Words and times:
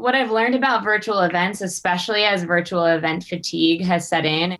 what 0.00 0.14
I've 0.14 0.30
learned 0.30 0.54
about 0.54 0.82
virtual 0.82 1.20
events, 1.20 1.60
especially 1.60 2.24
as 2.24 2.44
virtual 2.44 2.86
event 2.86 3.22
fatigue 3.22 3.84
has 3.84 4.08
set 4.08 4.24
in, 4.24 4.56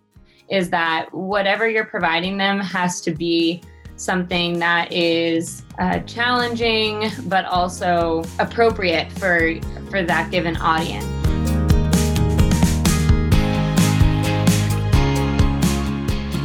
is 0.51 0.69
that 0.69 1.11
whatever 1.15 1.67
you're 1.67 1.85
providing 1.85 2.37
them 2.37 2.59
has 2.59 3.01
to 3.01 3.11
be 3.11 3.63
something 3.95 4.59
that 4.59 4.91
is 4.91 5.63
uh, 5.79 5.97
challenging 6.01 7.09
but 7.25 7.45
also 7.45 8.23
appropriate 8.37 9.11
for 9.13 9.59
for 9.89 10.03
that 10.03 10.29
given 10.29 10.57
audience. 10.57 11.05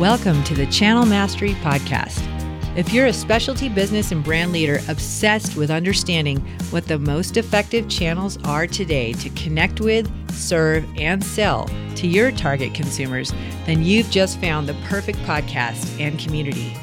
Welcome 0.00 0.42
to 0.44 0.54
the 0.54 0.66
Channel 0.70 1.04
Mastery 1.04 1.52
Podcast. 1.56 2.35
If 2.76 2.92
you're 2.92 3.06
a 3.06 3.12
specialty 3.14 3.70
business 3.70 4.12
and 4.12 4.22
brand 4.22 4.52
leader 4.52 4.80
obsessed 4.88 5.56
with 5.56 5.70
understanding 5.70 6.40
what 6.68 6.86
the 6.86 6.98
most 6.98 7.38
effective 7.38 7.88
channels 7.88 8.36
are 8.44 8.66
today 8.66 9.14
to 9.14 9.30
connect 9.30 9.80
with, 9.80 10.06
serve, 10.30 10.84
and 10.98 11.24
sell 11.24 11.70
to 11.94 12.06
your 12.06 12.30
target 12.30 12.74
consumers, 12.74 13.32
then 13.64 13.82
you've 13.82 14.10
just 14.10 14.38
found 14.42 14.68
the 14.68 14.76
perfect 14.90 15.18
podcast 15.20 15.98
and 15.98 16.18
community. 16.18 16.76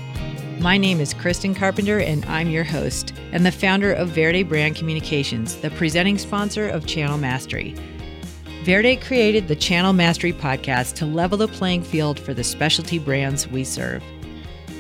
My 0.60 0.80
name 0.80 1.00
is 1.00 1.14
Kristen 1.14 1.54
Carpenter, 1.54 2.00
and 2.00 2.26
I'm 2.26 2.50
your 2.50 2.64
host 2.64 3.14
and 3.32 3.46
the 3.46 3.52
founder 3.52 3.94
of 3.94 4.10
Verde 4.10 4.42
Brand 4.42 4.76
Communications, 4.76 5.58
the 5.58 5.70
presenting 5.70 6.18
sponsor 6.18 6.68
of 6.70 6.88
Channel 6.88 7.20
Mastery. 7.20 7.76
Verde 8.64 8.96
created 8.96 9.48
the 9.48 9.56
Channel 9.56 9.94
Mastery 9.94 10.34
podcast 10.34 10.96
to 10.96 11.06
level 11.06 11.38
the 11.38 11.48
playing 11.48 11.84
field 11.84 12.20
for 12.20 12.34
the 12.34 12.44
specialty 12.44 12.98
brands 12.98 13.48
we 13.48 13.64
serve. 13.64 14.02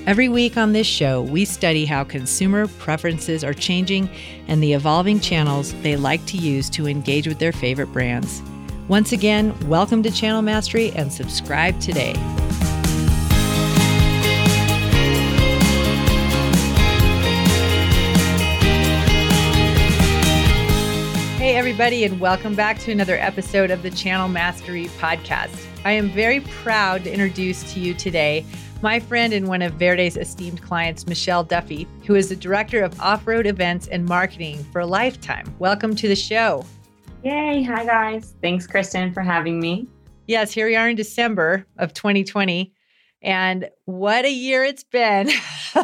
Every 0.05 0.27
week 0.27 0.57
on 0.57 0.73
this 0.73 0.85
show, 0.85 1.21
we 1.21 1.45
study 1.45 1.85
how 1.85 2.03
consumer 2.03 2.67
preferences 2.67 3.41
are 3.41 3.53
changing 3.53 4.09
and 4.49 4.61
the 4.61 4.73
evolving 4.73 5.21
channels 5.21 5.73
they 5.81 5.95
like 5.95 6.25
to 6.25 6.35
use 6.35 6.69
to 6.71 6.89
engage 6.89 7.25
with 7.25 7.39
their 7.39 7.53
favorite 7.53 7.87
brands. 7.93 8.41
Once 8.89 9.13
again, 9.13 9.57
welcome 9.69 10.03
to 10.03 10.11
Channel 10.11 10.41
Mastery 10.41 10.91
and 10.91 11.11
subscribe 11.11 11.79
today. 11.79 12.11
Hey, 21.37 21.55
everybody, 21.55 22.03
and 22.03 22.19
welcome 22.19 22.55
back 22.55 22.77
to 22.79 22.91
another 22.91 23.15
episode 23.19 23.71
of 23.71 23.83
the 23.83 23.91
Channel 23.91 24.27
Mastery 24.27 24.87
Podcast. 24.97 25.65
I 25.85 25.93
am 25.93 26.09
very 26.09 26.41
proud 26.41 27.05
to 27.05 27.11
introduce 27.13 27.71
to 27.73 27.79
you 27.79 27.93
today 27.93 28.45
my 28.83 28.99
friend 28.99 29.31
and 29.31 29.47
one 29.47 29.61
of 29.61 29.75
Verde's 29.75 30.17
esteemed 30.17 30.61
clients, 30.61 31.07
Michelle 31.07 31.45
Duffy, 31.45 31.87
who 32.05 32.15
is 32.15 32.27
the 32.27 32.35
director 32.35 32.83
of 32.83 32.99
off 32.99 33.25
road 33.25 33.47
events 33.47 33.87
and 33.87 34.05
marketing 34.05 34.61
for 34.73 34.85
Lifetime. 34.85 35.45
Welcome 35.57 35.95
to 35.95 36.09
the 36.09 36.17
show. 36.17 36.65
Yay. 37.23 37.63
Hi, 37.63 37.85
guys. 37.85 38.35
Thanks, 38.41 38.67
Kristen, 38.67 39.13
for 39.13 39.21
having 39.21 39.61
me. 39.61 39.87
Yes, 40.27 40.51
here 40.51 40.67
we 40.67 40.75
are 40.75 40.89
in 40.89 40.97
December 40.97 41.65
of 41.77 41.93
2020. 41.93 42.73
And 43.21 43.69
what 43.85 44.25
a 44.25 44.31
year 44.33 44.65
it's 44.65 44.83
been. 44.83 45.29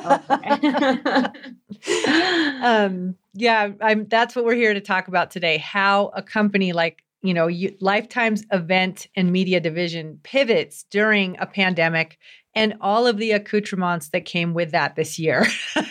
um, 2.62 3.16
yeah, 3.34 3.70
I'm, 3.80 4.10
that's 4.10 4.36
what 4.36 4.44
we're 4.44 4.56
here 4.56 4.74
to 4.74 4.82
talk 4.82 5.08
about 5.08 5.32
today. 5.32 5.58
How 5.58 6.08
a 6.08 6.22
company 6.22 6.74
like 6.74 7.02
you 7.22 7.34
know 7.34 7.48
you, 7.48 7.76
Lifetime's 7.82 8.44
event 8.52 9.08
and 9.16 9.32
media 9.32 9.60
division 9.60 10.20
pivots 10.24 10.86
during 10.90 11.38
a 11.40 11.46
pandemic 11.46 12.18
and 12.56 12.76
all 12.82 13.08
of 13.08 13.18
the 13.18 13.32
accoutrements 13.32 14.10
that 14.10 14.26
came 14.26 14.54
with 14.54 14.72
that 14.72 14.96
this 14.96 15.20
year. 15.20 15.46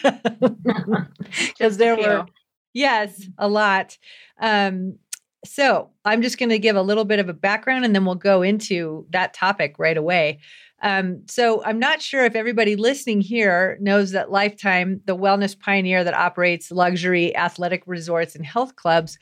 Because 1.58 1.76
there 1.76 1.96
were, 1.96 2.26
yes, 2.72 3.26
a 3.36 3.48
lot. 3.48 3.98
Um, 4.40 4.98
so 5.44 5.90
I'm 6.04 6.22
just 6.22 6.38
going 6.38 6.48
to 6.48 6.58
give 6.58 6.76
a 6.76 6.82
little 6.82 7.04
bit 7.04 7.18
of 7.18 7.28
a 7.28 7.34
background 7.34 7.84
and 7.84 7.94
then 7.94 8.04
we'll 8.04 8.14
go 8.14 8.42
into 8.42 9.06
that 9.10 9.34
topic 9.34 9.76
right 9.78 9.96
away. 9.96 10.38
Um, 10.82 11.22
so 11.28 11.62
I'm 11.64 11.78
not 11.78 12.00
sure 12.00 12.24
if 12.24 12.36
everybody 12.36 12.76
listening 12.76 13.20
here 13.20 13.76
knows 13.80 14.12
that 14.12 14.30
Lifetime, 14.30 15.00
the 15.06 15.16
wellness 15.16 15.58
pioneer 15.58 16.04
that 16.04 16.14
operates 16.14 16.70
luxury 16.70 17.36
athletic 17.36 17.82
resorts 17.86 18.36
and 18.36 18.46
health 18.46 18.76
clubs, 18.76 19.18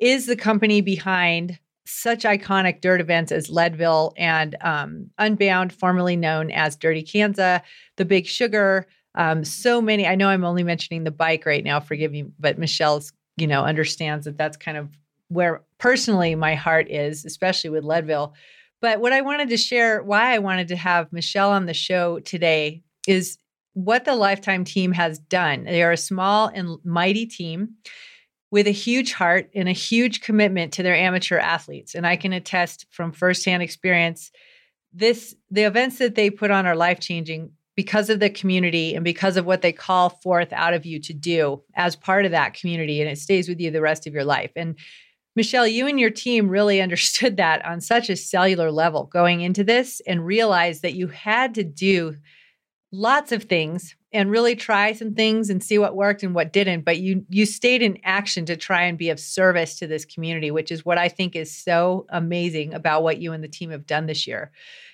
is 0.00 0.26
the 0.26 0.36
company 0.36 0.80
behind 0.80 1.58
such 1.86 2.24
iconic 2.24 2.80
dirt 2.80 3.00
events 3.00 3.30
as 3.30 3.48
Leadville 3.48 4.12
and 4.16 4.56
um, 4.60 5.10
Unbound, 5.18 5.72
formerly 5.72 6.16
known 6.16 6.50
as 6.50 6.76
Dirty 6.76 7.02
Kanza, 7.02 7.62
The 7.96 8.04
Big 8.04 8.26
Sugar. 8.26 8.86
Um, 9.14 9.44
so 9.44 9.80
many. 9.80 10.06
I 10.06 10.16
know 10.16 10.28
I'm 10.28 10.44
only 10.44 10.64
mentioning 10.64 11.04
the 11.04 11.10
bike 11.10 11.46
right 11.46 11.64
now. 11.64 11.80
Forgive 11.80 12.12
me, 12.12 12.26
but 12.38 12.58
Michelle's, 12.58 13.12
you 13.36 13.46
know, 13.46 13.62
understands 13.64 14.24
that 14.24 14.36
that's 14.36 14.56
kind 14.56 14.76
of 14.76 14.90
where 15.28 15.62
personally 15.78 16.34
my 16.34 16.54
heart 16.54 16.90
is, 16.90 17.24
especially 17.24 17.70
with 17.70 17.84
Leadville. 17.84 18.34
But 18.80 19.00
what 19.00 19.12
I 19.12 19.22
wanted 19.22 19.48
to 19.50 19.56
share, 19.56 20.02
why 20.02 20.34
I 20.34 20.38
wanted 20.38 20.68
to 20.68 20.76
have 20.76 21.12
Michelle 21.12 21.50
on 21.50 21.66
the 21.66 21.74
show 21.74 22.18
today, 22.20 22.82
is 23.06 23.38
what 23.72 24.04
the 24.04 24.14
Lifetime 24.16 24.64
team 24.64 24.92
has 24.92 25.18
done. 25.18 25.64
They 25.64 25.82
are 25.82 25.92
a 25.92 25.96
small 25.96 26.48
and 26.48 26.78
mighty 26.84 27.26
team 27.26 27.74
with 28.50 28.66
a 28.66 28.72
huge 28.72 29.12
heart 29.12 29.50
and 29.54 29.68
a 29.68 29.72
huge 29.72 30.20
commitment 30.20 30.72
to 30.74 30.82
their 30.82 30.96
amateur 30.96 31.38
athletes. 31.38 31.94
And 31.94 32.06
I 32.06 32.16
can 32.16 32.32
attest 32.32 32.86
from 32.90 33.12
firsthand 33.12 33.62
experience 33.62 34.30
this 34.92 35.34
the 35.50 35.64
events 35.64 35.98
that 35.98 36.14
they 36.14 36.30
put 36.30 36.50
on 36.50 36.66
are 36.66 36.76
life 36.76 37.00
changing 37.00 37.50
because 37.76 38.08
of 38.08 38.18
the 38.18 38.30
community 38.30 38.94
and 38.94 39.04
because 39.04 39.36
of 39.36 39.44
what 39.44 39.60
they 39.60 39.72
call 39.72 40.08
forth 40.08 40.52
out 40.52 40.72
of 40.72 40.86
you 40.86 40.98
to 41.00 41.12
do 41.12 41.62
as 41.74 41.94
part 41.94 42.24
of 42.24 42.30
that 42.30 42.54
community 42.54 43.02
and 43.02 43.10
it 43.10 43.18
stays 43.18 43.48
with 43.48 43.60
you 43.60 43.70
the 43.70 43.82
rest 43.82 44.06
of 44.06 44.14
your 44.14 44.24
life 44.24 44.52
and 44.56 44.76
Michelle, 45.36 45.66
you 45.66 45.86
and 45.86 46.00
your 46.00 46.08
team 46.08 46.48
really 46.48 46.80
understood 46.82 47.36
that 47.36 47.62
on 47.64 47.80
such 47.80 48.08
a 48.08 48.16
cellular 48.16 48.72
level 48.72 49.04
going 49.04 49.42
into 49.42 49.62
this 49.62 50.00
and 50.06 50.24
realized 50.24 50.80
that 50.80 50.94
you 50.94 51.08
had 51.08 51.54
to 51.54 51.62
do 51.62 52.16
lots 52.96 53.30
of 53.30 53.44
things 53.44 53.94
and 54.12 54.30
really 54.30 54.56
try 54.56 54.92
some 54.92 55.14
things 55.14 55.50
and 55.50 55.62
see 55.62 55.76
what 55.76 55.94
worked 55.94 56.22
and 56.22 56.34
what 56.34 56.52
didn't 56.52 56.84
but 56.84 56.98
you 56.98 57.24
you 57.28 57.44
stayed 57.44 57.82
in 57.82 57.98
action 58.02 58.46
to 58.46 58.56
try 58.56 58.84
and 58.84 58.96
be 58.96 59.10
of 59.10 59.20
service 59.20 59.78
to 59.78 59.86
this 59.86 60.06
community 60.06 60.50
which 60.50 60.72
is 60.72 60.84
what 60.84 60.96
i 60.96 61.06
think 61.08 61.36
is 61.36 61.54
so 61.54 62.06
amazing 62.08 62.72
about 62.72 63.02
what 63.02 63.18
you 63.18 63.32
and 63.32 63.44
the 63.44 63.48
team 63.48 63.70
have 63.70 63.86
done 63.86 64.06
this 64.06 64.26
year. 64.26 64.50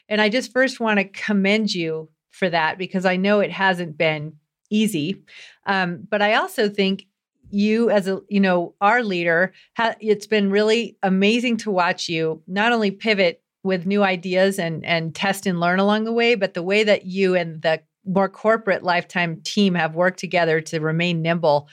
And 0.09 0.21
i 0.21 0.29
just 0.29 0.53
first 0.53 0.81
want 0.81 0.99
to 0.99 1.05
commend 1.05 1.73
you 1.73 2.09
for 2.31 2.51
that 2.51 2.77
because 2.77 3.07
i 3.07 3.17
know 3.17 3.41
it 3.41 3.53
hasn't 3.53 3.97
been 3.97 4.35
easy. 4.69 5.23
Um, 5.67 6.07
but 6.11 6.21
i 6.21 6.35
also 6.35 6.69
think 6.69 7.07
you 7.51 7.91
as 7.91 8.09
a 8.09 8.21
you 8.29 8.41
know 8.41 8.75
our 8.81 9.03
leader 9.03 9.53
ha- 9.77 9.95
it's 10.01 10.27
been 10.27 10.51
really 10.51 10.97
amazing 11.03 11.59
to 11.59 11.71
watch 11.71 12.09
you 12.09 12.43
not 12.47 12.73
only 12.73 12.91
pivot 12.91 13.43
with 13.62 13.87
new 13.87 14.03
ideas 14.03 14.59
and 14.59 14.85
and 14.85 15.15
test 15.15 15.47
and 15.47 15.61
learn 15.61 15.79
along 15.79 16.05
the 16.05 16.12
way 16.12 16.35
but 16.35 16.55
the 16.55 16.62
way 16.62 16.83
that 16.83 17.05
you 17.05 17.35
and 17.35 17.61
the 17.62 17.81
more 18.05 18.29
corporate 18.29 18.83
lifetime 18.83 19.41
team 19.43 19.75
have 19.75 19.95
worked 19.95 20.19
together 20.19 20.61
to 20.61 20.81
remain 20.81 21.23
nimble 21.23 21.69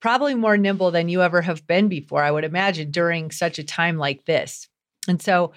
probably 0.00 0.34
more 0.34 0.56
nimble 0.56 0.90
than 0.90 1.08
you 1.08 1.22
ever 1.22 1.42
have 1.42 1.66
been 1.66 1.88
before 1.88 2.22
i 2.22 2.30
would 2.30 2.44
imagine 2.44 2.90
during 2.90 3.30
such 3.30 3.58
a 3.58 3.64
time 3.64 3.98
like 3.98 4.24
this. 4.24 4.68
And 5.06 5.20
so 5.20 5.52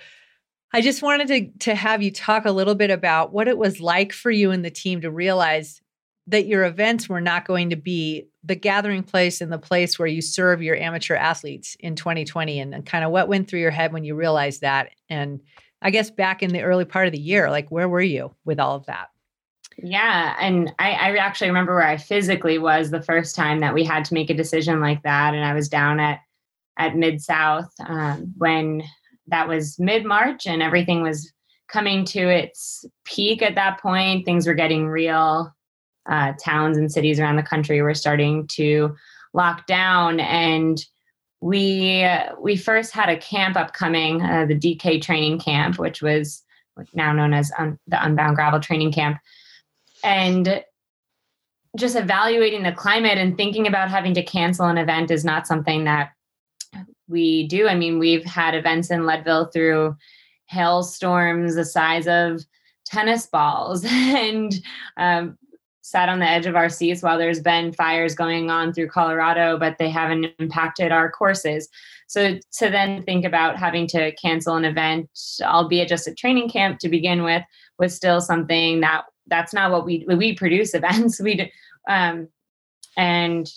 i 0.73 0.81
just 0.81 1.01
wanted 1.01 1.27
to 1.27 1.65
to 1.65 1.75
have 1.75 2.01
you 2.01 2.11
talk 2.11 2.45
a 2.45 2.51
little 2.51 2.75
bit 2.75 2.91
about 2.91 3.33
what 3.33 3.47
it 3.47 3.57
was 3.57 3.81
like 3.81 4.13
for 4.13 4.31
you 4.31 4.51
and 4.51 4.63
the 4.63 4.71
team 4.71 5.01
to 5.01 5.11
realize 5.11 5.81
that 6.27 6.45
your 6.45 6.63
events 6.63 7.09
were 7.09 7.19
not 7.19 7.45
going 7.45 7.71
to 7.71 7.75
be 7.75 8.27
the 8.43 8.55
gathering 8.55 9.03
place 9.03 9.41
and 9.41 9.51
the 9.51 9.57
place 9.57 9.97
where 9.97 10.07
you 10.07 10.21
serve 10.21 10.61
your 10.61 10.75
amateur 10.75 11.15
athletes 11.15 11.75
in 11.79 11.95
2020 11.95 12.59
and, 12.59 12.73
and 12.73 12.85
kind 12.85 13.03
of 13.03 13.11
what 13.11 13.27
went 13.27 13.49
through 13.49 13.59
your 13.59 13.71
head 13.71 13.91
when 13.91 14.03
you 14.03 14.15
realized 14.15 14.61
that. 14.61 14.91
And 15.09 15.41
i 15.81 15.89
guess 15.89 16.09
back 16.09 16.41
in 16.41 16.53
the 16.53 16.61
early 16.61 16.85
part 16.85 17.07
of 17.07 17.11
the 17.11 17.19
year 17.19 17.49
like 17.49 17.69
where 17.69 17.89
were 17.89 18.01
you 18.01 18.33
with 18.45 18.59
all 18.59 18.75
of 18.75 18.85
that 18.85 19.09
yeah 19.77 20.35
and 20.39 20.73
I, 20.79 20.91
I 20.91 21.15
actually 21.17 21.47
remember 21.47 21.75
where 21.75 21.87
i 21.87 21.97
physically 21.97 22.57
was 22.57 22.91
the 22.91 23.01
first 23.01 23.35
time 23.35 23.59
that 23.59 23.73
we 23.73 23.83
had 23.83 24.05
to 24.05 24.13
make 24.13 24.29
a 24.29 24.35
decision 24.35 24.79
like 24.79 25.01
that 25.03 25.33
and 25.33 25.45
i 25.45 25.53
was 25.53 25.69
down 25.69 25.99
at 25.99 26.19
at 26.77 26.95
mid 26.95 27.21
south 27.21 27.71
um, 27.87 28.33
when 28.37 28.83
that 29.27 29.47
was 29.47 29.79
mid 29.79 30.05
march 30.05 30.45
and 30.45 30.61
everything 30.61 31.01
was 31.01 31.31
coming 31.71 32.03
to 32.03 32.19
its 32.29 32.85
peak 33.05 33.41
at 33.41 33.55
that 33.55 33.79
point. 33.79 34.25
Things 34.25 34.45
were 34.45 34.53
getting 34.53 34.87
real. 34.87 35.53
Uh, 36.09 36.33
towns 36.43 36.77
and 36.77 36.91
cities 36.91 37.19
around 37.19 37.35
the 37.35 37.43
country 37.43 37.79
were 37.81 37.93
starting 37.93 38.47
to 38.47 38.95
lock 39.33 39.67
down 39.67 40.19
and 40.19 40.83
we 41.41 42.03
we 42.41 42.57
first 42.57 42.91
had 42.91 43.07
a 43.07 43.17
camp 43.17 43.55
upcoming 43.55 44.19
uh, 44.19 44.45
the 44.47 44.57
dk 44.57 44.99
training 44.99 45.39
camp 45.39 45.77
which 45.77 46.01
was 46.01 46.43
now 46.95 47.13
known 47.13 47.35
as 47.35 47.51
un- 47.59 47.77
the 47.87 48.03
unbound 48.03 48.35
gravel 48.35 48.59
training 48.59 48.91
camp 48.91 49.19
and 50.03 50.63
just 51.77 51.95
evaluating 51.95 52.63
the 52.63 52.71
climate 52.71 53.17
and 53.17 53.37
thinking 53.37 53.67
about 53.67 53.89
having 53.89 54.13
to 54.13 54.23
cancel 54.23 54.65
an 54.65 54.77
event 54.77 55.09
is 55.09 55.23
not 55.23 55.47
something 55.47 55.85
that 55.85 56.11
we 57.07 57.47
do 57.47 57.67
i 57.67 57.75
mean 57.75 57.99
we've 57.99 58.25
had 58.25 58.55
events 58.55 58.91
in 58.91 59.05
leadville 59.05 59.45
through 59.45 59.95
hailstorms 60.47 61.55
the 61.55 61.65
size 61.65 62.07
of 62.07 62.41
tennis 62.85 63.25
balls 63.27 63.85
and 63.89 64.61
um, 64.97 65.37
sat 65.91 66.09
on 66.09 66.19
the 66.19 66.27
edge 66.27 66.45
of 66.45 66.55
our 66.55 66.69
seats 66.69 67.01
while 67.03 67.17
there's 67.17 67.41
been 67.41 67.73
fires 67.73 68.15
going 68.15 68.49
on 68.49 68.71
through 68.71 68.87
Colorado, 68.87 69.57
but 69.57 69.77
they 69.77 69.89
haven't 69.89 70.27
impacted 70.39 70.91
our 70.91 71.11
courses. 71.11 71.67
So 72.07 72.37
to 72.59 72.69
then 72.69 73.03
think 73.03 73.25
about 73.25 73.57
having 73.57 73.87
to 73.87 74.13
cancel 74.15 74.55
an 74.55 74.65
event, 74.65 75.09
albeit 75.41 75.89
just 75.89 76.07
a 76.07 76.13
training 76.13 76.49
camp 76.49 76.79
to 76.79 76.89
begin 76.89 77.23
with, 77.23 77.43
was 77.77 77.95
still 77.95 78.21
something 78.21 78.79
that 78.81 79.03
that's 79.31 79.53
not 79.53 79.71
what 79.71 79.85
we 79.85 80.05
we 80.07 80.35
produce 80.35 80.73
events. 80.75 81.19
We 81.19 81.51
um, 81.89 82.27
and 82.95 83.51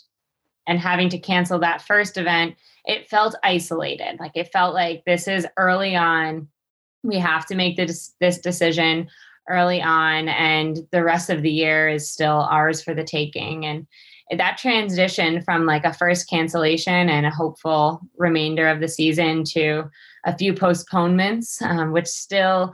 and 0.66 0.78
having 0.78 1.10
to 1.10 1.18
cancel 1.18 1.58
that 1.58 1.82
first 1.82 2.16
event, 2.16 2.54
it 2.86 3.10
felt 3.10 3.34
isolated. 3.42 4.18
Like 4.18 4.32
it 4.34 4.50
felt 4.50 4.72
like 4.72 5.04
this 5.04 5.28
is 5.28 5.46
early 5.58 5.94
on. 5.94 6.48
We 7.02 7.18
have 7.18 7.44
to 7.46 7.54
make 7.54 7.76
this 7.76 8.14
this 8.20 8.38
decision 8.38 9.08
early 9.50 9.82
on, 9.82 10.28
and 10.28 10.78
the 10.90 11.04
rest 11.04 11.28
of 11.28 11.42
the 11.42 11.50
year 11.50 11.88
is 11.88 12.10
still 12.10 12.40
ours 12.50 12.82
for 12.82 12.94
the 12.94 13.04
taking. 13.04 13.66
And 13.66 13.86
that 14.30 14.56
transition 14.56 15.42
from 15.42 15.66
like 15.66 15.84
a 15.84 15.92
first 15.92 16.30
cancellation 16.30 17.10
and 17.10 17.26
a 17.26 17.30
hopeful 17.30 18.00
remainder 18.16 18.68
of 18.68 18.80
the 18.80 18.88
season 18.88 19.44
to 19.44 19.84
a 20.24 20.36
few 20.36 20.54
postponements, 20.54 21.60
um, 21.60 21.92
which 21.92 22.06
still 22.06 22.72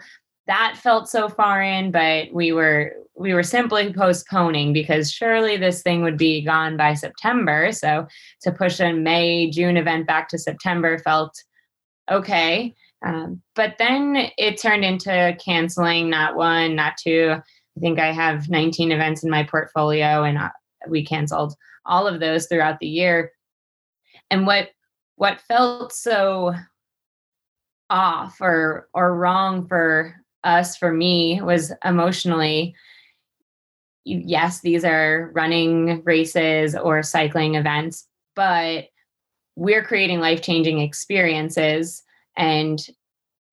that 0.50 0.76
felt 0.76 1.08
so 1.08 1.28
far 1.28 1.62
in 1.62 1.92
but 1.92 2.32
we 2.32 2.50
were 2.52 2.92
we 3.14 3.32
were 3.32 3.42
simply 3.44 3.92
postponing 3.92 4.72
because 4.72 5.12
surely 5.12 5.56
this 5.56 5.80
thing 5.82 6.02
would 6.02 6.16
be 6.16 6.42
gone 6.42 6.76
by 6.76 6.94
september. 6.94 7.70
So 7.70 8.08
to 8.42 8.50
push 8.50 8.80
a 8.80 8.92
may 8.92 9.48
june 9.48 9.76
event 9.76 10.08
back 10.08 10.28
to 10.30 10.38
september 10.38 10.98
felt 10.98 11.32
okay. 12.10 12.74
Um, 13.06 13.40
but 13.54 13.76
then 13.78 14.30
it 14.36 14.60
turned 14.60 14.84
into 14.84 15.36
canceling 15.42 16.10
not 16.10 16.34
one 16.34 16.74
not 16.74 16.94
two. 17.00 17.36
I 17.36 17.80
think 17.80 18.00
i 18.00 18.10
have 18.10 18.50
19 18.50 18.90
events 18.90 19.22
in 19.22 19.30
my 19.30 19.44
portfolio 19.44 20.24
and 20.24 20.36
uh, 20.36 20.50
we 20.88 21.04
canceled 21.04 21.54
all 21.86 22.08
of 22.08 22.18
those 22.18 22.46
throughout 22.46 22.80
the 22.80 22.88
year. 22.88 23.30
And 24.32 24.46
what 24.46 24.70
what 25.14 25.40
felt 25.42 25.92
so 25.92 26.54
off 27.88 28.40
or 28.40 28.88
or 28.94 29.14
wrong 29.14 29.68
for 29.68 30.19
us 30.44 30.76
for 30.76 30.92
me 30.92 31.40
was 31.42 31.72
emotionally 31.84 32.74
yes 34.04 34.60
these 34.60 34.84
are 34.84 35.30
running 35.34 36.02
races 36.04 36.74
or 36.74 37.02
cycling 37.02 37.54
events 37.54 38.06
but 38.34 38.86
we're 39.56 39.84
creating 39.84 40.20
life-changing 40.20 40.78
experiences 40.78 42.02
and 42.36 42.88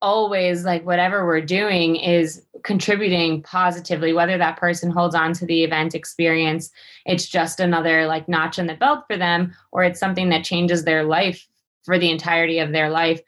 always 0.01 0.63
like 0.63 0.85
whatever 0.85 1.25
we're 1.25 1.41
doing 1.41 1.95
is 1.95 2.45
contributing 2.63 3.41
positively 3.41 4.13
whether 4.13 4.37
that 4.37 4.57
person 4.57 4.91
holds 4.91 5.15
on 5.15 5.33
to 5.33 5.45
the 5.45 5.63
event 5.63 5.95
experience 5.95 6.69
it's 7.05 7.27
just 7.27 7.59
another 7.59 8.05
like 8.05 8.29
notch 8.29 8.59
in 8.59 8.67
the 8.67 8.75
belt 8.75 9.03
for 9.07 9.17
them 9.17 9.53
or 9.71 9.83
it's 9.83 9.99
something 9.99 10.29
that 10.29 10.43
changes 10.43 10.85
their 10.85 11.03
life 11.03 11.47
for 11.83 11.97
the 11.97 12.11
entirety 12.11 12.59
of 12.59 12.71
their 12.71 12.89
life 12.89 13.21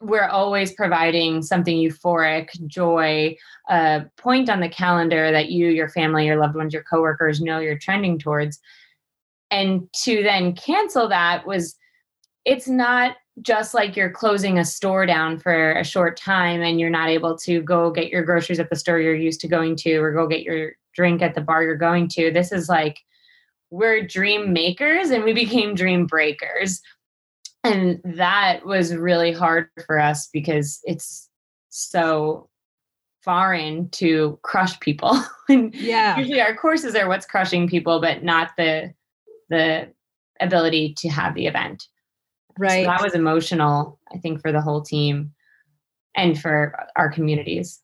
we're 0.00 0.28
always 0.28 0.72
providing 0.72 1.42
something 1.42 1.76
euphoric, 1.76 2.48
joy, 2.66 3.36
a 3.68 4.04
point 4.16 4.48
on 4.48 4.60
the 4.60 4.68
calendar 4.68 5.30
that 5.30 5.50
you, 5.50 5.68
your 5.68 5.88
family, 5.88 6.26
your 6.26 6.40
loved 6.40 6.56
ones, 6.56 6.72
your 6.72 6.82
coworkers 6.82 7.40
know 7.40 7.58
you're 7.58 7.78
trending 7.78 8.18
towards. 8.18 8.58
And 9.50 9.88
to 10.04 10.22
then 10.22 10.54
cancel 10.54 11.08
that 11.08 11.46
was, 11.46 11.76
it's 12.44 12.68
not 12.68 13.16
just 13.42 13.74
like 13.74 13.96
you're 13.96 14.10
closing 14.10 14.58
a 14.58 14.64
store 14.64 15.06
down 15.06 15.38
for 15.38 15.72
a 15.72 15.84
short 15.84 16.16
time 16.16 16.62
and 16.62 16.80
you're 16.80 16.90
not 16.90 17.08
able 17.08 17.36
to 17.38 17.62
go 17.62 17.90
get 17.90 18.10
your 18.10 18.22
groceries 18.22 18.60
at 18.60 18.70
the 18.70 18.76
store 18.76 18.98
you're 18.98 19.14
used 19.14 19.40
to 19.40 19.48
going 19.48 19.76
to 19.76 19.96
or 19.96 20.12
go 20.12 20.26
get 20.26 20.42
your 20.42 20.72
drink 20.94 21.22
at 21.22 21.34
the 21.34 21.40
bar 21.40 21.62
you're 21.62 21.76
going 21.76 22.08
to. 22.08 22.30
This 22.30 22.52
is 22.52 22.68
like, 22.68 22.98
we're 23.70 24.04
dream 24.04 24.52
makers 24.52 25.10
and 25.10 25.22
we 25.22 25.32
became 25.32 25.74
dream 25.76 26.06
breakers 26.06 26.80
and 27.64 28.00
that 28.04 28.64
was 28.64 28.94
really 28.94 29.32
hard 29.32 29.68
for 29.86 29.98
us 29.98 30.28
because 30.32 30.80
it's 30.84 31.28
so 31.68 32.48
foreign 33.22 33.88
to 33.90 34.38
crush 34.42 34.78
people. 34.80 35.18
And 35.48 35.74
yeah. 35.74 36.16
usually 36.16 36.40
our 36.40 36.54
courses 36.54 36.94
are 36.94 37.08
what's 37.08 37.26
crushing 37.26 37.68
people 37.68 38.00
but 38.00 38.22
not 38.22 38.52
the 38.56 38.94
the 39.48 39.92
ability 40.38 40.94
to 40.98 41.08
have 41.08 41.34
the 41.34 41.48
event. 41.48 41.88
Right. 42.56 42.84
so 42.84 42.90
that 42.90 43.02
was 43.02 43.14
emotional 43.14 43.98
i 44.12 44.18
think 44.18 44.40
for 44.42 44.52
the 44.52 44.60
whole 44.60 44.82
team 44.82 45.32
and 46.14 46.40
for 46.40 46.74
our 46.96 47.10
communities. 47.10 47.80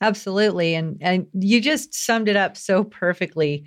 Absolutely. 0.00 0.74
And 0.74 0.98
and 1.00 1.26
you 1.32 1.60
just 1.60 1.94
summed 1.94 2.28
it 2.28 2.36
up 2.36 2.56
so 2.56 2.84
perfectly 2.84 3.64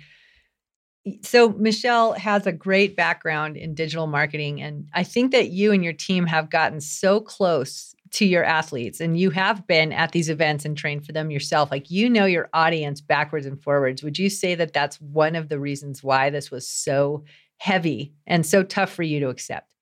so 1.22 1.50
Michelle 1.50 2.14
has 2.14 2.46
a 2.46 2.52
great 2.52 2.96
background 2.96 3.56
in 3.56 3.74
digital 3.74 4.06
marketing 4.06 4.60
and 4.60 4.88
I 4.92 5.04
think 5.04 5.32
that 5.32 5.50
you 5.50 5.72
and 5.72 5.84
your 5.84 5.92
team 5.92 6.26
have 6.26 6.50
gotten 6.50 6.80
so 6.80 7.20
close 7.20 7.94
to 8.12 8.24
your 8.24 8.44
athletes 8.44 9.00
and 9.00 9.18
you 9.18 9.30
have 9.30 9.66
been 9.66 9.92
at 9.92 10.12
these 10.12 10.28
events 10.28 10.64
and 10.64 10.76
trained 10.76 11.06
for 11.06 11.12
them 11.12 11.30
yourself. 11.30 11.70
Like 11.70 11.90
you 11.90 12.08
know 12.08 12.24
your 12.24 12.48
audience 12.52 13.00
backwards 13.00 13.46
and 13.46 13.60
forwards. 13.62 14.02
Would 14.02 14.18
you 14.18 14.30
say 14.30 14.54
that 14.54 14.72
that's 14.72 15.00
one 15.00 15.36
of 15.36 15.48
the 15.48 15.60
reasons 15.60 16.02
why 16.02 16.30
this 16.30 16.50
was 16.50 16.68
so 16.68 17.24
heavy 17.58 18.14
and 18.26 18.44
so 18.44 18.62
tough 18.62 18.92
for 18.92 19.02
you 19.02 19.20
to 19.20 19.28
accept? 19.28 19.72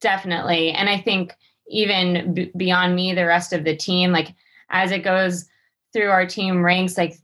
Definitely 0.00 0.70
and 0.70 0.88
i 0.88 0.98
think 0.98 1.34
even 1.68 2.32
b- 2.34 2.50
beyond 2.56 2.94
me 2.94 3.12
the 3.12 3.26
rest 3.26 3.52
of 3.52 3.64
the 3.64 3.76
team 3.76 4.12
like 4.12 4.34
as 4.70 4.90
it 4.92 5.04
goes 5.04 5.46
through 5.92 6.08
our 6.08 6.26
team 6.26 6.64
ranks 6.64 6.96
like 6.96 7.18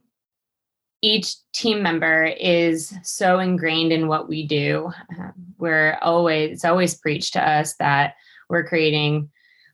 each 1.03 1.35
team 1.53 1.83
member 1.83 2.25
is 2.25 2.95
so 3.03 3.39
ingrained 3.39 3.93
in 3.93 4.07
what 4.07 4.29
we 4.29 4.47
do. 4.47 4.91
Um, 5.19 5.33
we're 5.59 5.99
always, 6.03 6.53
it's 6.53 6.65
always 6.65 6.95
preached 6.95 7.33
to 7.35 7.49
us 7.49 7.75
that 7.77 8.15
we're 8.49 8.67
creating 8.67 9.31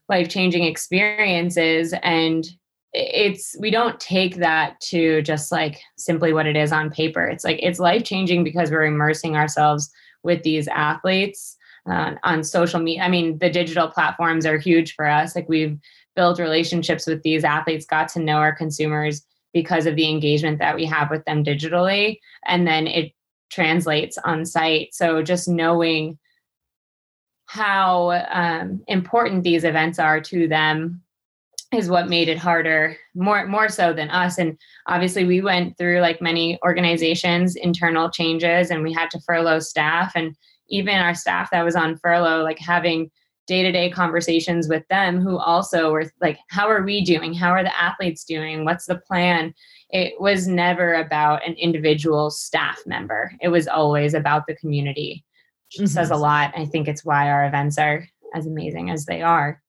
life 0.07 0.29
changing 0.29 0.63
experiences. 0.63 1.93
And 2.01 2.47
it's, 2.93 3.57
we 3.59 3.71
don't 3.71 3.99
take 3.99 4.37
that 4.37 4.79
to 4.79 5.21
just 5.21 5.51
like 5.51 5.81
simply 5.97 6.31
what 6.31 6.47
it 6.47 6.55
is 6.55 6.71
on 6.71 6.89
paper. 6.89 7.25
It's 7.25 7.43
like, 7.43 7.59
it's 7.61 7.79
life 7.79 8.03
changing 8.03 8.43
because 8.43 8.71
we're 8.71 8.85
immersing 8.85 9.35
ourselves 9.35 9.91
with 10.23 10.43
these 10.43 10.67
athletes 10.69 11.57
uh, 11.89 12.15
on 12.23 12.43
social 12.43 12.79
media. 12.79 13.03
I 13.03 13.09
mean, 13.09 13.37
the 13.39 13.49
digital 13.49 13.89
platforms 13.89 14.45
are 14.45 14.57
huge 14.57 14.95
for 14.95 15.05
us. 15.05 15.35
Like, 15.35 15.49
we've 15.49 15.77
built 16.15 16.39
relationships 16.39 17.05
with 17.05 17.21
these 17.23 17.43
athletes, 17.43 17.85
got 17.85 18.07
to 18.09 18.19
know 18.19 18.37
our 18.37 18.55
consumers 18.55 19.23
because 19.53 19.85
of 19.85 19.95
the 19.95 20.09
engagement 20.09 20.59
that 20.59 20.75
we 20.75 20.85
have 20.85 21.09
with 21.09 21.23
them 21.25 21.43
digitally 21.43 22.19
and 22.45 22.67
then 22.67 22.87
it 22.87 23.13
translates 23.49 24.17
on 24.19 24.45
site. 24.45 24.93
So 24.93 25.23
just 25.23 25.47
knowing 25.47 26.17
how 27.45 28.11
um, 28.29 28.83
important 28.87 29.43
these 29.43 29.63
events 29.63 29.99
are 29.99 30.19
to 30.21 30.47
them 30.47 31.01
is 31.73 31.89
what 31.89 32.07
made 32.09 32.29
it 32.29 32.37
harder 32.37 32.95
more 33.13 33.45
more 33.45 33.67
so 33.67 33.91
than 33.93 34.09
us. 34.09 34.37
And 34.37 34.57
obviously 34.87 35.25
we 35.25 35.41
went 35.41 35.77
through 35.77 35.99
like 35.99 36.21
many 36.21 36.59
organizations 36.63 37.55
internal 37.55 38.09
changes 38.09 38.69
and 38.69 38.83
we 38.83 38.93
had 38.93 39.09
to 39.11 39.21
furlough 39.21 39.59
staff. 39.59 40.13
And 40.15 40.35
even 40.69 40.95
our 40.95 41.13
staff 41.13 41.51
that 41.51 41.65
was 41.65 41.75
on 41.75 41.97
furlough 41.97 42.43
like 42.43 42.59
having 42.59 43.11
day-to-day 43.47 43.89
conversations 43.89 44.67
with 44.67 44.87
them 44.89 45.21
who 45.21 45.37
also 45.37 45.91
were 45.91 46.11
like 46.21 46.37
how 46.49 46.69
are 46.69 46.83
we 46.83 47.03
doing? 47.03 47.33
How 47.33 47.51
are 47.51 47.63
the 47.63 47.81
athletes 47.81 48.23
doing? 48.23 48.65
What's 48.65 48.85
the 48.85 48.97
plan? 48.97 49.53
It 49.89 50.19
was 50.19 50.47
never 50.47 50.93
about 50.95 51.47
an 51.47 51.53
individual 51.53 52.29
staff 52.29 52.79
member. 52.85 53.31
It 53.41 53.49
was 53.49 53.67
always 53.67 54.13
about 54.13 54.47
the 54.47 54.55
community 54.55 55.23
which 55.67 55.89
mm-hmm. 55.89 55.93
says 55.93 56.11
a 56.11 56.15
lot. 56.15 56.53
I 56.55 56.65
think 56.65 56.87
it's 56.87 57.03
why 57.03 57.29
our 57.29 57.45
events 57.45 57.77
are 57.77 58.07
as 58.33 58.45
amazing 58.45 58.89
as 58.89 59.05
they 59.05 59.21
are. 59.21 59.61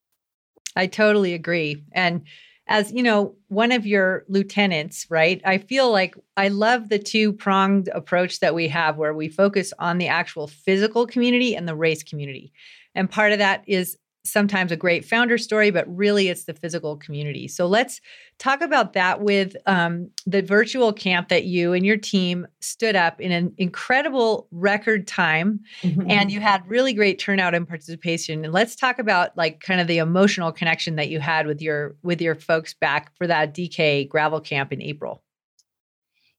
I 0.76 0.86
totally 0.86 1.34
agree. 1.34 1.84
And 1.92 2.22
as 2.68 2.92
you 2.92 3.02
know 3.02 3.34
one 3.48 3.72
of 3.72 3.86
your 3.86 4.24
lieutenants 4.28 5.06
right 5.08 5.40
i 5.46 5.56
feel 5.56 5.90
like 5.90 6.14
i 6.36 6.48
love 6.48 6.90
the 6.90 6.98
two 6.98 7.32
pronged 7.32 7.88
approach 7.94 8.40
that 8.40 8.54
we 8.54 8.68
have 8.68 8.98
where 8.98 9.14
we 9.14 9.26
focus 9.26 9.72
on 9.78 9.96
the 9.96 10.06
actual 10.06 10.46
physical 10.46 11.06
community 11.06 11.56
and 11.56 11.66
the 11.66 11.74
race 11.74 12.02
community 12.02 12.52
and 12.98 13.08
part 13.10 13.32
of 13.32 13.38
that 13.38 13.62
is 13.66 13.96
sometimes 14.24 14.72
a 14.72 14.76
great 14.76 15.04
founder 15.04 15.38
story, 15.38 15.70
but 15.70 15.86
really 15.88 16.28
it's 16.28 16.44
the 16.44 16.52
physical 16.52 16.96
community. 16.96 17.48
So 17.48 17.66
let's 17.66 18.00
talk 18.38 18.60
about 18.60 18.92
that 18.92 19.22
with 19.22 19.56
um, 19.66 20.10
the 20.26 20.42
virtual 20.42 20.92
camp 20.92 21.28
that 21.28 21.44
you 21.44 21.72
and 21.72 21.86
your 21.86 21.96
team 21.96 22.46
stood 22.60 22.96
up 22.96 23.20
in 23.20 23.32
an 23.32 23.54
incredible 23.56 24.46
record 24.50 25.06
time. 25.06 25.60
Mm-hmm. 25.82 26.10
And 26.10 26.30
you 26.30 26.40
had 26.40 26.68
really 26.68 26.92
great 26.92 27.18
turnout 27.18 27.54
and 27.54 27.66
participation. 27.66 28.44
And 28.44 28.52
let's 28.52 28.76
talk 28.76 28.98
about 28.98 29.36
like 29.36 29.60
kind 29.60 29.80
of 29.80 29.86
the 29.86 29.98
emotional 29.98 30.52
connection 30.52 30.96
that 30.96 31.08
you 31.08 31.20
had 31.20 31.46
with 31.46 31.62
your 31.62 31.96
with 32.02 32.20
your 32.20 32.34
folks 32.34 32.74
back 32.74 33.16
for 33.16 33.26
that 33.26 33.54
DK 33.54 34.08
gravel 34.08 34.40
camp 34.40 34.72
in 34.72 34.82
April. 34.82 35.22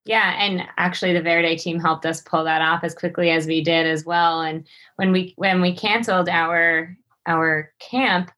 Yeah, 0.09 0.33
and 0.39 0.63
actually 0.77 1.13
the 1.13 1.21
Verde 1.21 1.55
team 1.55 1.79
helped 1.79 2.03
us 2.03 2.19
pull 2.19 2.43
that 2.45 2.63
off 2.63 2.83
as 2.83 2.95
quickly 2.95 3.29
as 3.29 3.45
we 3.45 3.63
did 3.63 3.85
as 3.85 4.05
well. 4.05 4.41
And 4.41 4.65
when 4.95 5.11
we 5.11 5.35
when 5.37 5.61
we 5.61 5.75
canceled 5.75 6.27
our 6.27 6.97
our 7.27 7.71
camp, 7.77 8.31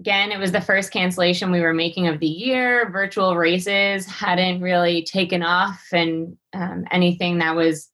again, 0.00 0.32
it 0.32 0.40
was 0.40 0.50
the 0.50 0.60
first 0.60 0.92
cancellation 0.92 1.52
we 1.52 1.60
were 1.60 1.72
making 1.72 2.08
of 2.08 2.18
the 2.18 2.26
year. 2.26 2.90
Virtual 2.90 3.36
races 3.36 4.04
hadn't 4.04 4.62
really 4.62 5.04
taken 5.04 5.44
off, 5.44 5.80
and 5.92 6.36
um, 6.54 6.84
anything 6.90 7.38
that 7.38 7.54
was 7.54 7.88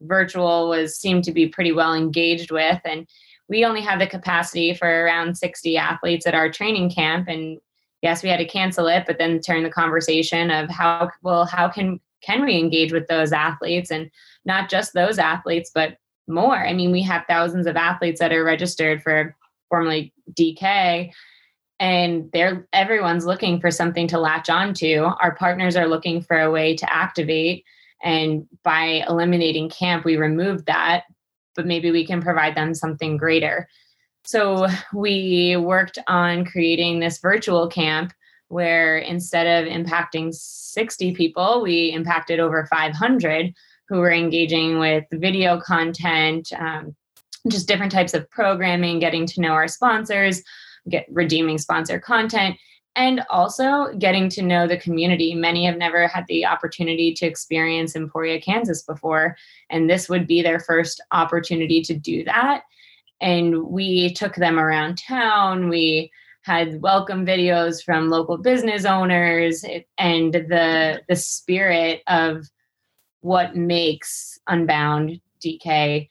virtual 0.00 0.70
was 0.70 0.98
seemed 0.98 1.24
to 1.24 1.32
be 1.32 1.46
pretty 1.46 1.72
well 1.72 1.92
engaged 1.92 2.50
with. 2.50 2.80
And 2.86 3.06
we 3.50 3.66
only 3.66 3.82
had 3.82 4.00
the 4.00 4.06
capacity 4.06 4.72
for 4.72 4.88
around 4.88 5.36
60 5.36 5.76
athletes 5.76 6.26
at 6.26 6.34
our 6.34 6.50
training 6.50 6.88
camp. 6.88 7.28
And 7.28 7.60
yes, 8.00 8.22
we 8.22 8.30
had 8.30 8.38
to 8.38 8.46
cancel 8.46 8.86
it, 8.86 9.04
but 9.06 9.18
then 9.18 9.40
turn 9.40 9.62
the 9.62 9.68
conversation 9.68 10.50
of 10.50 10.70
how 10.70 11.10
well 11.22 11.44
how 11.44 11.68
can 11.68 12.00
can 12.22 12.44
we 12.44 12.58
engage 12.58 12.92
with 12.92 13.06
those 13.08 13.32
athletes 13.32 13.90
and 13.90 14.10
not 14.44 14.68
just 14.68 14.92
those 14.92 15.18
athletes, 15.18 15.70
but 15.74 15.96
more. 16.28 16.56
I 16.56 16.72
mean, 16.72 16.92
we 16.92 17.02
have 17.02 17.24
thousands 17.28 17.66
of 17.66 17.76
athletes 17.76 18.20
that 18.20 18.32
are 18.32 18.44
registered 18.44 19.02
for 19.02 19.36
formerly 19.68 20.12
DK 20.32 21.12
and 21.78 22.30
they're 22.32 22.68
everyone's 22.72 23.24
looking 23.24 23.60
for 23.60 23.70
something 23.70 24.06
to 24.08 24.18
latch 24.20 24.50
onto. 24.50 25.02
Our 25.02 25.34
partners 25.34 25.76
are 25.76 25.88
looking 25.88 26.22
for 26.22 26.38
a 26.38 26.50
way 26.50 26.76
to 26.76 26.94
activate 26.94 27.64
and 28.02 28.46
by 28.62 29.04
eliminating 29.08 29.70
camp 29.70 30.04
we 30.04 30.16
removed 30.16 30.66
that, 30.66 31.04
but 31.56 31.66
maybe 31.66 31.90
we 31.90 32.06
can 32.06 32.20
provide 32.20 32.54
them 32.54 32.74
something 32.74 33.16
greater. 33.16 33.68
So 34.24 34.66
we 34.92 35.56
worked 35.56 35.98
on 36.06 36.44
creating 36.44 37.00
this 37.00 37.18
virtual 37.18 37.68
camp 37.68 38.12
where 38.50 38.98
instead 38.98 39.46
of 39.46 39.72
impacting 39.72 40.34
60 40.34 41.14
people, 41.14 41.62
we 41.62 41.92
impacted 41.92 42.40
over 42.40 42.66
500 42.66 43.54
who 43.88 43.98
were 43.98 44.12
engaging 44.12 44.80
with 44.80 45.04
video 45.12 45.60
content, 45.60 46.52
um, 46.58 46.94
just 47.48 47.68
different 47.68 47.92
types 47.92 48.12
of 48.12 48.28
programming, 48.28 48.98
getting 48.98 49.24
to 49.26 49.40
know 49.40 49.50
our 49.50 49.68
sponsors, 49.68 50.42
get 50.88 51.06
redeeming 51.10 51.58
sponsor 51.58 52.00
content, 52.00 52.56
and 52.96 53.22
also 53.30 53.94
getting 53.98 54.28
to 54.28 54.42
know 54.42 54.66
the 54.66 54.76
community. 54.76 55.32
Many 55.32 55.64
have 55.66 55.76
never 55.76 56.08
had 56.08 56.24
the 56.26 56.44
opportunity 56.44 57.14
to 57.14 57.26
experience 57.26 57.94
Emporia, 57.94 58.40
Kansas 58.40 58.82
before, 58.82 59.36
and 59.70 59.88
this 59.88 60.08
would 60.08 60.26
be 60.26 60.42
their 60.42 60.58
first 60.58 61.00
opportunity 61.12 61.82
to 61.82 61.94
do 61.94 62.24
that. 62.24 62.62
And 63.20 63.62
we 63.64 64.12
took 64.14 64.34
them 64.34 64.58
around 64.58 64.98
town. 64.98 65.68
We 65.68 66.10
had 66.50 66.82
welcome 66.82 67.24
videos 67.24 67.80
from 67.80 68.08
local 68.08 68.36
business 68.36 68.84
owners 68.84 69.64
and 69.98 70.34
the 70.34 71.00
the 71.08 71.14
spirit 71.14 72.02
of 72.08 72.44
what 73.20 73.54
makes 73.54 74.36
Unbound 74.48 75.20
DK 75.40 76.08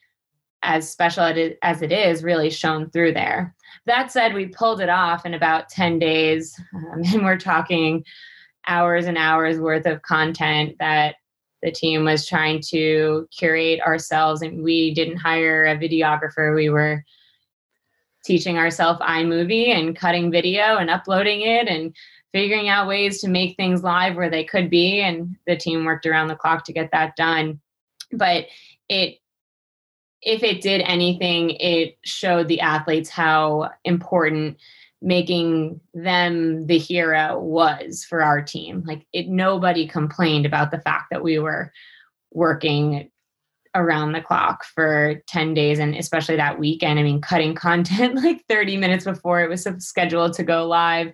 as 0.64 0.90
special 0.90 1.26
as 1.62 1.82
it 1.82 1.92
is 1.92 2.24
really 2.24 2.50
shown 2.50 2.90
through 2.90 3.14
there. 3.14 3.54
That 3.86 4.14
said, 4.14 4.34
we 4.34 4.46
pulled 4.46 4.80
it 4.80 4.88
off 4.88 5.26
in 5.26 5.34
about 5.34 5.68
10 5.68 6.00
days, 6.00 6.58
um, 6.74 7.04
and 7.14 7.26
we're 7.26 7.38
talking 7.38 8.06
hours 8.66 9.08
and 9.08 9.18
hours 9.18 9.60
worth 9.60 9.86
of 9.86 10.04
content 10.04 10.78
that 10.80 11.16
the 11.64 11.72
team 11.72 12.06
was 12.06 12.26
trying 12.26 12.62
to 12.70 13.28
curate 13.38 13.82
ourselves. 13.82 14.42
And 14.42 14.64
we 14.64 14.94
didn't 14.94 15.18
hire 15.18 15.66
a 15.66 15.76
videographer. 15.76 16.56
We 16.56 16.70
were 16.70 17.04
teaching 18.30 18.60
ourselves 18.60 19.00
iMovie 19.02 19.70
and 19.70 19.96
cutting 19.96 20.30
video 20.30 20.78
and 20.78 20.88
uploading 20.88 21.42
it 21.42 21.68
and 21.68 21.96
figuring 22.32 22.70
out 22.70 22.88
ways 22.88 23.20
to 23.20 23.28
make 23.28 23.58
things 23.58 23.82
live 23.82 24.16
where 24.16 24.30
they 24.30 24.44
could 24.44 24.70
be. 24.70 25.02
And 25.02 25.36
the 25.48 25.58
team 25.58 25.84
worked 25.84 26.06
around 26.06 26.28
the 26.28 26.36
clock 26.36 26.64
to 26.66 26.74
get 26.74 26.92
that 26.92 27.16
done. 27.16 27.60
But 28.12 28.46
it 28.88 29.18
if 30.22 30.44
it 30.44 30.62
did 30.62 30.82
anything, 30.82 31.52
it 31.52 31.98
showed 32.04 32.48
the 32.48 32.60
athletes 32.60 33.10
how 33.10 33.72
important 33.84 34.58
making 35.02 35.80
them 35.94 36.68
the 36.68 36.78
hero 36.78 37.40
was 37.40 38.04
for 38.04 38.22
our 38.22 38.44
team. 38.44 38.84
Like 38.86 39.08
it 39.12 39.28
nobody 39.28 39.88
complained 39.88 40.46
about 40.46 40.70
the 40.70 40.82
fact 40.82 41.08
that 41.10 41.24
we 41.24 41.40
were 41.40 41.74
working 42.32 43.10
around 43.76 44.14
the 44.14 44.22
clock 44.22 44.66
for 44.66 45.22
10 45.28 45.54
days 45.54 45.80
and 45.80 45.96
especially 45.96 46.36
that 46.36 46.60
weekend. 46.60 47.00
I 47.00 47.04
mean, 47.04 47.22
cutting 47.22 47.56
content 47.56 48.16
like 48.16 48.44
30 48.50 48.78
minutes 48.78 49.06
before 49.06 49.42
it 49.42 49.50
was 49.50 49.68
scheduled 49.80 50.34
to 50.34 50.44
go 50.44 50.68
live. 50.68 51.14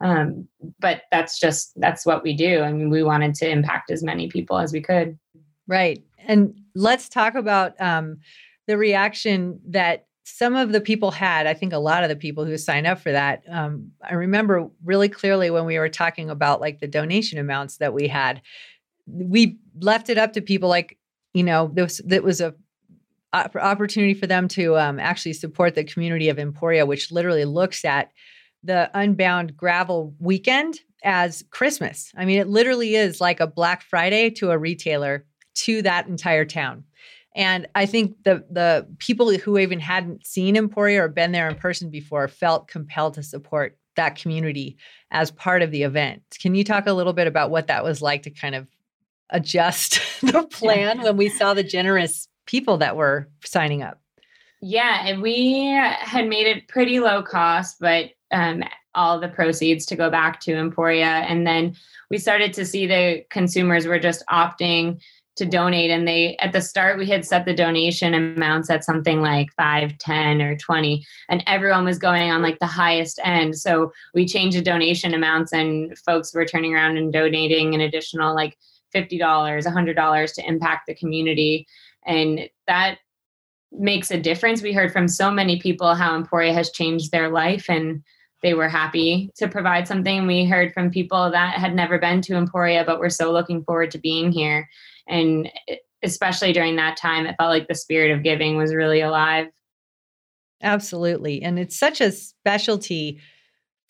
Um, 0.00 0.48
but 0.78 1.02
that's 1.10 1.38
just 1.38 1.78
that's 1.78 2.06
what 2.06 2.22
we 2.22 2.34
do. 2.34 2.62
I 2.62 2.72
mean, 2.72 2.88
we 2.88 3.02
wanted 3.02 3.34
to 3.36 3.48
impact 3.48 3.90
as 3.90 4.02
many 4.02 4.28
people 4.28 4.58
as 4.58 4.72
we 4.72 4.80
could. 4.80 5.18
Right. 5.66 6.02
And 6.26 6.58
let's 6.74 7.08
talk 7.08 7.34
about 7.34 7.78
um, 7.80 8.18
the 8.66 8.78
reaction 8.78 9.60
that 9.68 10.06
some 10.24 10.54
of 10.54 10.72
the 10.72 10.80
people 10.80 11.10
had. 11.10 11.46
I 11.46 11.54
think 11.54 11.72
a 11.72 11.78
lot 11.78 12.02
of 12.02 12.08
the 12.08 12.16
people 12.16 12.44
who 12.44 12.56
signed 12.56 12.86
up 12.86 13.00
for 13.00 13.12
that. 13.12 13.42
Um, 13.48 13.90
I 14.02 14.14
remember 14.14 14.70
really 14.84 15.08
clearly 15.08 15.50
when 15.50 15.66
we 15.66 15.78
were 15.78 15.88
talking 15.88 16.30
about 16.30 16.60
like 16.60 16.80
the 16.80 16.86
donation 16.86 17.38
amounts 17.38 17.78
that 17.78 17.92
we 17.92 18.08
had. 18.08 18.40
We 19.06 19.58
left 19.80 20.08
it 20.08 20.18
up 20.18 20.32
to 20.34 20.40
people 20.40 20.68
like, 20.68 20.96
you 21.32 21.44
know, 21.44 21.70
this 21.72 22.00
that 22.06 22.22
was 22.22 22.40
a 22.40 22.54
opportunity 23.32 24.14
for 24.14 24.26
them 24.26 24.48
to 24.48 24.76
um, 24.76 24.98
actually 24.98 25.32
support 25.32 25.74
the 25.74 25.84
community 25.84 26.28
of 26.28 26.38
Emporia, 26.38 26.84
which 26.84 27.12
literally 27.12 27.44
looks 27.44 27.84
at 27.84 28.10
the 28.64 28.90
Unbound 28.92 29.56
Gravel 29.56 30.14
weekend 30.18 30.80
as 31.04 31.44
Christmas. 31.50 32.12
I 32.16 32.24
mean, 32.24 32.40
it 32.40 32.48
literally 32.48 32.96
is 32.96 33.20
like 33.20 33.40
a 33.40 33.46
Black 33.46 33.82
Friday 33.82 34.30
to 34.30 34.50
a 34.50 34.58
retailer 34.58 35.24
to 35.54 35.82
that 35.82 36.08
entire 36.08 36.44
town. 36.44 36.84
And 37.34 37.68
I 37.74 37.86
think 37.86 38.16
the 38.24 38.44
the 38.50 38.88
people 38.98 39.30
who 39.30 39.58
even 39.58 39.78
hadn't 39.78 40.26
seen 40.26 40.56
Emporia 40.56 41.04
or 41.04 41.08
been 41.08 41.32
there 41.32 41.48
in 41.48 41.54
person 41.54 41.90
before 41.90 42.26
felt 42.26 42.68
compelled 42.68 43.14
to 43.14 43.22
support 43.22 43.78
that 43.96 44.16
community 44.16 44.76
as 45.10 45.30
part 45.30 45.62
of 45.62 45.70
the 45.70 45.84
event. 45.84 46.22
Can 46.40 46.54
you 46.54 46.64
talk 46.64 46.86
a 46.86 46.92
little 46.92 47.12
bit 47.12 47.26
about 47.26 47.50
what 47.50 47.68
that 47.68 47.84
was 47.84 48.02
like 48.02 48.24
to 48.24 48.30
kind 48.30 48.54
of 48.54 48.66
adjust 49.30 50.00
the 50.20 50.42
plan 50.50 51.02
when 51.02 51.16
we 51.16 51.28
saw 51.28 51.54
the 51.54 51.62
generous 51.62 52.28
people 52.46 52.78
that 52.78 52.96
were 52.96 53.28
signing 53.44 53.82
up? 53.82 54.00
Yeah, 54.62 55.06
and 55.06 55.22
we 55.22 55.64
had 55.64 56.28
made 56.28 56.46
it 56.46 56.68
pretty 56.68 57.00
low 57.00 57.22
cost, 57.22 57.76
but 57.80 58.10
um, 58.30 58.62
all 58.94 59.18
the 59.18 59.28
proceeds 59.28 59.86
to 59.86 59.96
go 59.96 60.10
back 60.10 60.40
to 60.40 60.54
Emporia. 60.54 61.06
And 61.06 61.46
then 61.46 61.76
we 62.10 62.18
started 62.18 62.52
to 62.54 62.66
see 62.66 62.86
the 62.86 63.24
consumers 63.30 63.86
were 63.86 63.98
just 63.98 64.22
opting 64.30 65.00
to 65.36 65.46
donate 65.46 65.90
and 65.90 66.06
they 66.06 66.36
at 66.38 66.52
the 66.52 66.60
start 66.60 66.98
we 66.98 67.06
had 67.06 67.24
set 67.24 67.46
the 67.46 67.54
donation 67.54 68.12
amounts 68.12 68.68
at 68.68 68.84
something 68.84 69.22
like 69.22 69.48
5 69.56 69.96
10 69.96 70.42
or 70.42 70.54
20 70.56 71.02
and 71.30 71.42
everyone 71.46 71.84
was 71.84 71.98
going 71.98 72.30
on 72.30 72.42
like 72.42 72.58
the 72.58 72.66
highest 72.66 73.18
end 73.24 73.56
so 73.56 73.90
we 74.12 74.26
changed 74.26 74.58
the 74.58 74.62
donation 74.62 75.14
amounts 75.14 75.52
and 75.52 75.96
folks 75.98 76.34
were 76.34 76.44
turning 76.44 76.74
around 76.74 76.98
and 76.98 77.12
donating 77.12 77.74
an 77.74 77.80
additional 77.80 78.34
like 78.34 78.58
$50 78.94 79.20
$100 79.20 80.34
to 80.34 80.48
impact 80.48 80.86
the 80.86 80.94
community 80.94 81.66
and 82.06 82.48
that 82.66 82.98
makes 83.72 84.10
a 84.10 84.20
difference 84.20 84.62
we 84.62 84.72
heard 84.72 84.92
from 84.92 85.06
so 85.06 85.30
many 85.30 85.60
people 85.60 85.94
how 85.94 86.16
emporia 86.16 86.52
has 86.52 86.70
changed 86.70 87.12
their 87.12 87.28
life 87.28 87.66
and 87.68 88.02
they 88.42 88.54
were 88.54 88.68
happy 88.68 89.30
to 89.36 89.48
provide 89.48 89.86
something. 89.86 90.26
We 90.26 90.46
heard 90.46 90.72
from 90.72 90.90
people 90.90 91.30
that 91.30 91.54
had 91.54 91.74
never 91.74 91.98
been 91.98 92.22
to 92.22 92.36
Emporia, 92.36 92.84
but 92.84 92.98
were 92.98 93.10
so 93.10 93.32
looking 93.32 93.62
forward 93.64 93.90
to 93.92 93.98
being 93.98 94.32
here. 94.32 94.68
And 95.06 95.50
especially 96.02 96.52
during 96.52 96.76
that 96.76 96.96
time, 96.96 97.26
it 97.26 97.36
felt 97.36 97.50
like 97.50 97.68
the 97.68 97.74
spirit 97.74 98.10
of 98.12 98.22
giving 98.22 98.56
was 98.56 98.74
really 98.74 99.00
alive. 99.00 99.48
Absolutely. 100.62 101.42
And 101.42 101.58
it's 101.58 101.78
such 101.78 102.00
a 102.00 102.12
specialty 102.12 103.20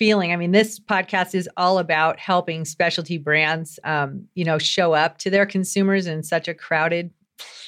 feeling. 0.01 0.33
I 0.33 0.37
mean, 0.37 0.51
this 0.51 0.81
podcast 0.81 1.37
is 1.37 1.49
all 1.57 1.79
about 1.79 2.19
helping 2.19 2.65
specialty 2.65 3.19
brands, 3.19 3.79
um, 3.85 4.27
you 4.35 4.45
know, 4.45 4.59
show 4.59 4.95
up 4.95 5.19
to 5.19 5.31
their 5.31 5.47
consumers 5.47 6.09
in 6.09 6.25
such 6.25 6.49
a 6.49 6.55
crowded 6.55 7.13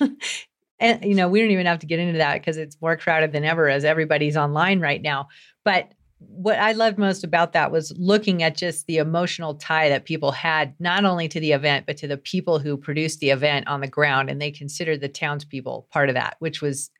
and 0.81 1.05
you 1.05 1.15
know 1.15 1.29
we 1.29 1.41
don't 1.41 1.51
even 1.51 1.65
have 1.65 1.79
to 1.79 1.87
get 1.87 1.99
into 1.99 2.19
that 2.19 2.35
because 2.35 2.59
it's 2.59 2.77
more 2.83 2.97
crowded 2.97 3.33
than 3.33 3.45
ever 3.45 3.71
as 3.71 3.85
everybody's 3.85 4.37
online 4.37 4.81
right 4.81 5.01
now 5.01 5.29
but 5.65 5.93
what 6.29 6.59
I 6.59 6.73
loved 6.73 6.99
most 6.99 7.25
about 7.25 7.53
that 7.53 7.73
was 7.73 7.93
looking 7.99 8.43
at 8.43 8.57
just 8.57 8.87
the 8.87 8.99
emotional 8.99 9.57
tie 9.57 9.89
that 9.89 10.05
people 10.05 10.31
had, 10.31 10.75
not 10.79 11.05
only 11.05 11.27
to 11.29 11.41
the 11.41 11.51
event, 11.51 11.85
but 11.85 11.97
to 11.97 12.07
the 12.07 12.17
people 12.17 12.61
who 12.61 12.77
produced 12.77 13.19
the 13.19 13.31
event 13.31 13.67
on 13.67 13.81
the 13.81 13.89
ground. 13.89 14.31
And 14.31 14.41
they 14.41 14.53
considered 14.53 15.01
the 15.01 15.09
townspeople 15.09 15.89
part 15.91 16.09
of 16.09 16.15
that, 16.15 16.37
which 16.39 16.63
was 16.63 16.91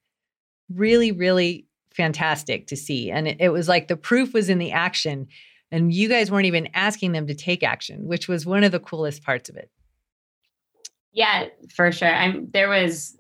really, 0.75 1.13
really 1.13 1.67
fantastic 1.93 2.67
to 2.69 2.77
see. 2.77 3.11
And 3.11 3.29
it, 3.29 3.37
it 3.41 3.49
was 3.51 3.69
like 3.69 3.89
the 3.89 3.97
proof 3.97 4.35
was 4.35 4.49
in 4.49 4.59
the 4.59 4.73
action. 4.73 5.29
And 5.71 5.93
you 5.93 6.09
guys 6.09 6.31
weren't 6.31 6.47
even 6.47 6.69
asking 6.75 7.13
them 7.13 7.27
to 7.27 7.35
take 7.35 7.63
action, 7.63 8.07
which 8.07 8.29
was 8.29 8.45
one 8.45 8.65
of 8.65 8.73
the 8.73 8.81
coolest 8.81 9.25
parts 9.25 9.49
of 9.49 9.57
it. 9.57 9.71
Yeah, 11.13 11.47
for 11.75 11.93
sure. 11.93 12.15
I'm 12.15 12.51
there 12.53 12.69
was 12.69 13.17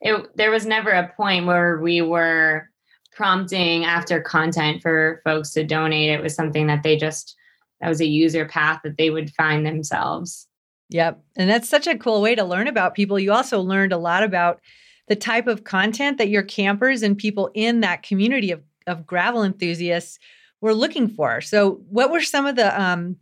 it 0.00 0.36
there 0.36 0.50
was 0.50 0.66
never 0.66 0.90
a 0.90 1.12
point 1.16 1.46
where 1.46 1.78
we 1.80 2.00
were 2.02 2.68
prompting 3.12 3.84
after 3.84 4.20
content 4.20 4.80
for 4.80 5.20
folks 5.24 5.50
to 5.52 5.64
donate. 5.64 6.10
It 6.10 6.22
was 6.22 6.36
something 6.36 6.68
that 6.68 6.84
they 6.84 6.96
just, 6.96 7.34
that 7.80 7.88
was 7.88 8.00
a 8.00 8.06
user 8.06 8.46
path 8.46 8.80
that 8.84 8.96
they 8.96 9.10
would 9.10 9.30
find 9.34 9.66
themselves. 9.66 10.46
Yep. 10.90 11.20
And 11.36 11.50
that's 11.50 11.68
such 11.68 11.88
a 11.88 11.98
cool 11.98 12.22
way 12.22 12.36
to 12.36 12.44
learn 12.44 12.68
about 12.68 12.94
people. 12.94 13.18
You 13.18 13.32
also 13.32 13.60
learned 13.60 13.92
a 13.92 13.98
lot 13.98 14.22
about 14.22 14.60
the 15.08 15.16
type 15.16 15.46
of 15.46 15.64
content 15.64 16.18
that 16.18 16.28
your 16.28 16.42
campers 16.42 17.02
and 17.02 17.16
people 17.16 17.50
in 17.54 17.80
that 17.80 18.02
community 18.02 18.50
of, 18.50 18.62
of 18.86 19.06
gravel 19.06 19.42
enthusiasts 19.42 20.18
were 20.60 20.74
looking 20.74 21.08
for. 21.08 21.40
So, 21.40 21.80
what 21.88 22.10
were 22.10 22.20
some 22.20 22.46
of 22.46 22.56
the 22.56 22.80
um, 22.80 23.16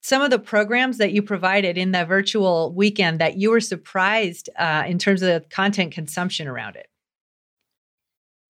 some 0.00 0.20
of 0.20 0.30
the 0.30 0.38
programs 0.38 0.98
that 0.98 1.12
you 1.12 1.22
provided 1.22 1.78
in 1.78 1.92
that 1.92 2.08
virtual 2.08 2.72
weekend 2.74 3.20
that 3.20 3.38
you 3.38 3.50
were 3.50 3.60
surprised 3.60 4.50
uh, 4.58 4.84
in 4.86 4.98
terms 4.98 5.22
of 5.22 5.28
the 5.28 5.48
content 5.48 5.92
consumption 5.92 6.46
around 6.46 6.76
it? 6.76 6.88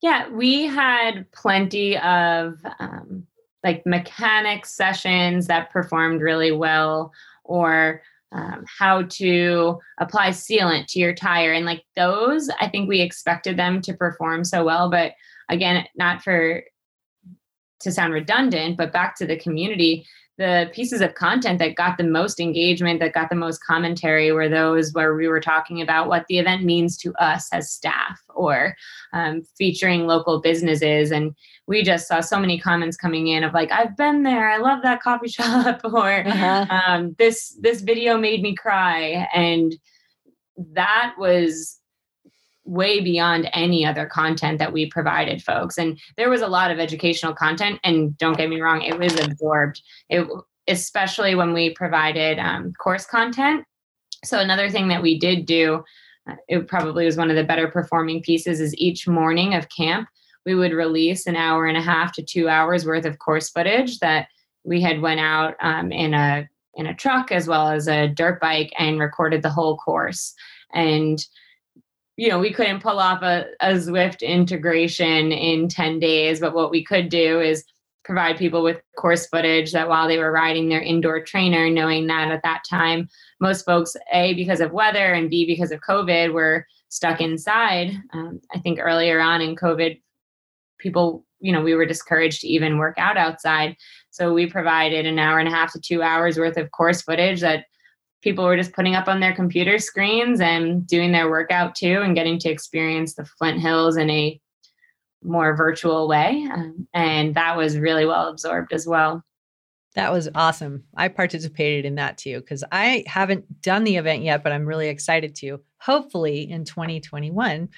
Yeah, 0.03 0.29
we 0.31 0.67
had 0.67 1.31
plenty 1.31 1.97
of 1.97 2.59
um, 2.81 3.27
like 3.63 3.87
mechanics 3.87 4.75
sessions 4.75 5.47
that 5.47 5.71
performed 5.71 6.21
really 6.21 6.53
well, 6.53 7.13
or 7.45 8.03
um, 8.33 8.65
how 8.79 9.03
to 9.03 9.79
apply 9.99 10.31
sealant 10.31 10.87
to 10.89 10.99
your 10.99 11.15
tire. 11.15 11.53
And 11.53 11.65
like 11.65 11.85
those, 11.97 12.51
I 12.61 12.69
think 12.69 12.89
we 12.89 13.01
expected 13.01 13.57
them 13.57 13.81
to 13.83 13.95
perform 13.95 14.45
so 14.45 14.65
well. 14.65 14.91
But 14.91 15.13
again, 15.49 15.87
not 15.97 16.23
for 16.23 16.65
to 17.81 17.93
sound 17.93 18.13
redundant, 18.13 18.77
but 18.77 18.93
back 18.93 19.17
to 19.17 19.27
the 19.27 19.39
community, 19.39 20.07
the 20.37 20.69
pieces 20.73 21.01
of 21.01 21.15
content 21.15 21.61
that 21.61 21.77
got 21.77 21.97
the 21.97 22.05
most 22.05 22.41
engagement, 22.41 22.99
that 23.01 23.13
got 23.13 23.31
the 23.31 23.37
most 23.37 23.65
commentary, 23.65 24.33
were 24.33 24.49
those 24.49 24.93
where 24.93 25.15
we 25.15 25.29
were 25.29 25.41
talking 25.41 25.81
about 25.81 26.09
what 26.09 26.27
the 26.29 26.39
event 26.39 26.65
means 26.65 26.97
to 26.99 27.15
us 27.15 27.49
as 27.53 27.71
staff 27.71 28.21
or 28.35 28.75
um, 29.13 29.43
featuring 29.57 30.07
local 30.07 30.41
businesses. 30.41 31.13
And 31.13 31.35
we 31.69 31.83
just 31.83 32.09
saw 32.09 32.21
so 32.21 32.39
many 32.39 32.59
comments 32.59 32.97
coming 32.97 33.29
in 33.29 33.45
of 33.45 33.55
like, 33.55 33.71
I've 33.71 33.97
been 33.97 34.25
there, 34.25 34.51
I 34.51 34.59
love 34.59 34.83
that 34.83 35.03
coffee 35.03 35.29
shop, 35.29 35.81
or 35.85 36.27
uh-huh. 36.27 36.67
um, 36.69 37.15
this 37.19 37.57
this 37.61 37.81
video 37.81 38.19
made 38.19 38.43
me 38.43 38.55
cry. 38.55 39.29
And 39.35 39.75
that 40.73 41.15
was 41.17 41.79
way 42.65 43.01
beyond 43.01 43.49
any 43.53 43.85
other 43.85 44.07
content 44.07 44.59
that 44.59 44.73
we 44.73 44.87
provided 44.87 45.43
folks. 45.43 45.77
And 45.77 45.99
there 46.17 46.31
was 46.31 46.41
a 46.41 46.47
lot 46.47 46.71
of 46.71 46.79
educational 46.79 47.35
content 47.35 47.79
and 47.85 48.17
don't 48.19 48.37
get 48.37 48.49
me 48.49 48.61
wrong 48.61 48.83
it 48.83 48.99
was 48.99 49.19
absorbed. 49.21 49.83
It 50.09 50.27
especially 50.67 51.35
when 51.35 51.53
we 51.53 51.75
provided 51.75 52.39
um, 52.39 52.73
course 52.83 53.05
content. 53.05 53.67
So 54.25 54.39
another 54.39 54.71
thing 54.71 54.89
that 54.89 55.03
we 55.03 55.19
did 55.19 55.45
do 55.45 55.85
uh, 56.27 56.37
it 56.49 56.69
probably 56.69 57.05
was 57.05 57.19
one 57.19 57.29
of 57.29 57.37
the 57.37 57.45
better 57.45 57.69
performing 57.69 58.23
pieces 58.23 58.61
is 58.61 58.75
each 58.77 59.07
morning 59.07 59.55
of 59.55 59.69
camp 59.69 60.09
we 60.47 60.55
would 60.55 60.73
release 60.73 61.27
an 61.27 61.37
hour 61.37 61.67
and 61.67 61.77
a 61.77 61.83
half 61.83 62.13
to 62.13 62.23
two 62.23 62.49
hours 62.49 62.87
worth 62.87 63.05
of 63.05 63.19
course 63.19 63.51
footage 63.51 63.99
that 63.99 64.29
we 64.65 64.81
had 64.81 65.01
went 65.01 65.21
out 65.21 65.55
um, 65.61 65.93
in 65.93 66.15
a 66.15 66.49
in 66.77 66.87
a 66.87 66.95
truck 66.95 67.31
as 67.31 67.47
well 67.47 67.69
as 67.69 67.87
a 67.87 68.09
dirt 68.09 68.41
bike 68.41 68.73
and 68.79 68.99
recorded 68.99 69.43
the 69.43 69.51
whole 69.51 69.77
course. 69.77 70.35
And 70.73 71.25
you 72.17 72.29
know, 72.29 72.39
we 72.39 72.53
couldn't 72.53 72.83
pull 72.83 73.01
off 73.01 73.23
a, 73.23 73.47
a 73.61 73.73
Zwift 73.73 74.23
integration 74.23 75.33
in 75.33 75.69
10 75.69 75.99
days, 75.99 76.41
but 76.41 76.55
what 76.55 76.71
we 76.71 76.85
could 76.85 77.09
do 77.09 77.41
is 77.41 77.65
provide 78.05 78.37
people 78.37 78.63
with 78.63 78.81
course 78.97 79.27
footage 79.27 79.73
that 79.73 79.89
while 79.89 80.07
they 80.07 80.19
were 80.19 80.31
riding 80.31 80.69
their 80.69 80.81
indoor 80.81 81.25
trainer, 81.25 81.69
knowing 81.71 82.07
that 82.07 82.31
at 82.31 82.43
that 82.43 82.63
time, 82.69 83.09
most 83.41 83.65
folks, 83.65 83.97
A, 84.13 84.35
because 84.35 84.61
of 84.61 84.73
weather, 84.73 85.13
and 85.13 85.31
B, 85.31 85.47
because 85.47 85.73
of 85.73 85.81
COVID, 85.81 86.33
were 86.33 86.67
stuck 86.91 87.21
inside. 87.21 87.93
Um, 88.13 88.41
I 88.55 88.59
think 88.61 88.79
earlier 88.81 89.21
on 89.21 89.41
in 89.41 89.57
COVID, 89.57 90.01
people, 90.79 91.25
you 91.41 91.51
know, 91.51 91.63
we 91.63 91.75
were 91.75 91.87
discouraged 91.87 92.43
to 92.43 92.49
even 92.49 92.79
work 92.79 92.97
out 92.99 93.17
outside. 93.17 93.77
So 94.11 94.33
we 94.33 94.47
provided 94.47 95.07
an 95.07 95.19
hour 95.19 95.39
and 95.39 95.49
a 95.49 95.51
half 95.51 95.73
to 95.73 95.81
two 95.81 96.03
hours 96.03 96.39
worth 96.39 96.57
of 96.59 96.71
course 96.71 97.03
footage 97.03 97.41
that 97.41 97.65
people 98.25 98.45
were 98.45 98.57
just 98.57 98.73
putting 98.73 98.95
up 98.95 99.07
on 99.07 99.21
their 99.21 99.35
computer 99.35 99.79
screens 99.79 100.41
and 100.41 100.87
doing 100.87 101.13
their 101.13 101.31
workout 101.31 101.75
too 101.75 102.01
and 102.03 102.17
getting 102.17 102.39
to 102.39 102.49
experience 102.49 103.15
the 103.15 103.25
Flint 103.25 103.61
Hills 103.61 103.99
in 103.99 104.09
a 104.09 104.41
more 105.23 105.55
virtual 105.55 106.09
way. 106.09 106.49
Um, 106.53 106.89
and 106.95 107.35
that 107.35 107.57
was 107.57 107.79
really 107.79 108.07
well 108.07 108.29
absorbed 108.29 108.73
as 108.73 108.87
well. 108.87 109.23
That 109.95 110.11
was 110.11 110.29
awesome. 110.35 110.85
I 110.97 111.09
participated 111.09 111.85
in 111.85 111.97
that 111.97 112.19
too 112.19 112.41
because 112.41 112.65
I 112.73 113.05
haven't 113.07 113.61
done 113.61 113.85
the 113.85 113.97
event 113.97 114.23
yet, 114.23 114.43
but 114.43 114.53
I'm 114.53 114.67
really 114.67 114.89
excited 114.89 115.37
to, 115.37 115.61
hopefully 115.79 116.51
in 116.51 116.65
2021. 116.65 117.69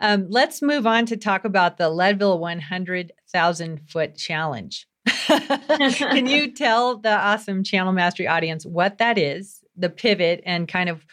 Um, 0.00 0.26
let's 0.28 0.60
move 0.60 0.86
on 0.86 1.06
to 1.06 1.16
talk 1.16 1.44
about 1.44 1.78
the 1.78 1.88
Leadville 1.88 2.40
100,000 2.40 3.80
foot 3.88 4.16
challenge. 4.16 4.88
Can 5.06 6.26
you 6.26 6.52
tell 6.54 6.98
the 6.98 7.16
awesome 7.16 7.62
Channel 7.62 7.92
Mastery 7.92 8.26
audience 8.26 8.66
what 8.66 8.98
that 8.98 9.16
is 9.16 9.61
the 9.76 9.90
pivot 9.90 10.42
and 10.44 10.68
kind 10.68 10.88
of 10.88 11.04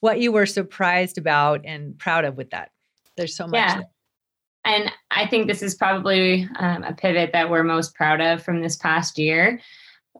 what 0.00 0.20
you 0.20 0.32
were 0.32 0.46
surprised 0.46 1.18
about 1.18 1.62
and 1.64 1.98
proud 1.98 2.24
of 2.24 2.36
with 2.36 2.50
that. 2.50 2.70
There's 3.16 3.36
so 3.36 3.46
much. 3.46 3.54
Yeah. 3.54 3.74
There. 3.76 3.86
And 4.64 4.92
I 5.10 5.26
think 5.26 5.46
this 5.46 5.62
is 5.62 5.74
probably 5.74 6.48
um, 6.58 6.84
a 6.84 6.92
pivot 6.92 7.30
that 7.32 7.50
we're 7.50 7.64
most 7.64 7.94
proud 7.94 8.20
of 8.20 8.42
from 8.42 8.60
this 8.60 8.76
past 8.76 9.18
year. 9.18 9.60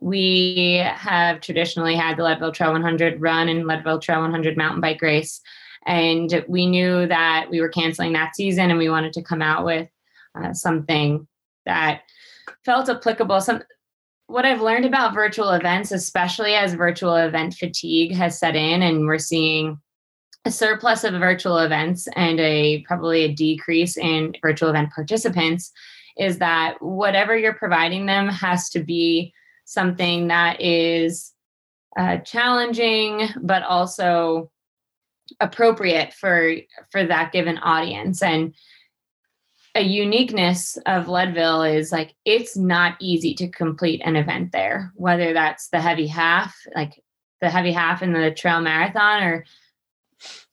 We 0.00 0.82
have 0.84 1.40
traditionally 1.40 1.94
had 1.94 2.16
the 2.16 2.24
Leadville 2.24 2.52
Trail 2.52 2.72
100 2.72 3.20
run 3.20 3.48
and 3.48 3.66
Leadville 3.66 4.00
Trail 4.00 4.20
100 4.20 4.56
mountain 4.56 4.80
bike 4.80 5.00
race. 5.00 5.40
And 5.86 6.44
we 6.48 6.66
knew 6.66 7.06
that 7.06 7.46
we 7.50 7.60
were 7.60 7.68
canceling 7.68 8.12
that 8.14 8.34
season 8.34 8.70
and 8.70 8.78
we 8.78 8.88
wanted 8.88 9.12
to 9.14 9.22
come 9.22 9.42
out 9.42 9.64
with 9.64 9.88
uh, 10.34 10.52
something 10.52 11.26
that 11.66 12.02
felt 12.64 12.88
applicable, 12.88 13.40
some, 13.40 13.62
what 14.32 14.46
I've 14.46 14.62
learned 14.62 14.86
about 14.86 15.12
virtual 15.12 15.50
events, 15.50 15.92
especially 15.92 16.54
as 16.54 16.72
virtual 16.72 17.16
event 17.16 17.52
fatigue 17.52 18.14
has 18.14 18.38
set 18.38 18.56
in, 18.56 18.80
and 18.80 19.06
we're 19.06 19.18
seeing 19.18 19.78
a 20.46 20.50
surplus 20.50 21.04
of 21.04 21.12
virtual 21.12 21.58
events 21.58 22.08
and 22.16 22.40
a 22.40 22.82
probably 22.88 23.24
a 23.24 23.34
decrease 23.34 23.98
in 23.98 24.34
virtual 24.40 24.70
event 24.70 24.90
participants, 24.94 25.70
is 26.16 26.38
that 26.38 26.80
whatever 26.80 27.36
you're 27.36 27.52
providing 27.52 28.06
them 28.06 28.26
has 28.28 28.70
to 28.70 28.80
be 28.80 29.34
something 29.66 30.28
that 30.28 30.60
is 30.62 31.32
uh, 31.98 32.16
challenging, 32.18 33.28
but 33.42 33.62
also 33.62 34.50
appropriate 35.40 36.14
for 36.14 36.54
for 36.90 37.04
that 37.04 37.32
given 37.32 37.58
audience. 37.58 38.22
And 38.22 38.54
a 39.74 39.82
uniqueness 39.82 40.76
of 40.86 41.08
Leadville 41.08 41.62
is 41.62 41.92
like 41.92 42.14
it's 42.24 42.56
not 42.56 42.96
easy 43.00 43.34
to 43.34 43.48
complete 43.48 44.02
an 44.04 44.16
event 44.16 44.52
there, 44.52 44.92
whether 44.96 45.32
that's 45.32 45.68
the 45.68 45.80
heavy 45.80 46.06
half, 46.06 46.54
like 46.74 47.02
the 47.40 47.48
heavy 47.48 47.72
half 47.72 48.02
in 48.02 48.12
the 48.12 48.30
trail 48.30 48.60
marathon, 48.60 49.22
or 49.22 49.44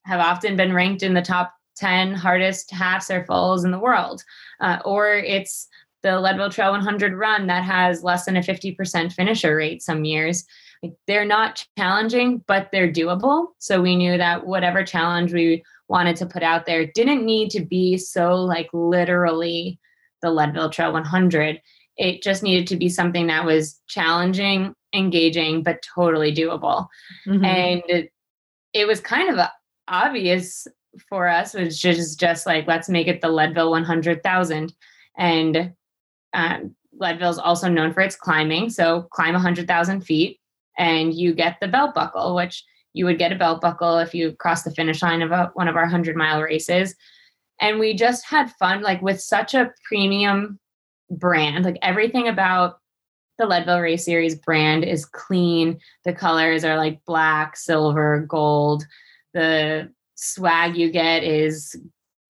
have 0.05 0.19
often 0.19 0.55
been 0.55 0.73
ranked 0.73 1.03
in 1.03 1.13
the 1.13 1.21
top 1.21 1.53
10 1.75 2.13
hardest 2.13 2.71
halves 2.71 3.11
or 3.11 3.25
fulls 3.25 3.63
in 3.63 3.71
the 3.71 3.79
world, 3.79 4.23
uh, 4.61 4.79
or 4.85 5.13
it's 5.13 5.67
the 6.01 6.19
Leadville 6.19 6.49
Trail 6.49 6.71
100 6.71 7.13
run 7.13 7.47
that 7.47 7.63
has 7.63 8.03
less 8.03 8.25
than 8.25 8.37
a 8.37 8.41
50% 8.41 9.11
finisher 9.11 9.55
rate 9.55 9.81
some 9.81 10.05
years. 10.05 10.45
Like, 10.81 10.93
they're 11.07 11.25
not 11.25 11.65
challenging, 11.77 12.41
but 12.47 12.69
they're 12.71 12.91
doable. 12.91 13.47
So 13.59 13.81
we 13.81 13.97
knew 13.97 14.17
that 14.17 14.45
whatever 14.45 14.83
challenge 14.85 15.33
we 15.33 15.63
wanted 15.89 16.15
to 16.17 16.25
put 16.25 16.43
out 16.43 16.65
there 16.65 16.85
didn't 16.85 17.25
need 17.25 17.49
to 17.49 17.61
be 17.61 17.97
so 17.97 18.35
like 18.35 18.69
literally 18.73 19.79
the 20.21 20.29
Leadville 20.29 20.69
Trail 20.69 20.93
100. 20.93 21.61
It 21.97 22.21
just 22.21 22.43
needed 22.43 22.67
to 22.67 22.77
be 22.77 22.87
something 22.87 23.27
that 23.27 23.45
was 23.45 23.81
challenging, 23.87 24.73
engaging, 24.93 25.63
but 25.63 25.83
totally 25.95 26.33
doable. 26.33 26.87
Mm-hmm. 27.27 27.43
And 27.43 27.83
it, 27.87 28.13
it, 28.73 28.87
was 28.87 29.01
kind 29.01 29.29
of 29.29 29.45
obvious 29.87 30.67
for 31.09 31.27
us, 31.27 31.53
which 31.53 31.83
is 31.83 32.15
just 32.15 32.45
like, 32.45 32.67
let's 32.67 32.87
make 32.87 33.07
it 33.07 33.21
the 33.21 33.29
Leadville 33.29 33.71
100,000. 33.71 34.73
And 35.17 35.73
um, 36.33 36.75
Leadville 36.97 37.31
is 37.31 37.39
also 37.39 37.67
known 37.67 37.93
for 37.93 38.01
its 38.01 38.15
climbing. 38.15 38.69
So 38.69 39.03
climb 39.11 39.33
100,000 39.33 40.01
feet 40.01 40.39
and 40.77 41.13
you 41.13 41.33
get 41.33 41.57
the 41.59 41.67
belt 41.67 41.95
buckle, 41.95 42.35
which 42.35 42.63
you 42.93 43.05
would 43.05 43.19
get 43.19 43.31
a 43.31 43.35
belt 43.35 43.61
buckle 43.61 43.97
if 43.99 44.13
you 44.13 44.33
crossed 44.33 44.65
the 44.65 44.71
finish 44.71 45.01
line 45.01 45.21
of 45.21 45.31
a, 45.31 45.51
one 45.53 45.67
of 45.67 45.75
our 45.75 45.83
100 45.83 46.15
mile 46.15 46.41
races. 46.41 46.95
And 47.61 47.79
we 47.79 47.93
just 47.93 48.25
had 48.25 48.51
fun 48.53 48.81
like 48.81 49.01
with 49.01 49.21
such 49.21 49.53
a 49.53 49.71
premium 49.87 50.59
brand. 51.09 51.65
Like 51.65 51.77
everything 51.81 52.27
about 52.27 52.79
the 53.37 53.45
leadville 53.45 53.79
race 53.79 54.05
series 54.05 54.35
brand 54.35 54.83
is 54.83 55.05
clean. 55.05 55.79
The 56.03 56.13
colors 56.13 56.63
are 56.63 56.77
like 56.77 57.03
black 57.05 57.55
silver 57.57 58.25
gold. 58.27 58.85
The 59.33 59.91
swag 60.15 60.75
you 60.75 60.91
get 60.91 61.23
is 61.23 61.75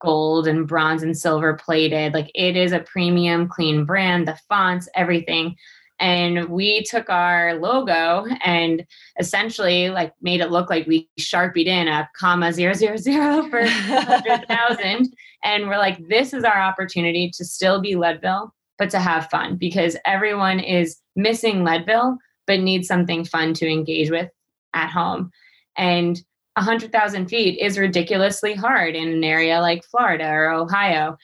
gold 0.02 0.48
and 0.48 0.68
bronze 0.68 1.04
and 1.04 1.18
silver 1.18 1.56
plated. 1.56 2.14
Like 2.14 2.32
it 2.36 2.56
is 2.56 2.72
a 2.72 2.80
premium 2.80 3.48
clean 3.48 3.86
brand. 3.86 4.28
The 4.28 4.40
fonts 4.48 4.88
everything 4.96 5.56
and 6.00 6.48
we 6.50 6.84
took 6.84 7.10
our 7.10 7.56
logo 7.56 8.26
and 8.44 8.86
essentially 9.20 9.90
like 9.90 10.14
made 10.22 10.42
it 10.42 10.52
look 10.52 10.70
like 10.70 10.88
we 10.88 11.10
sharpied 11.18 11.68
in 11.68 11.88
a 11.88 12.10
comma 12.18 12.54
zero 12.54 12.74
zero 12.74 12.98
zero 12.98 13.48
for 13.50 13.62
100,000 13.64 15.14
and 15.44 15.68
we're 15.68 15.78
like 15.78 16.08
this 16.08 16.34
is 16.34 16.44
our 16.44 16.60
opportunity 16.60 17.30
to 17.32 17.46
still 17.46 17.82
be 17.82 17.96
Leadville 17.96 18.54
but 18.78 18.90
to 18.90 19.00
have 19.00 19.30
fun 19.30 19.58
because 19.58 19.98
everyone 20.06 20.60
is 20.60 20.98
missing 21.16 21.64
Leadville 21.64 22.18
but 22.48 22.60
needs 22.60 22.88
something 22.88 23.26
fun 23.26 23.54
to 23.54 23.68
engage 23.68 24.10
with 24.10 24.30
at 24.74 24.90
home. 24.90 25.30
And 25.78 26.20
100,000 26.56 27.28
feet 27.28 27.60
is 27.60 27.78
ridiculously 27.78 28.54
hard 28.54 28.96
in 28.96 29.08
an 29.08 29.24
area 29.24 29.62
like 29.62 29.84
Florida 29.86 30.28
or 30.28 30.52
Ohio 30.52 31.18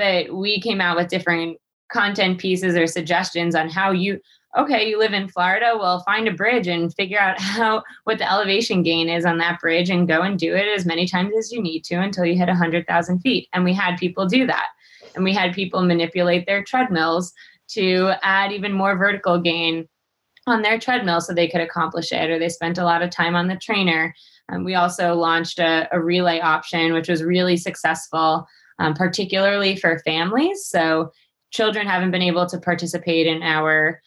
but 0.00 0.34
we 0.34 0.58
came 0.62 0.80
out 0.80 0.96
with 0.96 1.08
different 1.08 1.58
content 1.92 2.38
pieces 2.38 2.76
or 2.76 2.86
suggestions 2.86 3.54
on 3.54 3.68
how 3.68 3.90
you 3.90 4.18
okay 4.56 4.88
you 4.88 4.98
live 4.98 5.12
in 5.12 5.28
florida 5.28 5.76
well 5.78 6.02
find 6.04 6.26
a 6.26 6.32
bridge 6.32 6.66
and 6.66 6.94
figure 6.94 7.18
out 7.18 7.38
how 7.40 7.82
what 8.04 8.18
the 8.18 8.30
elevation 8.30 8.82
gain 8.82 9.08
is 9.08 9.24
on 9.24 9.38
that 9.38 9.60
bridge 9.60 9.90
and 9.90 10.08
go 10.08 10.22
and 10.22 10.38
do 10.38 10.54
it 10.54 10.66
as 10.74 10.86
many 10.86 11.06
times 11.06 11.32
as 11.38 11.52
you 11.52 11.62
need 11.62 11.84
to 11.84 11.96
until 11.96 12.24
you 12.24 12.36
hit 12.36 12.48
100000 12.48 13.20
feet. 13.20 13.48
And 13.52 13.64
we 13.64 13.72
had 13.72 13.98
people 13.98 14.26
do 14.26 14.46
that. 14.46 14.68
And 15.14 15.24
we 15.24 15.32
had 15.32 15.54
people 15.54 15.82
manipulate 15.82 16.46
their 16.46 16.62
treadmills 16.62 17.32
to 17.70 18.12
add 18.22 18.52
even 18.52 18.72
more 18.72 18.96
vertical 18.96 19.40
gain 19.40 19.88
on 20.46 20.62
their 20.62 20.78
treadmill 20.78 21.20
so 21.20 21.32
they 21.32 21.48
could 21.48 21.60
accomplish 21.60 22.12
it 22.12 22.30
or 22.30 22.38
they 22.38 22.48
spent 22.48 22.78
a 22.78 22.84
lot 22.84 23.02
of 23.02 23.10
time 23.10 23.36
on 23.36 23.48
the 23.48 23.56
trainer. 23.56 24.14
Um, 24.48 24.64
we 24.64 24.74
also 24.74 25.14
launched 25.14 25.58
a, 25.58 25.88
a, 25.92 26.00
relay 26.00 26.40
option 26.40 26.92
which 26.92 27.08
was 27.08 27.22
really 27.22 27.56
successful 27.56 28.46
um, 28.80 28.94
particularly 28.94 29.76
for 29.76 30.00
families. 30.00 30.64
So 30.66 31.12
children 31.50 31.86
haven't 31.86 32.10
been 32.10 32.22
able 32.22 32.46
to 32.46 32.58
participate 32.58 33.26
in 33.26 33.42
our 33.42 34.00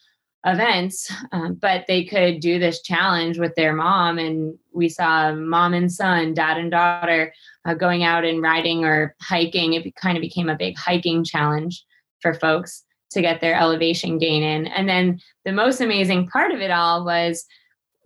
events 0.46 1.10
um, 1.32 1.54
but 1.54 1.86
they 1.88 2.04
could 2.04 2.42
do 2.42 2.60
this 2.60 2.82
challenge 2.82 3.40
with 3.40 3.56
their 3.56 3.74
mom 3.74 4.20
and 4.20 4.58
we 4.74 4.90
saw 4.90 5.34
mom 5.34 5.74
and 5.74 5.90
son 5.90 6.34
dad 6.34 6.58
and 6.58 6.72
daughter 6.72 7.34
uh, 7.66 7.74
going 7.74 8.04
out 8.04 8.26
and 8.26 8.42
riding 8.42 8.84
or 8.84 9.16
hiking 9.22 9.74
it 9.74 9.96
kind 9.96 10.18
of 10.18 10.22
became 10.22 10.50
a 10.50 10.58
big 10.58 10.78
hiking 10.78 11.24
challenge 11.24 11.86
for 12.20 12.34
folks 12.34 12.84
to 13.14 13.22
get 13.22 13.42
their 13.42 13.56
elevation 13.56 14.18
gain 14.18 14.44
in. 14.44 14.68
And 14.68 14.90
then 14.90 15.22
the 15.46 15.52
most 15.52 15.80
amazing 15.82 16.28
part 16.28 16.52
of 16.52 16.60
it 16.60 16.72
all 16.72 17.06
was 17.06 17.46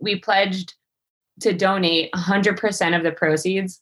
we 0.00 0.20
pledged 0.20 0.74
to 1.40 1.52
donate 1.52 2.12
100% 2.12 2.96
of 2.96 3.02
the 3.02 3.12
proceeds 3.12 3.80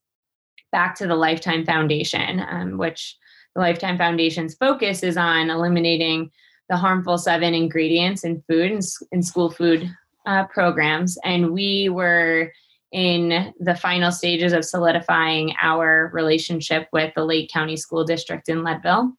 back 0.73 0.95
to 0.97 1.07
the 1.07 1.17
Lifetime 1.17 1.65
Foundation, 1.65 2.45
um, 2.49 2.79
which 2.79 3.17
the 3.57 3.63
Lifetime 3.63 3.99
Foundation's 3.99 4.55
focus 4.55 5.03
is 5.03 5.17
on 5.17 5.51
eliminating 5.51 6.31
the 6.69 6.77
harmful 6.77 7.17
seven 7.17 7.55
ingredients 7.55 8.23
in 8.23 8.43
food 8.49 8.71
and 8.71 8.83
in 9.13 9.23
school 9.23 9.51
food 9.51 9.91
uh, 10.27 10.45
programs. 10.47 11.19
And 11.25 11.53
we 11.53 11.89
were 11.89 12.53
in 12.93 13.55
the 13.59 13.75
final 13.75 14.13
stages 14.13 14.53
of 14.53 14.65
solidifying 14.65 15.55
our 15.61 16.11
relationship 16.13 16.87
with 16.93 17.13
the 17.17 17.25
Lake 17.25 17.51
County 17.51 17.77
School 17.77 18.05
District 18.05 18.49
in 18.49 18.63
Leadville 18.63 19.13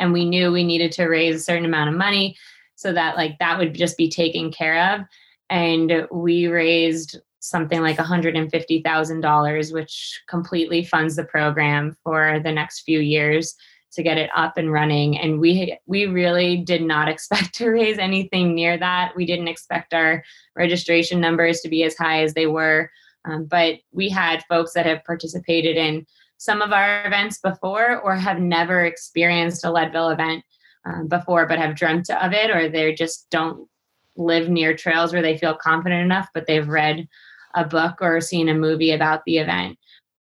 and 0.00 0.12
we 0.12 0.24
knew 0.24 0.50
we 0.50 0.64
needed 0.64 0.90
to 0.92 1.06
raise 1.06 1.36
a 1.36 1.40
certain 1.40 1.66
amount 1.66 1.90
of 1.90 1.96
money 1.96 2.36
so 2.74 2.92
that 2.92 3.16
like 3.16 3.38
that 3.38 3.58
would 3.58 3.74
just 3.74 3.96
be 3.96 4.08
taken 4.08 4.50
care 4.50 4.94
of 4.94 5.02
and 5.50 6.06
we 6.10 6.46
raised 6.48 7.20
something 7.40 7.80
like 7.80 7.96
$150,000 7.96 9.72
which 9.72 10.22
completely 10.28 10.84
funds 10.84 11.16
the 11.16 11.24
program 11.24 11.96
for 12.04 12.38
the 12.40 12.52
next 12.52 12.80
few 12.82 13.00
years 13.00 13.54
to 13.92 14.02
get 14.02 14.18
it 14.18 14.30
up 14.36 14.56
and 14.56 14.72
running. 14.72 15.18
And 15.18 15.40
we 15.40 15.76
we 15.86 16.06
really 16.06 16.58
did 16.58 16.82
not 16.82 17.08
expect 17.14 17.54
to 17.54 17.70
raise 17.70 17.98
anything 17.98 18.54
near 18.54 18.78
that. 18.78 19.12
We 19.16 19.26
didn't 19.26 19.48
expect 19.48 19.92
our 19.94 20.22
registration 20.54 21.20
numbers 21.20 21.60
to 21.60 21.68
be 21.68 21.82
as 21.84 21.96
high 21.96 22.22
as 22.22 22.34
they 22.34 22.46
were. 22.46 22.90
Um, 23.24 23.44
but 23.44 23.76
we 23.92 24.08
had 24.08 24.44
folks 24.48 24.72
that 24.72 24.86
have 24.86 25.04
participated 25.04 25.76
in 25.76 26.06
some 26.38 26.62
of 26.62 26.72
our 26.72 27.06
events 27.06 27.38
before 27.38 28.00
or 28.00 28.16
have 28.16 28.38
never 28.40 28.84
experienced 28.84 29.64
a 29.64 29.70
Leadville 29.70 30.08
event 30.08 30.42
um, 30.86 31.06
before, 31.06 31.46
but 31.46 31.58
have 31.58 31.76
dreamt 31.76 32.08
of 32.08 32.32
it, 32.32 32.50
or 32.50 32.66
they 32.66 32.94
just 32.94 33.28
don't 33.30 33.68
live 34.16 34.48
near 34.48 34.74
trails 34.74 35.12
where 35.12 35.20
they 35.20 35.36
feel 35.36 35.54
confident 35.54 36.02
enough, 36.02 36.28
but 36.32 36.46
they've 36.46 36.68
read 36.68 37.06
a 37.54 37.64
book 37.64 37.98
or 38.00 38.20
seen 38.20 38.48
a 38.48 38.54
movie 38.54 38.92
about 38.92 39.22
the 39.24 39.38
event. 39.38 39.78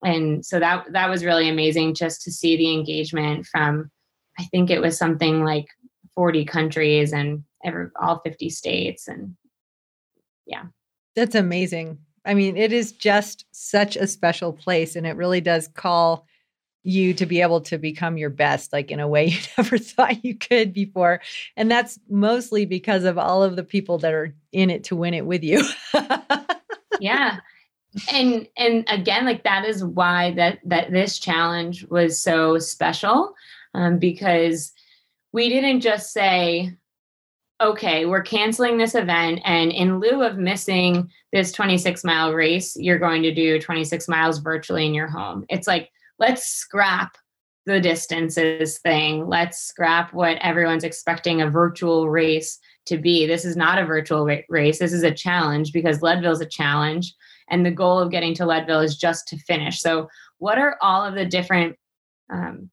And 0.05 0.45
so 0.45 0.59
that 0.59 0.87
that 0.93 1.11
was 1.11 1.25
really 1.25 1.49
amazing 1.49 1.95
just 1.95 2.23
to 2.23 2.33
see 2.33 2.57
the 2.57 2.73
engagement 2.73 3.47
from 3.47 3.91
I 4.39 4.45
think 4.45 4.71
it 4.71 4.81
was 4.81 4.97
something 4.97 5.45
like 5.45 5.67
40 6.15 6.45
countries 6.47 7.13
and 7.13 7.45
every, 7.65 7.89
all 8.01 8.21
50 8.21 8.49
states 8.51 9.09
and 9.09 9.37
yeah. 10.47 10.65
That's 11.15 11.35
amazing. 11.35 11.99
I 12.25 12.35
mean, 12.35 12.57
it 12.57 12.73
is 12.73 12.93
just 12.93 13.45
such 13.53 13.97
a 13.97 14.07
special 14.07 14.53
place 14.53 14.97
and 14.97 15.07
it 15.07 15.17
really 15.17 15.41
does 15.41 15.69
call 15.69 16.27
you 16.83 17.13
to 17.15 17.27
be 17.27 17.43
able 17.43 17.61
to 17.61 17.79
become 17.79 18.17
your 18.17 18.31
best 18.31 18.73
like 18.73 18.91
in 18.91 19.01
a 19.01 19.09
way 19.09 19.27
you 19.29 19.39
never 19.59 19.79
thought 19.79 20.25
you 20.25 20.35
could 20.35 20.73
before 20.73 21.21
and 21.57 21.71
that's 21.71 21.99
mostly 22.09 22.65
because 22.65 23.05
of 23.05 23.19
all 23.19 23.43
of 23.43 23.57
the 23.57 23.63
people 23.63 23.99
that 23.99 24.15
are 24.15 24.35
in 24.53 24.71
it 24.71 24.85
to 24.85 24.97
win 24.97 25.13
it 25.13 25.27
with 25.27 25.45
you 25.45 25.63
yeah 27.01 27.39
and 28.13 28.49
and 28.57 28.85
again 28.89 29.25
like 29.25 29.45
that 29.45 29.65
is 29.65 29.85
why 29.85 30.33
that 30.33 30.59
that 30.65 30.93
this 30.93 31.19
challenge 31.19 31.85
was 31.87 32.21
so 32.21 32.59
special 32.59 33.35
um, 33.75 33.99
because 33.99 34.73
we 35.33 35.49
didn't 35.49 35.81
just 35.81 36.13
say 36.13 36.77
okay, 37.61 38.07
we're 38.07 38.23
canceling 38.23 38.79
this 38.79 38.95
event. 38.95 39.41
And 39.45 39.71
in 39.71 40.01
lieu 40.01 40.23
of 40.23 40.39
missing 40.39 41.11
this 41.33 41.53
26 41.53 42.05
mile 42.05 42.33
race, 42.33 42.75
you're 42.77 42.99
going 42.99 43.23
to 43.23 43.35
do 43.35 43.61
26 43.61 44.09
miles 44.09 44.39
virtually 44.39 44.87
in 44.87 44.95
your 44.95 45.09
home. 45.09 45.45
It's 45.49 45.67
like, 45.67 45.91
let's 46.19 46.47
scrap 46.47 47.17
the 47.67 47.81
distances 47.81 48.79
thing. 48.79 49.29
Let's 49.29 49.59
scrap 49.59 50.15
what 50.15 50.39
everyone's 50.39 50.85
expecting 50.85 51.43
a 51.43 51.51
virtual 51.51 52.09
race 52.09 52.59
to 52.91 52.99
be. 52.99 53.27
This 53.27 53.45
is 53.45 53.57
not 53.57 53.79
a 53.79 53.87
virtual 53.87 54.25
race. 54.49 54.79
This 54.79 54.93
is 54.93 55.03
a 55.03 55.15
challenge 55.15 55.73
because 55.73 56.03
Leadville 56.03 56.33
is 56.33 56.41
a 56.41 56.47
challenge. 56.47 57.15
And 57.49 57.67
the 57.67 57.71
goal 57.71 57.99
of 57.99 58.13
getting 58.13 58.35
to 58.35 58.47
Leadville 58.47 58.81
is 58.81 58.97
just 58.97 59.27
to 59.29 59.39
finish. 59.39 59.81
So, 59.81 60.09
what 60.39 60.59
are 60.59 60.77
all 60.81 61.05
of 61.05 61.15
the 61.15 61.27
different 61.27 61.77
um, 62.31 62.71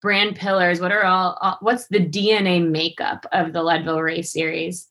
brand 0.00 0.36
pillars 0.36 0.80
what 0.80 0.92
are 0.92 1.04
all, 1.04 1.36
all, 1.40 1.58
what's 1.60 1.86
the 1.88 2.00
dna 2.00 2.66
makeup 2.66 3.26
of 3.32 3.52
the 3.52 3.62
leadville 3.62 4.00
race 4.00 4.32
series 4.32 4.88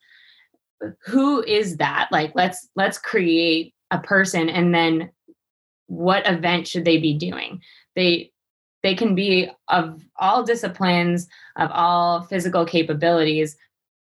who 1.06 1.44
is 1.44 1.78
that 1.78 2.08
like 2.12 2.32
let's 2.36 2.70
let's 2.76 2.98
create 2.98 3.74
a 3.92 4.00
person 4.00 4.50
and 4.50 4.74
then 4.74 5.10
what 5.88 6.28
event 6.28 6.68
should 6.68 6.86
they 6.86 6.98
be 6.98 7.14
doing 7.14 7.62
they 7.96 8.32
they 8.84 8.96
can 8.96 9.16
be 9.16 9.50
of 9.68 10.02
all 10.18 10.44
disciplines 10.44 11.28
of 11.58 11.70
all 11.74 12.22
physical 12.24 12.66
capabilities 12.66 13.58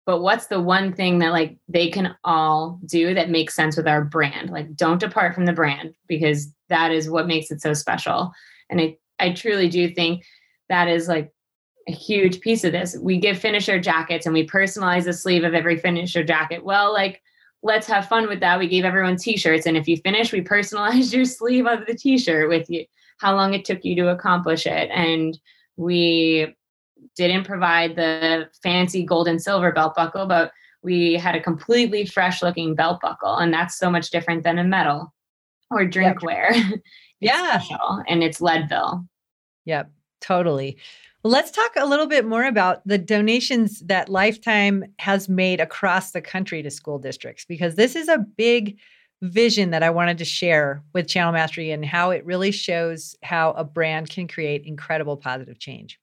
but 0.08 0.22
what's 0.22 0.46
the 0.46 0.60
one 0.60 0.90
thing 0.90 1.18
that 1.18 1.32
like 1.32 1.58
they 1.68 1.90
can 1.90 2.16
all 2.24 2.80
do 2.86 3.12
that 3.12 3.28
makes 3.28 3.54
sense 3.54 3.76
with 3.76 3.86
our 3.86 4.02
brand 4.02 4.48
like 4.48 4.74
don't 4.74 5.00
depart 5.00 5.34
from 5.34 5.44
the 5.44 5.52
brand 5.52 5.94
because 6.06 6.50
that 6.70 6.90
is 6.90 7.10
what 7.10 7.26
makes 7.26 7.50
it 7.50 7.60
so 7.60 7.74
special 7.74 8.32
and 8.70 8.80
i 8.80 8.96
i 9.20 9.30
truly 9.30 9.68
do 9.68 9.92
think 9.94 10.24
that 10.70 10.88
is 10.88 11.08
like 11.08 11.30
a 11.88 11.92
huge 11.92 12.40
piece 12.40 12.64
of 12.64 12.72
this. 12.72 12.96
We 13.00 13.18
give 13.18 13.38
finisher 13.38 13.80
jackets 13.80 14.26
and 14.26 14.34
we 14.34 14.46
personalize 14.46 15.04
the 15.04 15.12
sleeve 15.12 15.42
of 15.42 15.54
every 15.54 15.78
finisher 15.78 16.22
jacket. 16.22 16.64
Well, 16.64 16.92
like, 16.92 17.22
let's 17.62 17.86
have 17.86 18.08
fun 18.08 18.28
with 18.28 18.40
that. 18.40 18.58
We 18.58 18.68
gave 18.68 18.84
everyone 18.84 19.16
t-shirts. 19.16 19.66
And 19.66 19.76
if 19.76 19.88
you 19.88 19.96
finish, 19.96 20.32
we 20.32 20.42
personalized 20.42 21.12
your 21.14 21.24
sleeve 21.24 21.66
of 21.66 21.86
the 21.86 21.94
t-shirt 21.94 22.48
with 22.48 22.68
you, 22.68 22.84
how 23.18 23.34
long 23.34 23.54
it 23.54 23.64
took 23.64 23.84
you 23.84 23.96
to 23.96 24.08
accomplish 24.08 24.66
it. 24.66 24.90
And 24.92 25.38
we 25.76 26.54
didn't 27.26 27.44
provide 27.46 27.96
the 27.96 28.48
fancy 28.62 29.04
gold 29.04 29.28
and 29.28 29.42
silver 29.42 29.72
belt 29.72 29.94
buckle, 29.94 30.26
but 30.26 30.52
we 30.82 31.14
had 31.14 31.34
a 31.34 31.42
completely 31.42 32.06
fresh 32.06 32.42
looking 32.42 32.74
belt 32.74 33.00
buckle. 33.02 33.36
And 33.36 33.52
that's 33.52 33.76
so 33.76 33.90
much 33.90 34.10
different 34.10 34.44
than 34.44 34.58
a 34.58 34.64
medal 34.64 35.12
or 35.70 35.84
drinkware. 35.84 36.54
Yep. 37.20 37.34
yeah. 37.34 37.58
Special, 37.58 38.04
and 38.06 38.22
it's 38.22 38.40
Leadville. 38.40 39.04
Yep. 39.64 39.90
Totally. 40.20 40.78
Well, 41.24 41.32
let's 41.32 41.50
talk 41.50 41.72
a 41.76 41.84
little 41.84 42.06
bit 42.06 42.24
more 42.24 42.44
about 42.44 42.86
the 42.86 42.96
donations 42.96 43.80
that 43.80 44.08
Lifetime 44.08 44.84
has 45.00 45.28
made 45.28 45.60
across 45.60 46.12
the 46.12 46.20
country 46.20 46.62
to 46.62 46.70
school 46.70 47.00
districts, 47.00 47.44
because 47.44 47.74
this 47.74 47.96
is 47.96 48.06
a 48.06 48.18
big 48.18 48.78
vision 49.20 49.70
that 49.70 49.82
I 49.82 49.90
wanted 49.90 50.18
to 50.18 50.24
share 50.24 50.80
with 50.94 51.08
Channel 51.08 51.32
Mastery 51.32 51.72
and 51.72 51.84
how 51.84 52.12
it 52.12 52.24
really 52.24 52.52
shows 52.52 53.16
how 53.24 53.50
a 53.50 53.64
brand 53.64 54.10
can 54.10 54.28
create 54.28 54.64
incredible 54.64 55.16
positive 55.16 55.58
change. 55.58 55.98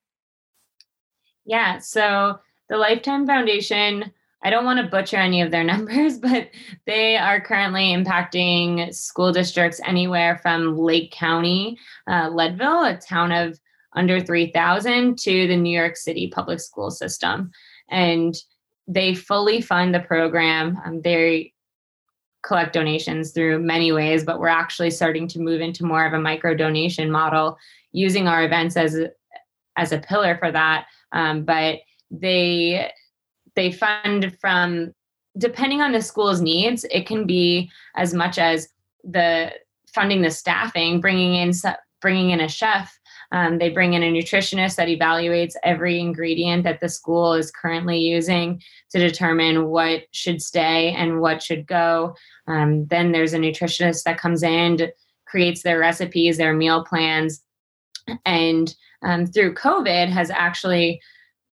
Yeah. 1.46 1.80
So 1.80 2.40
the 2.70 2.78
Lifetime 2.78 3.28
Foundation, 3.28 4.12
I 4.44 4.50
don't 4.50 4.66
want 4.66 4.80
to 4.80 4.90
butcher 4.90 5.18
any 5.18 5.42
of 5.42 5.52
their 5.52 5.64
numbers, 5.74 6.18
but 6.18 6.50
they 6.86 7.18
are 7.18 7.40
currently 7.40 7.94
impacting 7.94 8.94
school 8.94 9.32
districts 9.32 9.80
anywhere 9.86 10.38
from 10.42 10.78
Lake 10.78 11.12
County, 11.12 11.78
uh, 12.08 12.30
Leadville, 12.30 12.86
a 12.86 12.98
town 12.98 13.32
of 13.32 13.60
under 13.94 14.20
3000 14.20 15.18
to 15.18 15.48
the 15.48 15.56
New 15.56 15.76
York 15.78 15.96
City 15.96 16.28
public 16.28 16.60
school 16.60 16.92
system. 16.92 17.52
And 17.90 18.36
they 18.88 19.16
fully 19.16 19.62
fund 19.62 19.96
the 19.96 20.00
program. 20.00 20.78
Um, 20.86 21.02
they 21.02 21.54
collect 22.44 22.74
donations 22.74 23.32
through 23.32 23.60
many 23.60 23.92
ways, 23.92 24.24
but 24.24 24.40
we're 24.40 24.48
actually 24.48 24.92
starting 24.92 25.28
to 25.30 25.40
move 25.40 25.62
into 25.62 25.86
more 25.86 26.06
of 26.06 26.14
a 26.14 26.20
micro 26.20 26.54
donation 26.54 27.10
model 27.10 27.58
using 27.92 28.28
our 28.28 28.44
events 28.44 28.78
as 28.78 28.98
as 29.78 29.92
a 29.92 30.00
pillar 30.00 30.38
for 30.38 30.52
that. 30.52 30.86
Um, 31.16 31.44
but 31.44 31.80
they 32.12 32.92
they 33.56 33.72
fund 33.72 34.38
from 34.40 34.94
depending 35.38 35.82
on 35.82 35.92
the 35.92 36.02
school's 36.02 36.42
needs. 36.42 36.86
It 36.92 37.08
can 37.08 37.26
be 37.26 37.72
as 37.96 38.14
much 38.14 38.38
as 38.38 38.68
the 39.04 39.52
funding 39.94 40.22
the 40.22 40.30
staffing, 40.30 41.02
bringing 41.02 41.34
in 41.34 41.52
bringing 42.02 42.30
in 42.30 42.42
a 42.42 42.50
chef 42.50 43.00
Um, 43.32 43.58
they 43.58 43.70
bring 43.70 43.94
in 43.94 44.04
a 44.04 44.12
nutritionist 44.12 44.76
that 44.76 44.88
evaluates 44.88 45.56
every 45.64 46.00
ingredient 46.00 46.64
that 46.64 46.80
the 46.80 46.90
school 46.90 47.34
is 47.34 47.52
currently 47.52 48.00
using 48.00 48.62
to 48.92 49.00
determine 49.00 49.68
what 49.68 50.04
should 50.12 50.42
stay 50.42 50.92
and 50.92 51.20
what 51.22 51.42
should 51.42 51.66
go. 51.66 52.16
Um, 52.48 52.86
then 52.88 53.12
there's 53.12 53.34
a 53.34 53.40
nutritionist 53.40 54.04
that 54.04 54.20
comes 54.20 54.44
in, 54.44 54.92
creates 55.26 55.64
their 55.64 55.80
recipes, 55.80 56.38
their 56.38 56.54
meal 56.54 56.86
plans, 56.86 57.42
and 58.26 58.76
um, 59.06 59.26
through 59.26 59.54
COVID 59.54 60.10
has 60.10 60.30
actually 60.30 61.00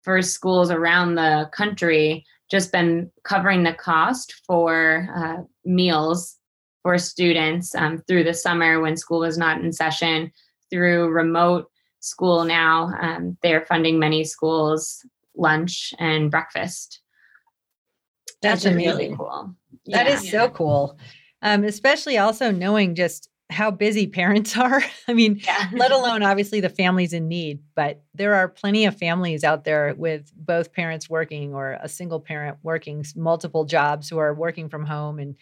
for 0.02 0.22
schools 0.22 0.70
around 0.70 1.16
the 1.16 1.50
country 1.52 2.24
just 2.50 2.72
been 2.72 3.10
covering 3.24 3.62
the 3.62 3.74
cost 3.74 4.34
for 4.46 5.08
uh, 5.14 5.42
meals 5.64 6.36
for 6.82 6.96
students 6.96 7.74
um, 7.74 8.02
through 8.06 8.24
the 8.24 8.32
summer 8.32 8.80
when 8.80 8.96
school 8.96 9.20
was 9.20 9.36
not 9.36 9.60
in 9.60 9.72
session 9.72 10.32
through 10.70 11.08
remote 11.08 11.70
school 12.00 12.44
now. 12.44 12.92
Um, 13.00 13.36
they're 13.42 13.66
funding 13.66 13.98
many 13.98 14.24
schools 14.24 15.04
lunch 15.36 15.92
and 15.98 16.30
breakfast. 16.30 17.00
That's 18.40 18.64
amazing 18.64 18.86
really 18.86 19.16
cool. 19.16 19.54
That 19.86 20.06
yeah. 20.06 20.14
is 20.14 20.30
so 20.30 20.48
cool. 20.48 20.98
Um, 21.42 21.64
especially 21.64 22.18
also 22.18 22.50
knowing 22.50 22.94
just 22.94 23.28
how 23.50 23.70
busy 23.70 24.06
parents 24.06 24.56
are. 24.58 24.82
I 25.06 25.14
mean, 25.14 25.40
yeah. 25.44 25.68
let 25.72 25.90
alone 25.90 26.22
obviously 26.22 26.60
the 26.60 26.68
families 26.68 27.12
in 27.12 27.28
need, 27.28 27.60
but 27.74 28.02
there 28.14 28.34
are 28.34 28.48
plenty 28.48 28.84
of 28.84 28.96
families 28.96 29.44
out 29.44 29.64
there 29.64 29.94
with 29.96 30.30
both 30.36 30.72
parents 30.72 31.08
working 31.08 31.54
or 31.54 31.78
a 31.80 31.88
single 31.88 32.20
parent 32.20 32.58
working 32.62 33.04
multiple 33.16 33.64
jobs 33.64 34.08
who 34.08 34.18
are 34.18 34.34
working 34.34 34.68
from 34.68 34.84
home 34.84 35.18
and 35.18 35.36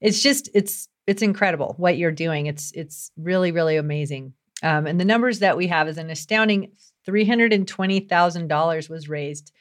it's 0.00 0.22
just 0.22 0.48
it's 0.54 0.88
it's 1.06 1.22
incredible 1.22 1.74
what 1.78 1.96
you're 1.96 2.12
doing. 2.12 2.46
It's 2.46 2.70
it's 2.72 3.10
really 3.16 3.50
really 3.50 3.76
amazing. 3.76 4.34
Um, 4.62 4.86
and 4.86 5.00
the 5.00 5.04
numbers 5.04 5.38
that 5.40 5.56
we 5.56 5.68
have 5.68 5.88
is 5.88 5.98
an 5.98 6.10
astounding 6.10 6.72
$320,000 7.06 8.90
was 8.90 9.08
raised 9.08 9.52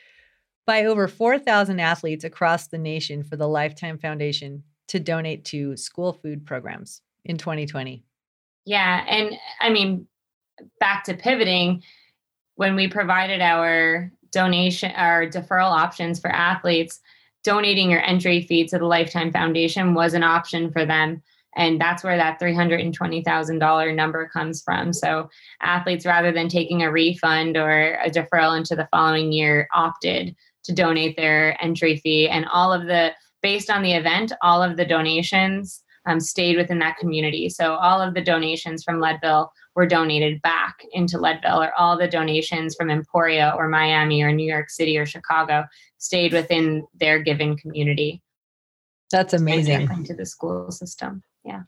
by 0.66 0.86
over 0.86 1.08
4,000 1.08 1.80
athletes 1.80 2.24
across 2.24 2.68
the 2.68 2.80
nation 2.80 3.24
for 3.24 3.36
the 3.38 3.48
Lifetime 3.48 3.98
Foundation 4.00 4.64
to 4.88 5.00
donate 5.00 5.46
to 5.46 5.78
school 5.78 6.14
food 6.14 6.46
programs 6.46 7.02
in 7.28 7.38
2020. 7.38 8.04
Yeah. 8.66 9.06
And 9.08 9.38
I 9.62 9.70
mean, 9.70 10.08
back 10.80 11.04
to 11.06 11.14
pivoting, 11.14 11.84
when 12.56 12.76
we 12.76 12.88
provided 12.88 13.42
our 13.42 14.12
donation, 14.32 14.92
our 14.96 15.28
deferral 15.28 15.72
options 15.72 16.20
for 16.20 16.30
athletes, 16.30 17.00
donating 17.44 17.90
your 17.90 18.04
entry 18.04 18.42
fee 18.42 18.68
to 18.68 18.78
the 18.78 18.86
Lifetime 18.86 19.32
Foundation 19.32 19.94
was 19.94 20.14
an 20.14 20.24
option 20.24 20.72
for 20.72 20.86
them. 20.86 21.22
And 21.56 21.80
that's 21.82 22.04
where 22.04 22.18
that 22.18 22.40
$320,000 22.40 23.96
number 23.96 24.28
comes 24.28 24.62
from. 24.62 24.94
So, 24.94 25.30
athletes, 25.62 26.06
rather 26.06 26.32
than 26.32 26.50
taking 26.50 26.84
a 26.84 26.92
refund 26.92 27.58
or 27.58 27.96
a 27.96 28.10
deferral 28.10 28.58
into 28.58 28.76
the 28.76 28.88
following 28.92 29.32
year, 29.32 29.68
opted 29.74 30.36
to 30.66 30.74
donate 30.74 31.16
their 31.16 31.58
entry 31.64 31.98
fee. 31.98 32.28
And 32.30 32.46
all 32.52 32.72
of 32.72 32.86
the, 32.86 33.12
based 33.42 33.72
on 33.72 33.82
the 33.82 33.94
event, 33.94 34.34
all 34.42 34.62
of 34.62 34.78
the 34.78 34.86
donations 34.86 35.84
um, 36.08 36.20
stayed 36.20 36.58
within 36.58 36.80
that 36.80 36.98
community. 36.98 37.50
So 37.50 37.76
all 37.76 38.02
of 38.02 38.14
the 38.14 38.22
donations 38.22 38.84
from 38.84 39.00
Leadville 39.00 39.52
were 39.76 39.86
donated 39.86 40.42
back 40.42 40.78
into 40.94 41.20
Leadville, 41.20 41.62
or 41.62 41.74
all 41.78 41.98
the 41.98 42.08
donations 42.08 42.76
from 42.76 42.90
Emporia 42.90 43.54
or 43.56 43.68
Miami 43.68 44.24
or 44.24 44.32
New 44.32 44.50
York 44.50 44.70
City 44.70 44.98
or 44.98 45.06
Chicago 45.06 45.66
stayed 45.98 46.34
within 46.34 46.88
their 46.96 47.20
given 47.20 47.58
community. 47.58 48.22
That's 49.12 49.34
amazing. 49.34 49.90
Into 49.92 50.14
the 50.14 50.26
school 50.26 50.72
system. 50.72 51.22
Yeah. 51.44 51.64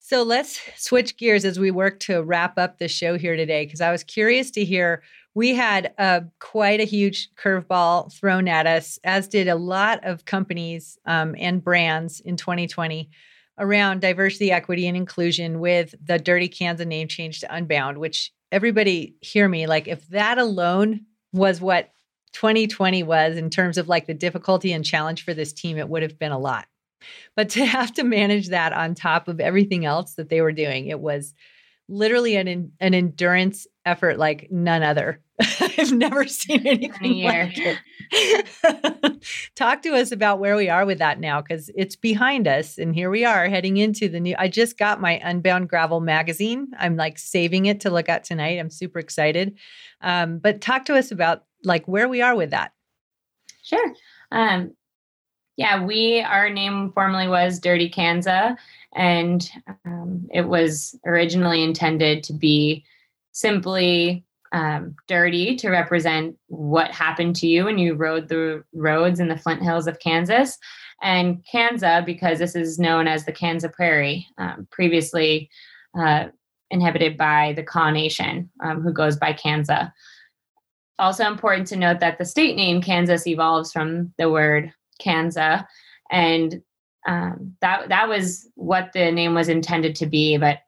So 0.00 0.22
let's 0.22 0.60
switch 0.76 1.16
gears 1.16 1.44
as 1.44 1.60
we 1.60 1.70
work 1.70 2.00
to 2.00 2.22
wrap 2.22 2.58
up 2.58 2.78
the 2.78 2.88
show 2.88 3.16
here 3.16 3.36
today, 3.36 3.64
because 3.64 3.80
I 3.80 3.92
was 3.92 4.02
curious 4.02 4.50
to 4.52 4.64
hear. 4.64 5.02
We 5.34 5.54
had 5.54 5.94
a, 5.96 6.24
quite 6.40 6.80
a 6.80 6.84
huge 6.84 7.30
curveball 7.36 8.12
thrown 8.12 8.48
at 8.48 8.66
us, 8.66 8.98
as 9.02 9.28
did 9.28 9.48
a 9.48 9.54
lot 9.54 10.04
of 10.04 10.26
companies 10.26 10.98
um, 11.06 11.34
and 11.38 11.64
brands 11.64 12.20
in 12.20 12.36
2020 12.36 13.08
around 13.58 14.00
diversity, 14.00 14.50
equity, 14.50 14.86
and 14.86 14.96
inclusion 14.96 15.60
with 15.60 15.94
the 16.02 16.18
Dirty 16.18 16.48
Kanza 16.48 16.86
name 16.86 17.08
change 17.08 17.40
to 17.40 17.54
Unbound, 17.54 17.98
which 17.98 18.32
everybody 18.50 19.16
hear 19.20 19.48
me, 19.48 19.66
like 19.66 19.88
if 19.88 20.06
that 20.08 20.38
alone 20.38 21.06
was 21.32 21.60
what 21.60 21.90
2020 22.32 23.02
was 23.02 23.36
in 23.36 23.50
terms 23.50 23.78
of 23.78 23.88
like 23.88 24.06
the 24.06 24.14
difficulty 24.14 24.72
and 24.72 24.84
challenge 24.84 25.24
for 25.24 25.34
this 25.34 25.52
team, 25.52 25.78
it 25.78 25.88
would 25.88 26.02
have 26.02 26.18
been 26.18 26.32
a 26.32 26.38
lot. 26.38 26.66
But 27.36 27.50
to 27.50 27.64
have 27.64 27.92
to 27.94 28.04
manage 28.04 28.48
that 28.48 28.72
on 28.72 28.94
top 28.94 29.28
of 29.28 29.40
everything 29.40 29.84
else 29.84 30.14
that 30.14 30.28
they 30.28 30.40
were 30.40 30.52
doing, 30.52 30.86
it 30.86 31.00
was 31.00 31.34
literally 31.88 32.36
an 32.36 32.72
an 32.80 32.94
endurance 32.94 33.66
effort 33.84 34.18
like 34.18 34.48
none 34.50 34.82
other. 34.82 35.20
I've 35.60 35.92
never 35.92 36.26
seen 36.26 36.66
anything 36.66 37.24
like 37.24 37.58
it. 37.58 39.22
Talk 39.56 39.82
to 39.82 39.94
us 39.94 40.12
about 40.12 40.38
where 40.38 40.56
we 40.56 40.68
are 40.68 40.84
with 40.84 40.98
that 40.98 41.18
now 41.20 41.40
because 41.40 41.70
it's 41.74 41.96
behind 41.96 42.46
us 42.46 42.78
and 42.78 42.94
here 42.94 43.10
we 43.10 43.24
are 43.24 43.48
heading 43.48 43.76
into 43.78 44.08
the 44.08 44.20
new 44.20 44.34
I 44.38 44.48
just 44.48 44.78
got 44.78 45.00
my 45.00 45.20
Unbound 45.22 45.68
Gravel 45.68 46.00
magazine. 46.00 46.68
I'm 46.78 46.96
like 46.96 47.18
saving 47.18 47.66
it 47.66 47.80
to 47.80 47.90
look 47.90 48.08
at 48.08 48.24
tonight. 48.24 48.58
I'm 48.58 48.70
super 48.70 48.98
excited. 48.98 49.56
Um, 50.00 50.38
but 50.38 50.60
talk 50.60 50.84
to 50.86 50.94
us 50.94 51.10
about 51.10 51.44
like 51.64 51.86
where 51.86 52.08
we 52.08 52.22
are 52.22 52.36
with 52.36 52.50
that. 52.50 52.72
Sure. 53.62 53.94
Um, 54.30 54.74
yeah, 55.56 55.84
we 55.84 56.20
our 56.20 56.50
name 56.50 56.92
formerly 56.92 57.28
was 57.28 57.60
Dirty 57.60 57.90
Kanza 57.90 58.56
and 58.94 59.50
um, 59.84 60.28
it 60.32 60.48
was 60.48 60.98
originally 61.06 61.62
intended 61.62 62.22
to 62.24 62.32
be 62.32 62.84
simply 63.32 64.24
um, 64.52 64.94
dirty 65.08 65.56
to 65.56 65.70
represent 65.70 66.36
what 66.48 66.90
happened 66.90 67.34
to 67.36 67.46
you 67.46 67.64
when 67.64 67.78
you 67.78 67.94
rode 67.94 68.28
the 68.28 68.62
roads 68.74 69.18
in 69.18 69.28
the 69.28 69.38
Flint 69.38 69.62
Hills 69.62 69.86
of 69.86 69.98
Kansas, 69.98 70.58
and 71.02 71.42
Kanza 71.52 72.04
because 72.04 72.38
this 72.38 72.54
is 72.54 72.78
known 72.78 73.08
as 73.08 73.24
the 73.24 73.32
Kanza 73.32 73.72
Prairie, 73.72 74.26
um, 74.38 74.68
previously 74.70 75.50
uh, 75.98 76.26
inhabited 76.70 77.16
by 77.16 77.54
the 77.56 77.62
Kaw 77.62 77.90
Nation, 77.90 78.50
um, 78.62 78.82
who 78.82 78.92
goes 78.92 79.16
by 79.16 79.32
Kanza. 79.32 79.92
Also 80.98 81.26
important 81.26 81.66
to 81.68 81.76
note 81.76 82.00
that 82.00 82.18
the 82.18 82.24
state 82.24 82.54
name 82.54 82.80
Kansas 82.80 83.26
evolves 83.26 83.72
from 83.72 84.12
the 84.18 84.30
word 84.30 84.72
Kanza, 85.02 85.66
and 86.10 86.62
um, 87.08 87.56
that 87.62 87.88
that 87.88 88.08
was 88.08 88.48
what 88.54 88.92
the 88.92 89.10
name 89.10 89.34
was 89.34 89.48
intended 89.48 89.96
to 89.96 90.06
be. 90.06 90.36
But 90.36 90.58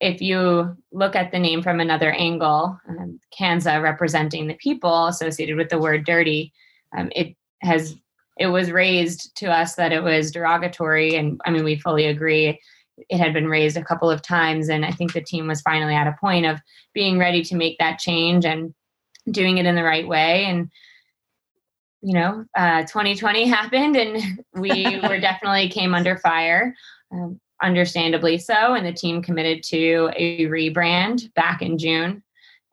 if 0.00 0.22
you 0.22 0.76
look 0.92 1.14
at 1.14 1.30
the 1.30 1.38
name 1.38 1.62
from 1.62 1.78
another 1.78 2.10
angle, 2.10 2.78
um, 2.88 3.20
Kanza 3.38 3.82
representing 3.82 4.46
the 4.46 4.54
people 4.54 5.06
associated 5.06 5.56
with 5.56 5.68
the 5.68 5.78
word 5.78 6.04
dirty, 6.04 6.52
um, 6.96 7.12
it 7.14 7.36
has 7.62 7.96
it 8.38 8.46
was 8.46 8.70
raised 8.70 9.36
to 9.36 9.52
us 9.52 9.74
that 9.74 9.92
it 9.92 10.02
was 10.02 10.30
derogatory, 10.30 11.14
and 11.14 11.40
I 11.44 11.50
mean 11.50 11.64
we 11.64 11.76
fully 11.76 12.06
agree. 12.06 12.58
It 13.08 13.18
had 13.18 13.34
been 13.34 13.48
raised 13.48 13.76
a 13.76 13.84
couple 13.84 14.10
of 14.10 14.22
times, 14.22 14.70
and 14.70 14.84
I 14.84 14.90
think 14.90 15.12
the 15.12 15.20
team 15.20 15.46
was 15.46 15.60
finally 15.60 15.94
at 15.94 16.06
a 16.06 16.16
point 16.18 16.46
of 16.46 16.58
being 16.94 17.18
ready 17.18 17.42
to 17.44 17.56
make 17.56 17.78
that 17.78 17.98
change 17.98 18.44
and 18.46 18.74
doing 19.30 19.58
it 19.58 19.66
in 19.66 19.74
the 19.74 19.84
right 19.84 20.08
way. 20.08 20.46
And 20.46 20.70
you 22.02 22.14
know, 22.14 22.46
uh, 22.56 22.82
2020 22.82 23.46
happened 23.48 23.96
and 23.96 24.42
we 24.54 24.98
were 25.08 25.20
definitely 25.20 25.68
came 25.68 25.94
under 25.94 26.16
fire, 26.16 26.74
um, 27.12 27.38
understandably 27.62 28.38
so. 28.38 28.74
And 28.74 28.86
the 28.86 28.92
team 28.92 29.22
committed 29.22 29.62
to 29.64 30.10
a 30.16 30.46
rebrand 30.46 31.32
back 31.34 31.62
in 31.62 31.78
June. 31.78 32.22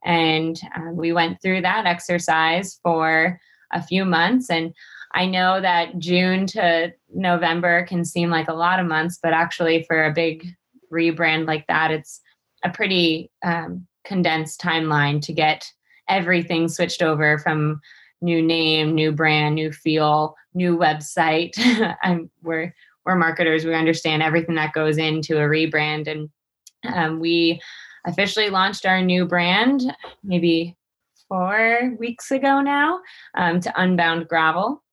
And 0.05 0.59
uh, 0.75 0.91
we 0.91 1.11
went 1.11 1.41
through 1.41 1.61
that 1.61 1.85
exercise 1.85 2.79
for 2.83 3.39
a 3.73 3.83
few 3.83 4.05
months. 4.05 4.49
And 4.49 4.73
I 5.13 5.25
know 5.25 5.59
that 5.61 5.99
June 5.99 6.45
to 6.47 6.93
November 7.13 7.85
can 7.85 8.05
seem 8.05 8.29
like 8.29 8.47
a 8.47 8.53
lot 8.53 8.79
of 8.79 8.85
months, 8.85 9.19
but 9.21 9.33
actually, 9.33 9.83
for 9.83 10.05
a 10.05 10.13
big 10.13 10.55
rebrand 10.91 11.47
like 11.47 11.65
that, 11.67 11.91
it's 11.91 12.21
a 12.63 12.69
pretty 12.69 13.31
um, 13.43 13.87
condensed 14.05 14.61
timeline 14.61 15.21
to 15.21 15.33
get 15.33 15.69
everything 16.07 16.67
switched 16.67 17.01
over 17.01 17.37
from 17.39 17.81
new 18.21 18.41
name, 18.41 18.95
new 18.95 19.11
brand, 19.11 19.55
new 19.55 19.71
feel, 19.71 20.35
new 20.53 20.77
website. 20.77 21.53
I'm 22.03 22.29
we're 22.43 22.73
we're 23.07 23.15
marketers. 23.15 23.65
We 23.65 23.73
understand 23.73 24.21
everything 24.21 24.55
that 24.55 24.73
goes 24.73 24.97
into 24.97 25.37
a 25.37 25.47
rebrand, 25.47 26.07
and 26.07 26.29
um, 26.93 27.19
we 27.19 27.59
officially 28.05 28.49
launched 28.49 28.85
our 28.85 29.01
new 29.01 29.25
brand 29.25 29.81
maybe 30.23 30.75
four 31.27 31.95
weeks 31.99 32.31
ago 32.31 32.61
now 32.61 32.99
um, 33.35 33.61
to 33.61 33.81
Unbound 33.81 34.27
Gravel, 34.27 34.83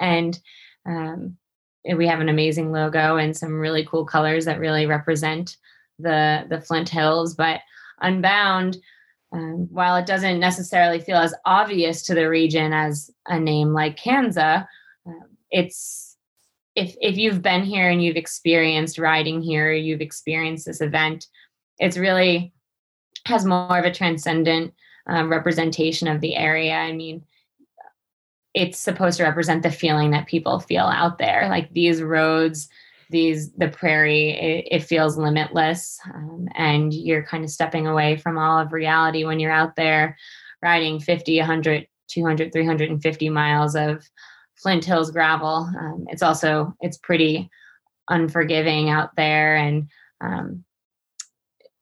and 0.00 0.40
um, 0.86 1.36
we 1.94 2.06
have 2.06 2.20
an 2.20 2.30
amazing 2.30 2.72
logo 2.72 3.16
and 3.16 3.36
some 3.36 3.60
really 3.60 3.84
cool 3.84 4.06
colors 4.06 4.46
that 4.46 4.58
really 4.58 4.86
represent 4.86 5.58
the 5.98 6.46
the 6.48 6.60
Flint 6.60 6.88
Hills. 6.88 7.34
But 7.34 7.60
Unbound 8.00 8.78
um, 9.32 9.68
while 9.70 9.96
it 9.96 10.06
doesn't 10.06 10.40
necessarily 10.40 11.00
feel 11.00 11.16
as 11.16 11.34
obvious 11.44 12.02
to 12.04 12.14
the 12.14 12.28
region 12.28 12.72
as 12.72 13.10
a 13.26 13.38
name 13.38 13.72
like 13.72 13.98
Kanza, 13.98 14.66
um, 15.06 15.36
it's 15.50 16.05
if 16.76 16.94
if 17.00 17.16
you've 17.16 17.42
been 17.42 17.64
here 17.64 17.88
and 17.88 18.04
you've 18.04 18.16
experienced 18.16 18.98
riding 18.98 19.40
here, 19.40 19.72
you've 19.72 20.02
experienced 20.02 20.66
this 20.66 20.82
event, 20.82 21.26
it's 21.78 21.96
really 21.96 22.52
has 23.24 23.44
more 23.44 23.78
of 23.78 23.84
a 23.84 23.92
transcendent 23.92 24.72
um, 25.08 25.30
representation 25.30 26.06
of 26.06 26.20
the 26.20 26.36
area. 26.36 26.74
I 26.74 26.92
mean, 26.92 27.24
it's 28.54 28.78
supposed 28.78 29.16
to 29.18 29.24
represent 29.24 29.62
the 29.62 29.70
feeling 29.70 30.10
that 30.10 30.28
people 30.28 30.60
feel 30.60 30.84
out 30.84 31.18
there. 31.18 31.48
Like 31.48 31.72
these 31.72 32.02
roads, 32.02 32.68
these 33.10 33.52
the 33.52 33.68
prairie, 33.68 34.30
it, 34.30 34.68
it 34.70 34.84
feels 34.84 35.16
limitless, 35.16 35.98
um, 36.14 36.46
and 36.54 36.92
you're 36.92 37.24
kind 37.24 37.42
of 37.42 37.50
stepping 37.50 37.86
away 37.86 38.16
from 38.18 38.36
all 38.36 38.58
of 38.58 38.72
reality 38.72 39.24
when 39.24 39.40
you're 39.40 39.50
out 39.50 39.76
there 39.76 40.16
riding 40.62 41.00
50, 41.00 41.38
100, 41.38 41.86
200, 42.08 42.52
350 42.52 43.28
miles 43.30 43.76
of 43.76 44.08
Flint 44.56 44.84
Hills 44.84 45.10
gravel. 45.10 45.70
Um, 45.78 46.06
it's 46.08 46.22
also 46.22 46.74
it's 46.80 46.98
pretty 46.98 47.50
unforgiving 48.08 48.90
out 48.90 49.14
there, 49.16 49.56
and 49.56 49.88
um, 50.20 50.64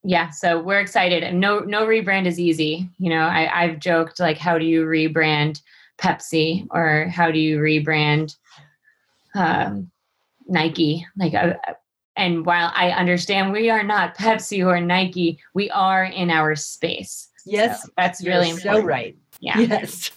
yeah, 0.04 0.30
so 0.30 0.60
we're 0.60 0.80
excited. 0.80 1.34
No, 1.34 1.60
no 1.60 1.86
rebrand 1.86 2.26
is 2.26 2.38
easy. 2.38 2.90
You 2.98 3.08
know, 3.08 3.22
I, 3.22 3.62
I've 3.62 3.78
joked 3.78 4.20
like, 4.20 4.36
how 4.36 4.58
do 4.58 4.66
you 4.66 4.84
rebrand 4.84 5.62
Pepsi 5.98 6.66
or 6.70 7.08
how 7.08 7.30
do 7.30 7.38
you 7.38 7.58
rebrand 7.58 8.36
um, 9.34 9.90
Nike? 10.46 11.06
Like, 11.16 11.32
uh, 11.32 11.54
and 12.16 12.44
while 12.44 12.70
I 12.74 12.90
understand 12.90 13.50
we 13.50 13.70
are 13.70 13.82
not 13.82 14.16
Pepsi 14.16 14.64
or 14.64 14.78
Nike, 14.78 15.38
we 15.54 15.70
are 15.70 16.04
in 16.04 16.30
our 16.30 16.54
space. 16.54 17.28
Yes, 17.46 17.82
so 17.82 17.88
that's 17.96 18.24
really 18.24 18.50
important. 18.50 18.82
so 18.82 18.86
right. 18.86 19.16
Yeah. 19.44 19.58
Yes. 19.58 20.10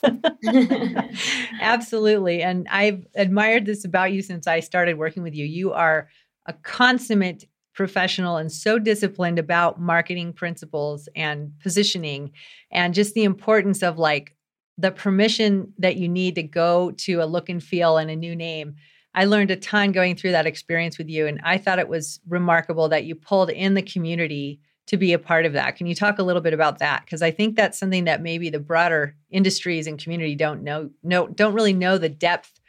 Absolutely. 1.61 2.41
And 2.41 2.65
I've 2.71 3.05
admired 3.13 3.65
this 3.65 3.83
about 3.83 4.13
you 4.13 4.21
since 4.21 4.47
I 4.47 4.61
started 4.61 4.97
working 4.97 5.21
with 5.21 5.35
you. 5.35 5.45
You 5.45 5.73
are 5.73 6.07
a 6.45 6.53
consummate 6.53 7.43
professional 7.73 8.37
and 8.37 8.49
so 8.49 8.79
disciplined 8.79 9.37
about 9.37 9.81
marketing 9.81 10.31
principles 10.31 11.09
and 11.13 11.51
positioning 11.59 12.31
and 12.71 12.93
just 12.93 13.15
the 13.15 13.25
importance 13.25 13.83
of 13.83 13.99
like 13.99 14.33
the 14.77 14.91
permission 14.91 15.73
that 15.77 15.97
you 15.97 16.07
need 16.07 16.35
to 16.35 16.43
go 16.43 16.91
to 16.91 17.15
a 17.15 17.25
look 17.25 17.49
and 17.49 17.61
feel 17.61 17.97
and 17.97 18.09
a 18.09 18.15
new 18.15 18.35
name. 18.35 18.75
I 19.13 19.25
learned 19.25 19.51
a 19.51 19.57
ton 19.57 19.91
going 19.91 20.15
through 20.15 20.31
that 20.31 20.47
experience 20.47 20.97
with 20.97 21.09
you 21.09 21.27
and 21.27 21.41
I 21.43 21.57
thought 21.57 21.79
it 21.79 21.89
was 21.89 22.21
remarkable 22.29 22.87
that 22.89 23.03
you 23.03 23.13
pulled 23.13 23.49
in 23.49 23.73
the 23.73 23.81
community 23.81 24.61
to 24.87 24.97
be 24.97 25.13
a 25.13 25.19
part 25.19 25.45
of 25.45 25.53
that. 25.53 25.75
Can 25.75 25.87
you 25.87 25.95
talk 25.95 26.17
a 26.17 26.23
little 26.23 26.41
bit 26.41 26.53
about 26.53 26.79
that 26.79 27.03
because 27.05 27.21
I 27.21 27.31
think 27.31 27.55
that's 27.55 27.77
something 27.77 28.05
that 28.05 28.21
maybe 28.21 28.49
the 28.49 28.59
broader 28.59 29.15
industries 29.29 29.85
and 29.85 30.01
community 30.01 30.35
don't 30.35 30.63
know 30.63 30.89
know 31.03 31.27
don't 31.27 31.53
really 31.53 31.73
know 31.73 31.97
the 31.97 32.09
depth 32.09 32.59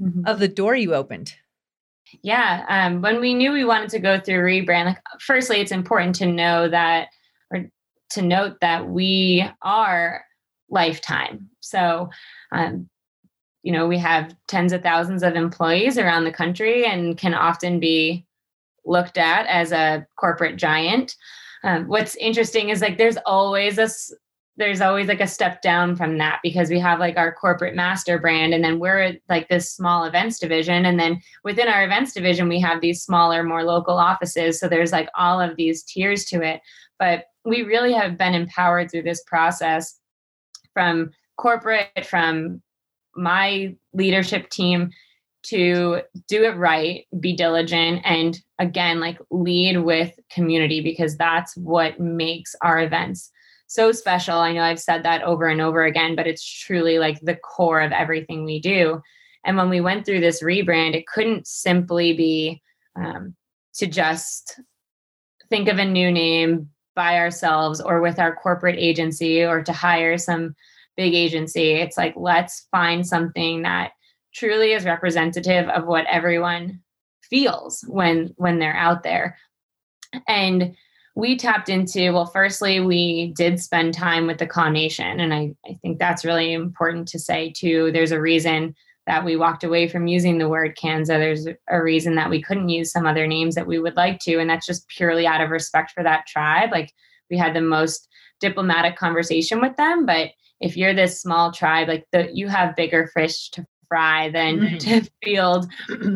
mm-hmm. 0.00 0.26
of 0.26 0.38
the 0.38 0.48
door 0.48 0.76
you 0.76 0.94
opened. 0.94 1.34
Yeah. 2.22 2.66
Um, 2.68 3.00
when 3.00 3.20
we 3.20 3.32
knew 3.32 3.52
we 3.52 3.64
wanted 3.64 3.88
to 3.90 3.98
go 3.98 4.20
through 4.20 4.44
rebrand, 4.44 4.84
like 4.84 4.98
firstly, 5.18 5.60
it's 5.60 5.72
important 5.72 6.14
to 6.16 6.26
know 6.26 6.68
that 6.68 7.08
or 7.50 7.64
to 8.10 8.22
note 8.22 8.60
that 8.60 8.88
we 8.88 9.48
are 9.62 10.24
lifetime. 10.68 11.48
So 11.60 12.10
um, 12.52 12.90
you 13.62 13.72
know, 13.72 13.86
we 13.86 13.96
have 13.98 14.34
tens 14.48 14.72
of 14.72 14.82
thousands 14.82 15.22
of 15.22 15.36
employees 15.36 15.96
around 15.96 16.24
the 16.24 16.32
country 16.32 16.84
and 16.84 17.16
can 17.16 17.32
often 17.32 17.78
be 17.78 18.26
looked 18.84 19.16
at 19.16 19.46
as 19.46 19.72
a 19.72 20.06
corporate 20.16 20.56
giant. 20.56 21.14
Um, 21.64 21.86
what's 21.86 22.16
interesting 22.16 22.70
is 22.70 22.80
like 22.80 22.98
there's 22.98 23.18
always 23.26 23.78
a 23.78 23.88
there's 24.56 24.82
always 24.82 25.08
like 25.08 25.20
a 25.20 25.26
step 25.26 25.62
down 25.62 25.96
from 25.96 26.18
that 26.18 26.40
because 26.42 26.68
we 26.68 26.78
have 26.78 26.98
like 26.98 27.16
our 27.16 27.32
corporate 27.32 27.74
master 27.74 28.18
brand 28.18 28.52
and 28.52 28.62
then 28.62 28.78
we're 28.78 29.16
like 29.28 29.48
this 29.48 29.72
small 29.72 30.04
events 30.04 30.38
division 30.38 30.84
and 30.84 31.00
then 31.00 31.18
within 31.42 31.68
our 31.68 31.84
events 31.84 32.12
division 32.12 32.48
we 32.48 32.60
have 32.60 32.80
these 32.80 33.02
smaller 33.02 33.42
more 33.42 33.64
local 33.64 33.96
offices. 33.96 34.60
So 34.60 34.68
there's 34.68 34.92
like 34.92 35.08
all 35.16 35.40
of 35.40 35.56
these 35.56 35.82
tiers 35.82 36.26
to 36.26 36.42
it. 36.42 36.60
But 36.98 37.24
we 37.44 37.62
really 37.62 37.94
have 37.94 38.18
been 38.18 38.34
empowered 38.34 38.90
through 38.90 39.02
this 39.02 39.22
process 39.26 39.98
from 40.74 41.10
corporate 41.38 42.04
from 42.04 42.60
my 43.16 43.74
leadership 43.94 44.50
team 44.50 44.90
to 45.44 46.02
do 46.28 46.44
it 46.44 46.56
right, 46.56 47.06
be 47.18 47.34
diligent, 47.34 48.02
and 48.04 48.38
again, 48.58 49.00
like 49.00 49.18
lead 49.30 49.78
with 49.78 50.12
community 50.30 50.80
because 50.80 51.16
that's 51.16 51.56
what 51.56 51.98
makes 51.98 52.54
our 52.62 52.80
events 52.80 53.30
so 53.66 53.90
special. 53.90 54.36
I 54.36 54.52
know 54.52 54.62
I've 54.62 54.80
said 54.80 55.02
that 55.04 55.22
over 55.22 55.46
and 55.46 55.60
over 55.60 55.84
again, 55.84 56.14
but 56.14 56.26
it's 56.26 56.44
truly 56.44 56.98
like 56.98 57.18
the 57.20 57.36
core 57.36 57.80
of 57.80 57.90
everything 57.90 58.44
we 58.44 58.60
do. 58.60 59.00
And 59.44 59.56
when 59.56 59.70
we 59.70 59.80
went 59.80 60.04
through 60.04 60.20
this 60.20 60.42
rebrand, 60.42 60.94
it 60.94 61.06
couldn't 61.06 61.46
simply 61.46 62.12
be 62.12 62.62
um, 62.96 63.34
to 63.76 63.86
just 63.86 64.60
think 65.48 65.68
of 65.68 65.78
a 65.78 65.84
new 65.84 66.12
name 66.12 66.68
by 66.94 67.18
ourselves 67.18 67.80
or 67.80 68.00
with 68.00 68.18
our 68.18 68.36
corporate 68.36 68.78
agency 68.78 69.42
or 69.42 69.62
to 69.62 69.72
hire 69.72 70.18
some 70.18 70.54
big 70.96 71.14
agency. 71.14 71.72
It's 71.72 71.96
like, 71.96 72.14
let's 72.16 72.68
find 72.70 73.06
something 73.06 73.62
that 73.62 73.92
truly 74.34 74.72
is 74.72 74.84
representative 74.84 75.68
of 75.68 75.86
what 75.86 76.06
everyone 76.06 76.80
feels 77.22 77.84
when 77.88 78.32
when 78.36 78.58
they're 78.58 78.76
out 78.76 79.02
there. 79.02 79.38
And 80.28 80.76
we 81.14 81.36
tapped 81.36 81.68
into 81.68 82.12
well 82.12 82.26
firstly 82.26 82.80
we 82.80 83.32
did 83.36 83.60
spend 83.60 83.94
time 83.94 84.26
with 84.26 84.38
the 84.38 84.46
Kaw 84.46 84.68
Nation 84.68 85.20
and 85.20 85.32
I, 85.32 85.54
I 85.66 85.78
think 85.82 85.98
that's 85.98 86.24
really 86.24 86.52
important 86.52 87.08
to 87.08 87.18
say 87.18 87.52
too. 87.54 87.90
There's 87.92 88.12
a 88.12 88.20
reason 88.20 88.74
that 89.06 89.24
we 89.24 89.34
walked 89.36 89.64
away 89.64 89.88
from 89.88 90.06
using 90.06 90.38
the 90.38 90.48
word 90.48 90.76
Kanza 90.76 91.18
there's 91.18 91.46
a 91.68 91.82
reason 91.82 92.14
that 92.14 92.30
we 92.30 92.40
couldn't 92.40 92.68
use 92.68 92.92
some 92.92 93.06
other 93.06 93.26
names 93.26 93.54
that 93.54 93.66
we 93.66 93.78
would 93.78 93.96
like 93.96 94.18
to 94.20 94.38
and 94.38 94.48
that's 94.48 94.66
just 94.66 94.88
purely 94.88 95.26
out 95.26 95.40
of 95.40 95.50
respect 95.50 95.92
for 95.92 96.02
that 96.02 96.26
tribe. 96.26 96.70
Like 96.70 96.92
we 97.30 97.36
had 97.36 97.54
the 97.54 97.60
most 97.60 98.08
diplomatic 98.40 98.96
conversation 98.96 99.60
with 99.60 99.76
them 99.76 100.04
but 100.04 100.30
if 100.60 100.76
you're 100.76 100.94
this 100.94 101.20
small 101.20 101.52
tribe 101.52 101.88
like 101.88 102.06
the 102.12 102.28
you 102.32 102.48
have 102.48 102.76
bigger 102.76 103.10
fish 103.14 103.50
to 103.50 103.64
fry 103.92 104.30
than 104.30 104.58
mm-hmm. 104.58 104.78
to 104.78 105.10
field 105.22 105.70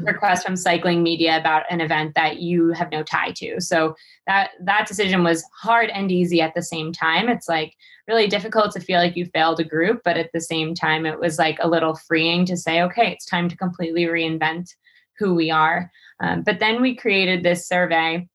requests 0.06 0.42
from 0.42 0.56
cycling 0.56 1.02
media 1.02 1.38
about 1.38 1.64
an 1.68 1.82
event 1.82 2.14
that 2.14 2.38
you 2.38 2.70
have 2.70 2.90
no 2.90 3.02
tie 3.02 3.32
to. 3.32 3.60
So 3.60 3.94
that 4.26 4.52
that 4.62 4.88
decision 4.88 5.22
was 5.22 5.44
hard 5.60 5.90
and 5.90 6.10
easy 6.10 6.40
at 6.40 6.54
the 6.54 6.62
same 6.62 6.90
time. 6.90 7.28
It's 7.28 7.50
like 7.50 7.74
really 8.08 8.28
difficult 8.28 8.72
to 8.72 8.80
feel 8.80 8.98
like 8.98 9.14
you 9.14 9.26
failed 9.26 9.60
a 9.60 9.64
group, 9.64 10.00
but 10.04 10.16
at 10.16 10.30
the 10.32 10.40
same 10.40 10.74
time 10.74 11.04
it 11.04 11.20
was 11.20 11.38
like 11.38 11.58
a 11.60 11.68
little 11.68 11.94
freeing 11.94 12.46
to 12.46 12.56
say, 12.56 12.80
okay, 12.80 13.12
it's 13.12 13.26
time 13.26 13.46
to 13.50 13.56
completely 13.58 14.04
reinvent 14.04 14.74
who 15.18 15.34
we 15.34 15.50
are. 15.50 15.90
Um, 16.20 16.44
but 16.44 16.60
then 16.60 16.80
we 16.80 16.96
created 16.96 17.42
this 17.42 17.68
survey 17.68 18.26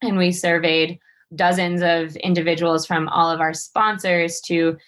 and 0.00 0.16
we 0.16 0.32
surveyed 0.32 0.98
dozens 1.34 1.82
of 1.82 2.16
individuals 2.16 2.86
from 2.86 3.06
all 3.08 3.30
of 3.30 3.42
our 3.42 3.52
sponsors 3.52 4.40
to 4.46 4.78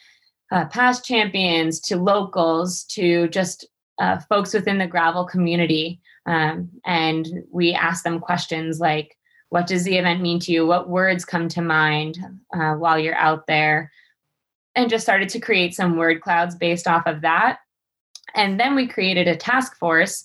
uh, 0.53 0.65
past 0.67 1.05
champions 1.05 1.81
to 1.81 1.97
locals 1.97 2.85
to 2.85 3.29
just 3.29 3.67
uh, 4.01 4.19
folks 4.29 4.53
within 4.53 4.79
the 4.79 4.87
gravel 4.87 5.25
community. 5.25 6.01
Um, 6.27 6.71
and 6.85 7.29
we 7.53 7.73
ask 7.73 8.03
them 8.03 8.19
questions 8.19 8.81
like, 8.81 9.17
what 9.51 9.67
does 9.67 9.85
the 9.85 9.99
event 9.99 10.21
mean 10.21 10.41
to 10.41 10.53
you? 10.53 10.67
What 10.67 10.89
words 10.89 11.25
come 11.25 11.49
to 11.49 11.63
mind 11.63 12.19
uh, 12.55 12.75
while 12.75 12.99
you're 12.99 13.15
out 13.15 13.47
there? 13.47 13.93
And 14.75 14.89
just 14.89 15.05
started 15.05 15.29
to 15.31 15.41
create 15.41 15.75
some 15.75 15.97
word 15.97 16.21
clouds 16.21 16.55
based 16.55 16.87
off 16.87 17.07
of 17.07 17.21
that. 17.21 17.59
And 18.35 18.59
then 18.59 18.75
we 18.75 18.87
created 18.87 19.29
a 19.29 19.37
task 19.37 19.77
force 19.77 20.25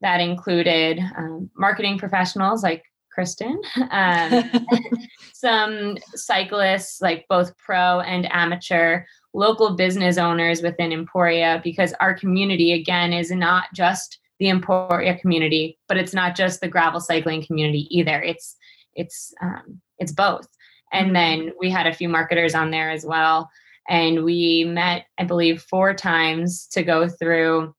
that 0.00 0.20
included 0.20 0.98
um, 1.16 1.48
marketing 1.56 1.96
professionals 1.98 2.62
like 2.62 2.84
Kristen, 3.12 3.58
um, 3.90 4.50
some 5.32 5.96
cyclists, 6.14 7.00
like 7.00 7.24
both 7.28 7.56
pro 7.56 8.00
and 8.00 8.30
amateur, 8.32 9.04
local 9.36 9.76
business 9.76 10.16
owners 10.16 10.62
within 10.62 10.92
Emporia 10.92 11.60
because 11.62 11.92
our 12.00 12.14
community, 12.14 12.72
again, 12.72 13.12
is 13.12 13.30
not 13.30 13.66
just 13.74 14.18
the 14.38 14.48
Emporia 14.48 15.18
community, 15.18 15.78
but 15.88 15.98
it's 15.98 16.14
not 16.14 16.34
just 16.34 16.60
the 16.60 16.68
gravel 16.68 17.00
cycling 17.00 17.44
community 17.44 17.86
either. 17.90 18.20
It's 18.22 18.56
it's 18.94 19.32
um, 19.42 19.80
it's 19.98 20.12
both. 20.12 20.48
And 20.92 21.06
mm-hmm. 21.06 21.14
then 21.14 21.52
we 21.60 21.70
had 21.70 21.86
a 21.86 21.92
few 21.92 22.08
marketers 22.08 22.54
on 22.54 22.70
there 22.70 22.90
as 22.90 23.04
well, 23.04 23.50
and 23.88 24.24
we 24.24 24.64
met, 24.64 25.06
I 25.18 25.24
believe, 25.24 25.62
four 25.62 25.92
times 25.94 26.66
to 26.68 26.82
go 26.82 27.08
through 27.08 27.74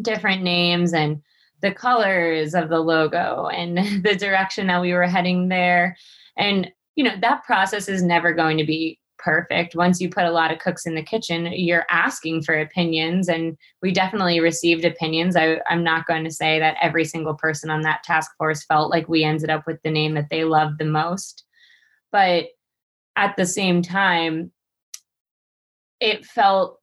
different 0.00 0.42
names 0.42 0.94
and 0.94 1.20
the 1.62 1.72
colors 1.72 2.54
of 2.54 2.68
the 2.68 2.80
logo 2.80 3.48
and 3.48 3.76
the 4.04 4.16
direction 4.16 4.68
that 4.68 4.80
we 4.80 4.92
were 4.92 5.06
heading 5.06 5.48
there. 5.48 5.96
And 6.36 6.70
you 6.94 7.04
know 7.04 7.14
that 7.20 7.44
process 7.44 7.88
is 7.88 8.02
never 8.02 8.32
going 8.32 8.58
to 8.58 8.64
be 8.64 8.98
perfect. 9.22 9.74
Once 9.74 10.00
you 10.00 10.08
put 10.08 10.24
a 10.24 10.30
lot 10.30 10.52
of 10.52 10.58
cooks 10.58 10.86
in 10.86 10.94
the 10.94 11.02
kitchen, 11.02 11.46
you're 11.52 11.86
asking 11.90 12.42
for 12.42 12.58
opinions. 12.58 13.28
And 13.28 13.56
we 13.80 13.92
definitely 13.92 14.40
received 14.40 14.84
opinions. 14.84 15.36
I, 15.36 15.58
I'm 15.68 15.84
not 15.84 16.06
going 16.06 16.24
to 16.24 16.30
say 16.30 16.58
that 16.58 16.76
every 16.82 17.04
single 17.04 17.34
person 17.34 17.70
on 17.70 17.82
that 17.82 18.02
task 18.02 18.32
force 18.36 18.64
felt 18.64 18.90
like 18.90 19.08
we 19.08 19.24
ended 19.24 19.50
up 19.50 19.66
with 19.66 19.80
the 19.82 19.90
name 19.90 20.14
that 20.14 20.28
they 20.30 20.44
loved 20.44 20.78
the 20.78 20.84
most. 20.84 21.44
But 22.10 22.46
at 23.16 23.36
the 23.36 23.46
same 23.46 23.82
time, 23.82 24.50
it 26.00 26.24
felt 26.24 26.78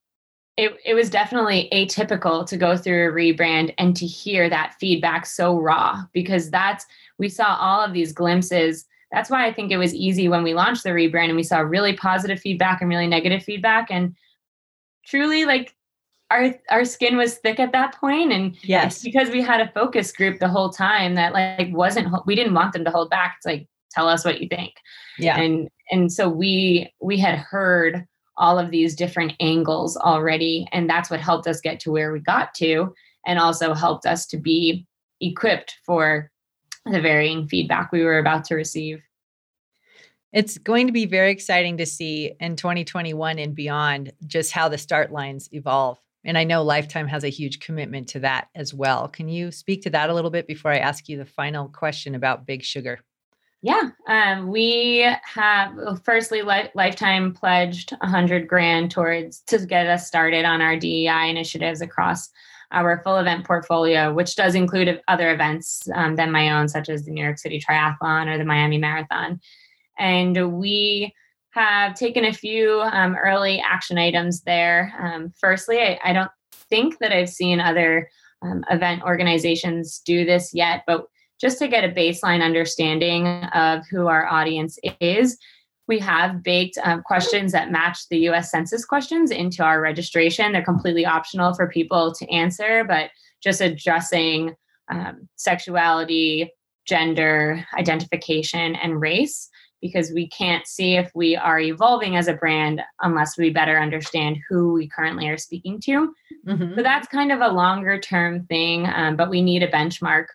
it, 0.56 0.76
it 0.84 0.94
was 0.94 1.10
definitely 1.10 1.70
atypical 1.72 2.46
to 2.46 2.58
go 2.58 2.76
through 2.76 3.10
a 3.10 3.14
rebrand 3.14 3.74
and 3.78 3.96
to 3.96 4.06
hear 4.06 4.50
that 4.50 4.76
feedback 4.78 5.26
so 5.26 5.58
raw 5.58 6.04
because 6.12 6.50
that's 6.50 6.86
we 7.18 7.30
saw 7.30 7.56
all 7.56 7.82
of 7.82 7.94
these 7.94 8.12
glimpses 8.12 8.86
that's 9.12 9.30
why 9.30 9.46
I 9.48 9.54
think 9.54 9.72
it 9.72 9.78
was 9.78 9.94
easy 9.94 10.28
when 10.28 10.44
we 10.44 10.54
launched 10.54 10.84
the 10.84 10.90
rebrand 10.90 11.28
and 11.28 11.36
we 11.36 11.44
saw 11.44 11.60
really 11.60 11.94
positive 11.94 12.40
feedback 12.40 12.82
and 12.82 12.90
really 12.90 13.08
negative 13.08 13.44
feedback. 13.44 13.90
And 13.90 14.16
truly, 15.06 15.46
like 15.46 15.76
our 16.30 16.54
our 16.70 16.86
skin 16.86 17.18
was 17.18 17.36
thick 17.36 17.60
at 17.60 17.72
that 17.72 17.96
point. 17.96 18.32
And 18.32 18.56
yes. 18.64 19.02
because 19.02 19.30
we 19.30 19.42
had 19.42 19.62
a 19.62 19.72
focus 19.72 20.12
group 20.12 20.40
the 20.40 20.48
whole 20.48 20.70
time 20.70 21.16
that 21.16 21.34
like 21.34 21.72
wasn't 21.72 22.14
we 22.26 22.36
didn't 22.36 22.54
want 22.54 22.74
them 22.74 22.86
to 22.86 22.92
hold 22.92 23.10
back. 23.10 23.36
It's 23.38 23.46
like 23.46 23.68
tell 23.92 24.08
us 24.08 24.24
what 24.24 24.42
you 24.42 24.48
think. 24.48 24.74
Yeah. 25.18 25.40
And 25.40 25.70
and 25.92 26.12
so 26.12 26.30
we 26.30 26.94
we 27.02 27.18
had 27.18 27.40
heard 27.40 28.06
all 28.38 28.58
of 28.58 28.72
these 28.72 28.96
different 28.96 29.34
angles 29.40 29.98
already. 29.98 30.68
And 30.72 30.90
that's 30.90 31.10
what 31.10 31.20
helped 31.20 31.46
us 31.48 31.60
get 31.60 31.80
to 31.82 31.92
where 31.92 32.14
we 32.14 32.20
got 32.20 32.54
to 32.56 32.94
and 33.26 33.38
also 33.38 33.74
helped 33.74 34.06
us 34.06 34.26
to 34.28 34.38
be 34.38 34.86
equipped 35.20 35.76
for 35.86 36.32
the 36.92 37.02
varying 37.02 37.48
feedback 37.48 37.92
we 37.92 38.04
were 38.04 38.20
about 38.20 38.44
to 38.46 38.56
receive 38.56 39.02
it's 40.32 40.60
going 40.60 40.86
to 40.86 40.94
be 40.94 41.08
very 41.08 41.32
exciting 41.32 41.78
to 41.78 41.88
see 41.88 42.34
in 42.40 42.56
2021 42.56 43.40
and 43.40 43.56
beyond 43.56 44.12
just 44.28 44.52
how 44.52 44.70
the 44.70 44.78
start 44.78 45.12
lines 45.12 45.50
evolve 45.54 46.00
and 46.26 46.38
I 46.38 46.44
know 46.44 46.64
Lifetime 46.64 47.08
has 47.08 47.24
a 47.24 47.30
huge 47.30 47.60
commitment 47.60 48.10
to 48.10 48.20
that 48.20 48.50
as 48.56 48.74
well. 48.74 49.08
Can 49.08 49.30
you 49.30 49.52
speak 49.52 49.84
to 49.84 49.90
that 49.92 50.10
a 50.10 50.14
little 50.14 50.32
bit 50.32 50.48
before 50.48 50.72
I 50.72 50.80
ask 50.80 51.08
you 51.08 51.18
the 51.18 51.26
final 51.26 51.70
question 51.70 52.16
about 52.16 52.46
Big 52.46 52.64
Sugar? 52.64 53.00
Yeah, 53.62 53.90
um, 54.08 54.48
we 54.48 55.06
have 55.24 55.76
well, 55.76 56.00
firstly 56.04 56.42
li- 56.42 56.70
Lifetime 56.76 57.34
pledged 57.34 57.92
100 57.92 58.48
grand 58.48 58.92
towards 58.92 59.42
to 59.48 59.66
get 59.66 59.88
us 59.88 60.08
started 60.08 60.46
on 60.46 60.62
our 60.62 60.78
DEI 60.78 61.30
initiatives 61.30 61.82
across 61.82 62.30
our 62.72 63.02
full 63.04 63.18
event 63.18 63.46
portfolio, 63.46 64.14
which 64.14 64.36
does 64.36 64.56
include 64.56 65.02
other 65.08 65.34
events 65.34 65.88
um, 65.96 66.16
than 66.16 66.32
my 66.32 66.52
own, 66.52 66.68
such 66.68 66.90
as 66.90 67.04
the 67.04 67.12
New 67.12 67.24
York 67.24 67.38
City 67.38 67.60
Triathlon 67.60 68.28
or 68.28 68.38
the 68.38 68.46
Miami 68.46 68.78
Marathon. 68.78 69.40
And 69.98 70.54
we 70.54 71.14
have 71.52 71.96
taken 71.96 72.26
a 72.26 72.34
few 72.34 72.82
um, 72.82 73.16
early 73.16 73.60
action 73.60 73.98
items 73.98 74.42
there. 74.42 74.94
Um, 75.02 75.34
firstly, 75.40 75.80
I, 75.80 76.00
I, 76.04 76.14
don't 76.14 76.32
think 76.70 77.00
that 77.00 77.12
I've 77.12 77.30
seen 77.30 77.60
other 77.60 78.10
um, 78.44 78.64
event 78.70 79.02
organizations 79.02 80.00
do 80.06 80.26
this 80.26 80.54
yet, 80.54 80.84
but 80.86 81.06
just 81.42 81.58
to 81.60 81.68
get 81.68 81.84
a 81.84 81.90
baseline 81.90 82.44
understanding 82.44 83.28
of 83.28 83.84
who 83.90 84.08
our 84.08 84.28
audience 84.28 84.78
is, 85.02 85.38
we 85.90 86.00
have 86.00 86.44
baked 86.44 86.78
um, 86.84 87.02
questions 87.02 87.52
that 87.52 87.72
match 87.72 88.08
the 88.10 88.30
US 88.30 88.52
Census 88.52 88.86
questions 88.86 89.32
into 89.32 89.64
our 89.64 89.82
registration. 89.82 90.52
They're 90.52 90.64
completely 90.64 91.06
optional 91.06 91.56
for 91.56 91.68
people 91.68 92.14
to 92.14 92.30
answer, 92.32 92.86
but 92.88 93.10
just 93.42 93.60
addressing 93.60 94.56
um, 94.90 95.28
sexuality, 95.36 96.54
gender, 96.86 97.66
identification, 97.78 98.76
and 98.76 99.02
race 99.02 99.50
because 99.82 100.12
we 100.12 100.28
can't 100.28 100.68
see 100.68 100.96
if 100.96 101.10
we 101.16 101.36
are 101.36 101.60
evolving 101.60 102.18
as 102.18 102.28
a 102.28 102.34
brand 102.34 102.82
unless 103.02 103.38
we 103.38 103.50
better 103.50 103.80
understand 103.80 104.38
who 104.48 104.74
we 104.74 104.88
currently 104.88 105.28
are 105.28 105.38
speaking 105.38 105.80
to. 105.82 106.14
Mm-hmm. 106.46 106.76
So 106.76 106.84
that's 106.84 107.08
kind 107.08 107.32
of 107.32 107.42
a 107.42 107.48
longer 107.48 108.00
term 108.00 108.46
thing, 108.46 108.88
um, 108.94 109.16
but 109.16 109.30
we 109.30 109.42
need 109.42 109.64
a 109.64 109.72
benchmark. 109.72 110.26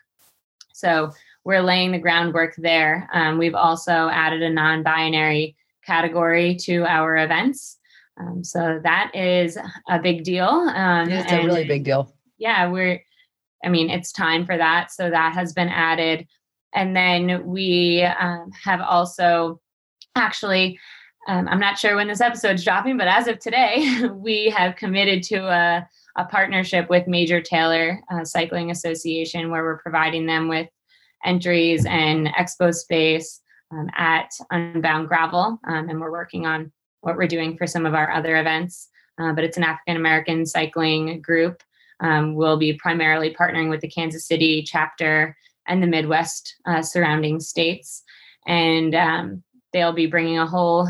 So 0.73 1.11
we're 1.45 1.61
laying 1.61 1.91
the 1.91 1.99
groundwork 1.99 2.55
there. 2.57 3.07
Um, 3.13 3.37
we've 3.37 3.55
also 3.55 4.09
added 4.09 4.41
a 4.41 4.49
non 4.49 4.83
binary 4.83 5.55
category 5.85 6.55
to 6.55 6.83
our 6.85 7.15
events. 7.17 7.77
Um, 8.19 8.43
so 8.43 8.79
that 8.83 9.11
is 9.13 9.57
a 9.87 9.99
big 9.99 10.23
deal. 10.23 10.47
Um, 10.47 11.09
it's 11.09 11.31
a 11.31 11.45
really 11.45 11.65
big 11.65 11.83
deal. 11.83 12.13
Yeah, 12.37 12.69
we're, 12.69 13.01
I 13.63 13.69
mean, 13.69 13.89
it's 13.89 14.11
time 14.11 14.45
for 14.45 14.57
that. 14.57 14.91
So 14.91 15.09
that 15.09 15.33
has 15.33 15.53
been 15.53 15.69
added. 15.69 16.27
And 16.73 16.95
then 16.95 17.45
we 17.45 18.03
um, 18.03 18.51
have 18.63 18.81
also 18.81 19.61
actually, 20.15 20.79
um, 21.27 21.47
I'm 21.47 21.59
not 21.59 21.77
sure 21.77 21.95
when 21.95 22.07
this 22.07 22.21
episode's 22.21 22.63
dropping, 22.63 22.97
but 22.97 23.07
as 23.07 23.27
of 23.27 23.39
today, 23.39 24.07
we 24.13 24.49
have 24.49 24.75
committed 24.75 25.23
to 25.23 25.47
a, 25.47 25.87
a 26.17 26.25
partnership 26.25 26.89
with 26.89 27.07
Major 27.07 27.41
Taylor 27.41 28.01
uh, 28.09 28.23
Cycling 28.23 28.71
Association 28.71 29.51
where 29.51 29.63
we're 29.63 29.77
providing 29.77 30.25
them 30.25 30.47
with 30.47 30.67
entries 31.25 31.85
and 31.85 32.27
expo 32.27 32.73
space 32.73 33.41
um, 33.71 33.89
at 33.95 34.31
Unbound 34.51 35.07
Gravel. 35.07 35.59
Um, 35.67 35.89
and 35.89 35.99
we're 35.99 36.11
working 36.11 36.45
on 36.45 36.71
what 37.01 37.15
we're 37.15 37.27
doing 37.27 37.57
for 37.57 37.67
some 37.67 37.85
of 37.85 37.93
our 37.93 38.11
other 38.11 38.37
events. 38.37 38.89
Uh, 39.19 39.33
but 39.33 39.43
it's 39.43 39.57
an 39.57 39.63
African 39.63 39.95
American 39.95 40.45
cycling 40.45 41.21
group. 41.21 41.63
Um, 42.01 42.35
we'll 42.35 42.57
be 42.57 42.73
primarily 42.73 43.33
partnering 43.33 43.69
with 43.69 43.81
the 43.81 43.89
Kansas 43.89 44.27
City 44.27 44.63
chapter 44.63 45.37
and 45.67 45.81
the 45.81 45.87
Midwest 45.87 46.55
uh, 46.65 46.81
surrounding 46.81 47.39
states. 47.39 48.03
And 48.45 48.93
um, 48.93 49.43
they'll 49.71 49.93
be 49.93 50.07
bringing 50.07 50.37
a 50.37 50.47
whole 50.47 50.87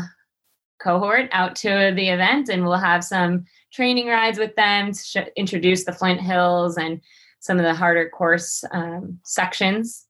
cohort 0.82 1.28
out 1.32 1.56
to 1.56 1.92
the 1.96 2.08
event, 2.08 2.48
and 2.48 2.64
we'll 2.64 2.76
have 2.76 3.02
some 3.02 3.44
training 3.72 4.08
rides 4.08 4.38
with 4.38 4.54
them 4.56 4.92
to 4.92 4.98
sh- 4.98 5.30
introduce 5.36 5.84
the 5.84 5.92
Flint 5.92 6.20
Hills 6.20 6.76
and 6.76 7.00
some 7.40 7.58
of 7.58 7.64
the 7.64 7.74
harder 7.74 8.08
course 8.10 8.64
um, 8.72 9.18
sections. 9.24 10.05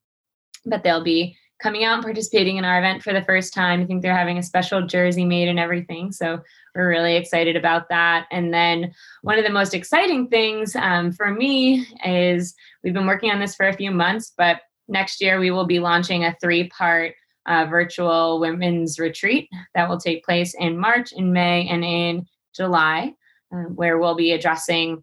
But 0.67 0.83
they'll 0.83 1.05
be 1.05 1.37
coming 1.59 1.85
out 1.85 1.95
and 1.95 2.03
participating 2.03 2.59
in 2.59 2.65
our 2.65 2.79
event 2.79 3.03
for 3.03 3.13
the 3.13 3.23
first 3.23 3.55
time. 3.55 3.81
I 3.81 3.87
think 3.87 4.03
they're 4.03 4.17
having 4.17 4.39
a 4.39 4.43
special 4.43 4.87
jersey 4.87 5.25
made 5.25 5.49
and 5.49 5.59
everything. 5.59 6.13
So 6.13 6.41
we're 6.75 6.89
really 6.89 7.17
excited 7.17 7.57
about 7.57 7.89
that. 7.89 8.27
And 8.31 8.53
then 8.53 8.93
one 9.23 9.39
of 9.39 9.45
the 9.45 9.51
most 9.51 9.73
exciting 9.73 10.29
things 10.29 10.77
um, 10.77 11.13
for 11.13 11.31
me 11.31 11.87
is 12.05 12.55
we've 12.85 12.93
been 12.93 13.07
working 13.07 13.31
on 13.31 13.41
this 13.41 13.55
for 13.55 13.69
a 13.69 13.77
few 13.77 13.91
months, 13.91 14.35
but 14.37 14.61
next 14.87 15.23
year 15.23 15.39
we 15.41 15.51
will 15.51 15.67
be 15.67 15.81
launching 15.81 16.25
a 16.25 16.37
three 16.43 16.69
part 16.69 17.15
uh, 17.47 17.65
virtual 17.65 18.39
women's 18.41 18.99
retreat 18.99 19.49
that 19.75 19.89
will 19.89 19.99
take 19.99 20.25
place 20.25 20.55
in 20.59 20.79
March, 20.79 21.13
in 21.13 21.33
May, 21.33 21.67
and 21.69 21.85
in 21.85 22.27
July, 22.55 23.15
uh, 23.55 23.69
where 23.75 23.99
we'll 23.99 24.17
be 24.17 24.33
addressing 24.33 25.03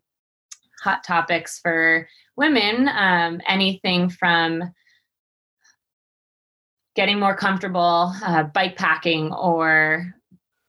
hot 0.83 1.03
topics 1.03 1.59
for 1.59 2.07
women, 2.35 2.89
um, 2.89 3.39
anything 3.47 4.09
from 4.09 4.61
getting 6.95 7.19
more 7.19 7.35
comfortable 7.35 8.13
uh, 8.23 8.43
bike 8.43 8.75
packing 8.75 9.33
or 9.33 10.13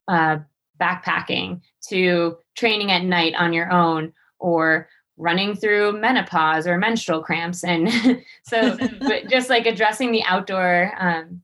uh, 0.07 0.37
backpacking 0.79 1.61
to 1.89 2.37
training 2.55 2.91
at 2.91 3.03
night 3.03 3.33
on 3.37 3.53
your 3.53 3.71
own 3.71 4.11
or 4.39 4.87
running 5.17 5.55
through 5.55 5.93
menopause 5.93 6.67
or 6.67 6.77
menstrual 6.77 7.21
cramps. 7.21 7.63
And 7.63 7.89
so 8.43 8.77
just 9.29 9.49
like 9.49 9.65
addressing 9.65 10.11
the 10.11 10.23
outdoor 10.23 10.93
um, 10.99 11.41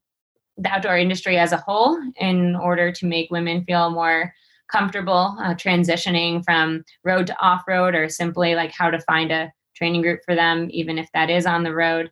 the 0.57 0.69
outdoor 0.69 0.97
industry 0.97 1.37
as 1.37 1.53
a 1.53 1.57
whole 1.57 1.99
in 2.17 2.55
order 2.55 2.91
to 2.91 3.05
make 3.05 3.31
women 3.31 3.63
feel 3.65 3.89
more 3.89 4.33
comfortable 4.71 5.35
uh, 5.39 5.53
transitioning 5.55 6.43
from 6.43 6.83
road 7.03 7.27
to 7.27 7.37
off 7.39 7.63
road 7.67 7.95
or 7.95 8.07
simply 8.09 8.53
like 8.53 8.71
how 8.71 8.89
to 8.89 8.99
find 9.01 9.31
a 9.31 9.51
training 9.75 10.01
group 10.01 10.19
for 10.23 10.35
them 10.35 10.67
even 10.71 10.97
if 10.97 11.09
that 11.13 11.29
is 11.29 11.45
on 11.45 11.63
the 11.63 11.73
road 11.73 12.11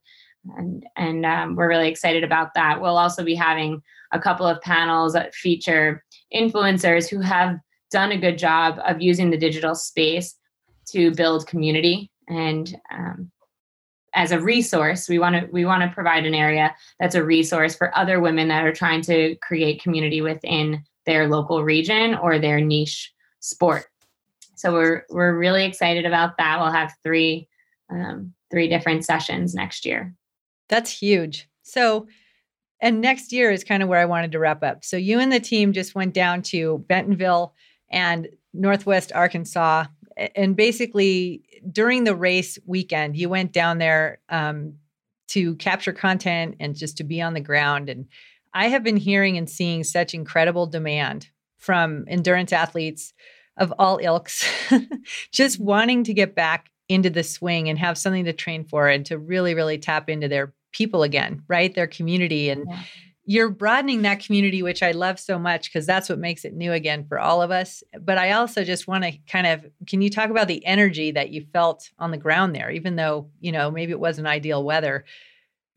and 0.57 0.85
and 0.95 1.25
um, 1.25 1.55
we're 1.55 1.69
really 1.69 1.89
excited 1.89 2.23
about 2.23 2.53
that. 2.55 2.81
We'll 2.81 2.97
also 2.97 3.23
be 3.23 3.35
having 3.35 3.81
a 4.11 4.19
couple 4.19 4.47
of 4.47 4.61
panels 4.61 5.13
that 5.13 5.35
feature 5.35 6.03
influencers 6.33 7.09
who 7.09 7.21
have 7.21 7.57
done 7.91 8.11
a 8.11 8.17
good 8.17 8.37
job 8.37 8.79
of 8.85 9.01
using 9.01 9.29
the 9.29 9.37
digital 9.37 9.75
space 9.75 10.35
to 10.87 11.11
build 11.11 11.47
community 11.47 12.11
and 12.27 12.75
um, 12.91 13.31
as 14.15 14.31
a 14.31 14.39
resource 14.39 15.07
we 15.07 15.19
want 15.19 15.35
to 15.35 15.47
we 15.51 15.65
want 15.65 15.83
to 15.83 15.93
provide 15.93 16.25
an 16.25 16.33
area 16.33 16.73
that's 16.99 17.15
a 17.15 17.23
resource 17.23 17.75
for 17.75 17.95
other 17.97 18.19
women 18.19 18.47
that 18.47 18.65
are 18.65 18.73
trying 18.73 19.01
to 19.01 19.35
create 19.41 19.81
community 19.81 20.21
within 20.21 20.83
their 21.05 21.27
local 21.27 21.63
region 21.63 22.15
or 22.15 22.37
their 22.37 22.61
niche 22.61 23.11
sport. 23.39 23.85
So 24.55 24.71
we're 24.73 25.03
we're 25.09 25.37
really 25.37 25.65
excited 25.65 26.05
about 26.05 26.37
that. 26.37 26.59
We'll 26.59 26.71
have 26.71 26.93
three 27.03 27.47
um, 27.89 28.33
three 28.51 28.67
different 28.67 29.05
sessions 29.05 29.55
next 29.55 29.85
year 29.85 30.13
that's 30.69 30.91
huge. 30.91 31.49
So, 31.63 32.07
and 32.81 33.01
next 33.01 33.33
year 33.33 33.51
is 33.51 33.63
kind 33.63 33.83
of 33.83 33.89
where 33.89 33.99
I 33.99 34.05
wanted 34.05 34.31
to 34.31 34.39
wrap 34.39 34.63
up. 34.63 34.85
So, 34.85 34.95
you 34.95 35.19
and 35.19 35.31
the 35.31 35.39
team 35.39 35.73
just 35.73 35.95
went 35.95 36.13
down 36.13 36.41
to 36.43 36.85
Bentonville 36.87 37.53
and 37.89 38.29
Northwest 38.53 39.11
Arkansas. 39.13 39.85
And 40.35 40.55
basically, 40.55 41.43
during 41.71 42.03
the 42.03 42.15
race 42.15 42.57
weekend, 42.65 43.17
you 43.17 43.29
went 43.29 43.51
down 43.51 43.77
there 43.77 44.19
um, 44.29 44.75
to 45.29 45.55
capture 45.55 45.93
content 45.93 46.55
and 46.59 46.75
just 46.75 46.97
to 46.97 47.03
be 47.03 47.21
on 47.21 47.33
the 47.33 47.39
ground. 47.41 47.89
And 47.89 48.07
I 48.53 48.69
have 48.69 48.83
been 48.83 48.97
hearing 48.97 49.37
and 49.37 49.49
seeing 49.49 49.83
such 49.83 50.13
incredible 50.13 50.65
demand 50.67 51.27
from 51.57 52.05
endurance 52.07 52.51
athletes 52.51 53.13
of 53.57 53.73
all 53.77 53.99
ilks, 54.01 54.47
just 55.31 55.59
wanting 55.59 56.03
to 56.05 56.13
get 56.13 56.33
back 56.33 56.69
into 56.87 57.09
the 57.09 57.23
swing 57.23 57.69
and 57.69 57.77
have 57.77 57.97
something 57.97 58.25
to 58.25 58.33
train 58.33 58.63
for 58.63 58.87
and 58.87 59.05
to 59.05 59.17
really, 59.17 59.53
really 59.53 59.77
tap 59.77 60.09
into 60.09 60.27
their 60.27 60.53
people 60.71 61.03
again, 61.03 61.43
right? 61.47 61.73
Their 61.73 61.87
community. 61.87 62.49
And 62.49 62.65
yeah. 62.67 62.79
you're 63.25 63.49
broadening 63.49 64.03
that 64.03 64.23
community, 64.23 64.63
which 64.63 64.83
I 64.83 64.91
love 64.91 65.19
so 65.19 65.39
much 65.39 65.71
because 65.71 65.85
that's 65.85 66.09
what 66.09 66.19
makes 66.19 66.45
it 66.45 66.53
new 66.53 66.71
again 66.71 67.05
for 67.07 67.19
all 67.19 67.41
of 67.41 67.51
us. 67.51 67.83
But 67.99 68.17
I 68.17 68.31
also 68.31 68.63
just 68.63 68.87
want 68.87 69.03
to 69.03 69.17
kind 69.29 69.47
of 69.47 69.65
can 69.87 70.01
you 70.01 70.09
talk 70.09 70.29
about 70.29 70.47
the 70.47 70.65
energy 70.65 71.11
that 71.11 71.29
you 71.29 71.45
felt 71.53 71.89
on 71.99 72.11
the 72.11 72.17
ground 72.17 72.55
there, 72.55 72.69
even 72.69 72.95
though, 72.95 73.29
you 73.39 73.51
know, 73.51 73.71
maybe 73.71 73.91
it 73.91 73.99
wasn't 73.99 74.27
ideal 74.27 74.63
weather? 74.63 75.05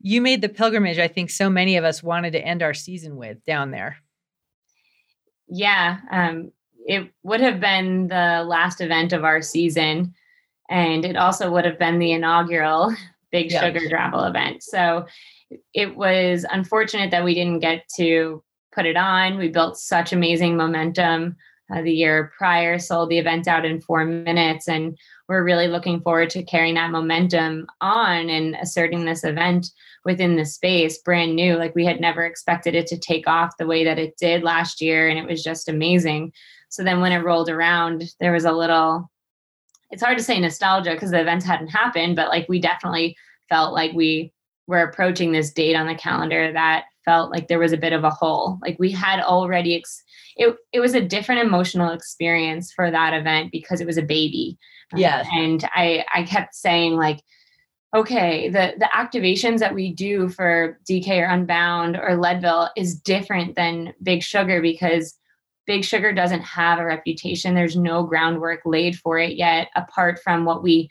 you 0.03 0.21
made 0.21 0.41
the 0.41 0.49
pilgrimage 0.49 0.99
I 0.99 1.07
think 1.07 1.31
so 1.31 1.49
many 1.49 1.77
of 1.77 1.85
us 1.85 2.03
wanted 2.03 2.33
to 2.33 2.45
end 2.45 2.61
our 2.61 2.73
season 2.73 3.15
with 3.15 3.43
down 3.45 3.71
there. 3.71 3.97
Yeah, 5.47 5.99
um, 6.11 6.51
it 6.85 7.11
would 7.23 7.39
have 7.39 7.59
been 7.59 8.07
the 8.09 8.43
last 8.45 8.81
event 8.81 9.13
of 9.13 9.23
our 9.23 9.41
season, 9.41 10.13
and 10.69 11.05
it 11.05 11.15
also 11.15 11.49
would 11.49 11.63
have 11.65 11.79
been 11.79 11.99
the 11.99 12.11
inaugural 12.11 12.93
Big 13.33 13.51
yeah. 13.51 13.59
Sugar 13.65 13.89
Gravel 13.89 14.23
event. 14.23 14.63
So 14.63 15.05
it 15.73 15.97
was 15.97 16.45
unfortunate 16.49 17.11
that 17.11 17.25
we 17.25 17.33
didn't 17.33 17.59
get 17.59 17.83
to 17.97 18.41
put 18.73 18.85
it 18.85 18.95
on. 18.95 19.37
We 19.37 19.49
built 19.49 19.77
such 19.77 20.13
amazing 20.13 20.55
momentum 20.55 21.35
uh, 21.73 21.81
the 21.81 21.91
year 21.91 22.31
prior, 22.37 22.77
sold 22.77 23.09
the 23.09 23.17
event 23.17 23.47
out 23.47 23.65
in 23.65 23.81
four 23.81 24.05
minutes, 24.05 24.67
and 24.67 24.97
we're 25.27 25.43
really 25.43 25.67
looking 25.67 26.01
forward 26.01 26.29
to 26.29 26.43
carrying 26.43 26.75
that 26.75 26.91
momentum 26.91 27.65
on 27.81 28.29
and 28.29 28.55
asserting 28.61 29.05
this 29.05 29.23
event 29.23 29.67
within 30.05 30.35
the 30.35 30.45
space 30.45 30.97
brand 30.99 31.35
new 31.35 31.55
like 31.55 31.73
we 31.75 31.85
had 31.85 32.01
never 32.01 32.25
expected 32.25 32.75
it 32.75 32.87
to 32.87 32.97
take 32.97 33.27
off 33.27 33.57
the 33.57 33.65
way 33.65 33.83
that 33.85 33.97
it 33.97 34.17
did 34.17 34.43
last 34.43 34.81
year 34.81 35.07
and 35.07 35.17
it 35.17 35.25
was 35.25 35.41
just 35.41 35.69
amazing 35.69 36.31
so 36.69 36.83
then 36.83 36.99
when 36.99 37.11
it 37.11 37.23
rolled 37.23 37.49
around 37.49 38.03
there 38.19 38.33
was 38.33 38.45
a 38.45 38.51
little 38.51 39.09
it's 39.93 40.03
hard 40.03 40.17
to 40.17 40.23
say 40.23 40.39
nostalgia 40.39 40.91
because 40.93 41.11
the 41.11 41.21
events 41.21 41.45
hadn't 41.45 41.67
happened 41.67 42.15
but 42.15 42.29
like 42.29 42.47
we 42.49 42.59
definitely 42.59 43.15
felt 43.49 43.73
like 43.73 43.93
we 43.93 44.33
were 44.67 44.81
approaching 44.81 45.31
this 45.31 45.51
date 45.51 45.75
on 45.75 45.87
the 45.87 45.95
calendar 45.95 46.51
that 46.51 46.85
felt 47.05 47.31
like 47.31 47.47
there 47.47 47.59
was 47.59 47.73
a 47.73 47.77
bit 47.77 47.93
of 47.93 48.03
a 48.03 48.09
hole. 48.09 48.57
Like 48.61 48.77
we 48.79 48.91
had 48.91 49.19
already 49.19 49.75
ex- 49.75 50.03
it, 50.37 50.55
it 50.71 50.79
was 50.79 50.93
a 50.93 51.01
different 51.01 51.41
emotional 51.41 51.91
experience 51.91 52.71
for 52.71 52.89
that 52.89 53.13
event 53.13 53.51
because 53.51 53.81
it 53.81 53.87
was 53.87 53.97
a 53.97 54.03
baby. 54.03 54.57
Um, 54.93 54.99
yeah. 54.99 55.23
and 55.31 55.67
i 55.73 56.05
i 56.13 56.23
kept 56.23 56.53
saying 56.53 56.95
like 56.95 57.21
okay, 57.95 58.49
the 58.49 58.73
the 58.79 58.89
activations 58.95 59.59
that 59.59 59.75
we 59.75 59.93
do 59.93 60.27
for 60.27 60.79
DK 60.89 61.21
or 61.21 61.25
Unbound 61.25 61.95
or 61.95 62.17
Leadville 62.17 62.71
is 62.75 62.99
different 62.99 63.55
than 63.55 63.93
Big 64.01 64.23
Sugar 64.23 64.61
because 64.61 65.13
Big 65.65 65.83
Sugar 65.83 66.13
doesn't 66.13 66.41
have 66.41 66.79
a 66.79 66.85
reputation. 66.85 67.55
There's 67.55 67.77
no 67.77 68.03
groundwork 68.03 68.61
laid 68.65 68.97
for 68.97 69.17
it 69.17 69.35
yet, 69.35 69.69
apart 69.75 70.19
from 70.23 70.45
what 70.45 70.63
we 70.63 70.89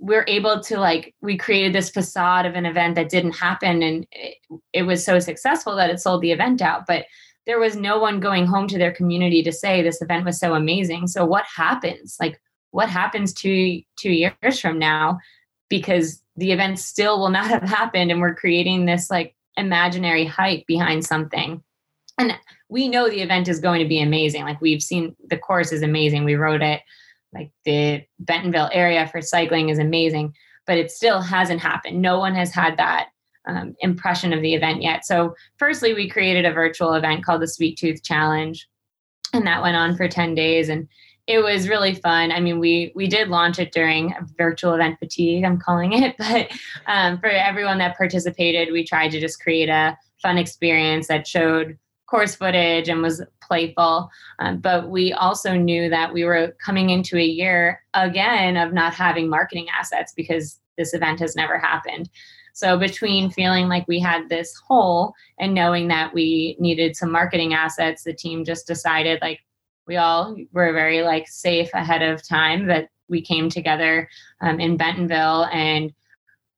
we're 0.00 0.24
able 0.26 0.60
to 0.60 0.78
like 0.78 1.14
we 1.22 1.36
created 1.36 1.72
this 1.72 1.88
facade 1.88 2.46
of 2.46 2.54
an 2.54 2.66
event 2.66 2.96
that 2.96 3.08
didn't 3.08 3.32
happen 3.32 3.82
and 3.82 4.06
it, 4.10 4.36
it 4.72 4.82
was 4.82 5.04
so 5.04 5.18
successful 5.18 5.76
that 5.76 5.88
it 5.88 6.00
sold 6.00 6.20
the 6.20 6.32
event 6.32 6.60
out. 6.60 6.84
But 6.86 7.06
there 7.46 7.60
was 7.60 7.76
no 7.76 7.98
one 7.98 8.20
going 8.20 8.46
home 8.46 8.66
to 8.68 8.78
their 8.78 8.92
community 8.92 9.42
to 9.42 9.52
say 9.52 9.82
this 9.82 10.02
event 10.02 10.24
was 10.24 10.38
so 10.38 10.54
amazing. 10.54 11.06
So 11.06 11.24
what 11.24 11.44
happens? 11.44 12.16
Like 12.20 12.40
what 12.70 12.88
happens 12.88 13.32
two 13.32 13.82
two 13.96 14.10
years 14.10 14.60
from 14.60 14.78
now? 14.78 15.18
Because 15.68 16.20
the 16.36 16.52
event 16.52 16.80
still 16.80 17.18
will 17.20 17.30
not 17.30 17.46
have 17.50 17.62
happened 17.62 18.10
and 18.10 18.20
we're 18.20 18.34
creating 18.34 18.86
this 18.86 19.10
like 19.10 19.34
imaginary 19.56 20.24
hype 20.24 20.66
behind 20.66 21.04
something. 21.04 21.62
And 22.18 22.36
we 22.74 22.88
know 22.88 23.08
the 23.08 23.22
event 23.22 23.46
is 23.46 23.60
going 23.60 23.80
to 23.80 23.88
be 23.88 24.02
amazing. 24.02 24.42
Like 24.42 24.60
we've 24.60 24.82
seen 24.82 25.14
the 25.28 25.38
course 25.38 25.70
is 25.70 25.82
amazing. 25.82 26.24
We 26.24 26.34
wrote 26.34 26.60
it 26.60 26.80
like 27.32 27.52
the 27.64 28.02
bentonville 28.18 28.70
area 28.72 29.06
for 29.06 29.22
cycling 29.22 29.68
is 29.68 29.78
amazing 29.78 30.34
but 30.66 30.78
it 30.78 30.90
still 30.90 31.20
hasn't 31.20 31.60
happened. 31.60 32.00
No 32.00 32.18
one 32.18 32.34
has 32.34 32.52
had 32.52 32.76
that 32.78 33.08
um, 33.46 33.74
impression 33.80 34.32
of 34.32 34.40
the 34.40 34.54
event 34.54 34.82
yet. 34.82 35.04
So 35.04 35.34
firstly 35.58 35.92
we 35.94 36.08
created 36.08 36.46
a 36.46 36.52
virtual 36.52 36.94
event 36.94 37.24
called 37.24 37.42
the 37.42 37.48
sweet 37.48 37.78
tooth 37.78 38.02
challenge 38.02 38.66
and 39.32 39.46
that 39.46 39.62
went 39.62 39.76
on 39.76 39.96
for 39.96 40.08
10 40.08 40.34
days 40.34 40.68
and 40.68 40.88
it 41.26 41.38
was 41.38 41.68
really 41.68 41.94
fun. 41.94 42.32
I 42.32 42.40
mean, 42.40 42.58
we 42.58 42.92
we 42.94 43.06
did 43.06 43.28
launch 43.28 43.58
it 43.58 43.72
during 43.72 44.14
virtual 44.36 44.74
event 44.74 44.98
fatigue, 44.98 45.44
I'm 45.44 45.58
calling 45.58 45.94
it, 45.94 46.14
but 46.18 46.50
um, 46.86 47.18
for 47.18 47.28
everyone 47.28 47.78
that 47.78 47.96
participated, 47.96 48.70
we 48.72 48.84
tried 48.84 49.10
to 49.12 49.20
just 49.20 49.40
create 49.40 49.70
a 49.70 49.96
fun 50.20 50.36
experience 50.36 51.08
that 51.08 51.26
showed 51.26 51.78
course 52.06 52.34
footage 52.34 52.88
and 52.88 53.02
was 53.02 53.22
playful. 53.40 54.10
Um, 54.38 54.58
but 54.58 54.90
we 54.90 55.12
also 55.12 55.54
knew 55.54 55.88
that 55.90 56.12
we 56.12 56.24
were 56.24 56.54
coming 56.64 56.90
into 56.90 57.16
a 57.16 57.24
year 57.24 57.80
again 57.94 58.56
of 58.56 58.72
not 58.72 58.94
having 58.94 59.28
marketing 59.28 59.66
assets 59.78 60.12
because 60.14 60.60
this 60.76 60.94
event 60.94 61.20
has 61.20 61.36
never 61.36 61.58
happened. 61.58 62.08
So 62.52 62.78
between 62.78 63.30
feeling 63.30 63.68
like 63.68 63.86
we 63.88 63.98
had 63.98 64.28
this 64.28 64.54
hole 64.66 65.12
and 65.40 65.54
knowing 65.54 65.88
that 65.88 66.14
we 66.14 66.56
needed 66.60 66.94
some 66.94 67.10
marketing 67.10 67.52
assets, 67.52 68.04
the 68.04 68.14
team 68.14 68.44
just 68.44 68.66
decided 68.66 69.20
like 69.20 69.40
we 69.86 69.96
all 69.96 70.36
were 70.52 70.72
very 70.72 71.02
like 71.02 71.26
safe 71.28 71.68
ahead 71.74 72.02
of 72.02 72.26
time 72.26 72.66
that 72.68 72.88
we 73.08 73.20
came 73.20 73.48
together 73.48 74.08
um, 74.40 74.60
in 74.60 74.76
Bentonville 74.76 75.46
and 75.52 75.92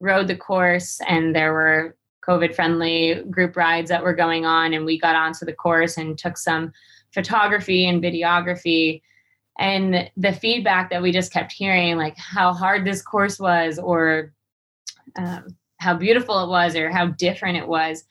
rode 0.01 0.29
the 0.29 0.37
course 0.37 1.01
and 1.09 1.35
there 1.35 1.53
were 1.53 1.97
COVID 2.27 2.55
friendly 2.55 3.23
group 3.31 3.57
rides 3.57 3.89
that 3.91 4.03
were 4.03 4.15
going 4.15 4.45
on 4.45 4.75
and 4.75 4.85
we 4.85 4.99
got 4.99 5.17
onto 5.17 5.45
the 5.45 5.53
course 5.53 5.97
and 5.97 6.19
took 6.19 6.37
some 6.37 6.73
photography 7.13 7.87
and 7.87 8.03
videography 8.03 9.03
and 9.59 10.11
the 10.17 10.33
feedback 10.33 10.91
that 10.91 11.03
we 11.03 11.13
just 11.13 11.33
kept 11.33 11.53
hearing 11.53 11.97
like 11.97 12.17
how 12.17 12.53
hard 12.53 12.85
this 12.85 13.01
course 13.01 13.39
was 13.39 13.79
or 13.79 14.33
um, 15.17 15.57
how 15.79 15.95
beautiful 15.95 16.43
it 16.45 16.49
was 16.49 16.77
or 16.77 16.91
how 16.91 17.07
different 17.07 17.57
it 17.57 17.67
was 17.67 18.05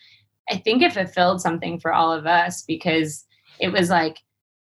i 0.50 0.56
think 0.56 0.82
it 0.82 0.94
fulfilled 0.94 1.40
something 1.40 1.80
for 1.80 1.94
all 1.94 2.12
of 2.12 2.26
us 2.26 2.64
because 2.64 3.26
it 3.60 3.72
was 3.72 3.90
like 3.90 4.18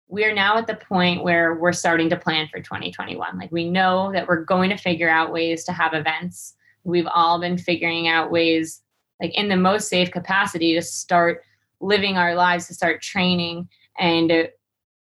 we're 0.10 0.34
now 0.34 0.58
at 0.58 0.68
the 0.68 0.76
point 0.76 1.24
where 1.24 1.54
we're 1.54 1.72
starting 1.72 2.10
to 2.10 2.18
plan 2.18 2.48
for 2.52 2.60
2021. 2.60 3.38
Like 3.38 3.52
we 3.52 3.70
know 3.70 4.12
that 4.12 4.28
we're 4.28 4.44
going 4.44 4.72
to 4.72 4.78
figure 4.78 5.10
out 5.10 5.32
ways 5.32 5.64
to 5.66 5.72
have 5.72 5.94
events. 5.94 6.56
We've 6.84 7.08
all 7.08 7.40
been 7.40 7.60
figuring 7.60 8.08
out 8.08 8.32
ways, 8.32 8.82
like 9.22 9.36
in 9.36 9.50
the 9.50 9.58
most 9.58 9.90
safe 9.90 10.12
capacity, 10.12 10.74
to 10.76 10.82
start 10.82 11.42
living 11.82 12.18
our 12.18 12.36
lives, 12.36 12.68
to 12.68 12.74
start 12.74 13.02
training. 13.02 13.68
And 13.98 14.50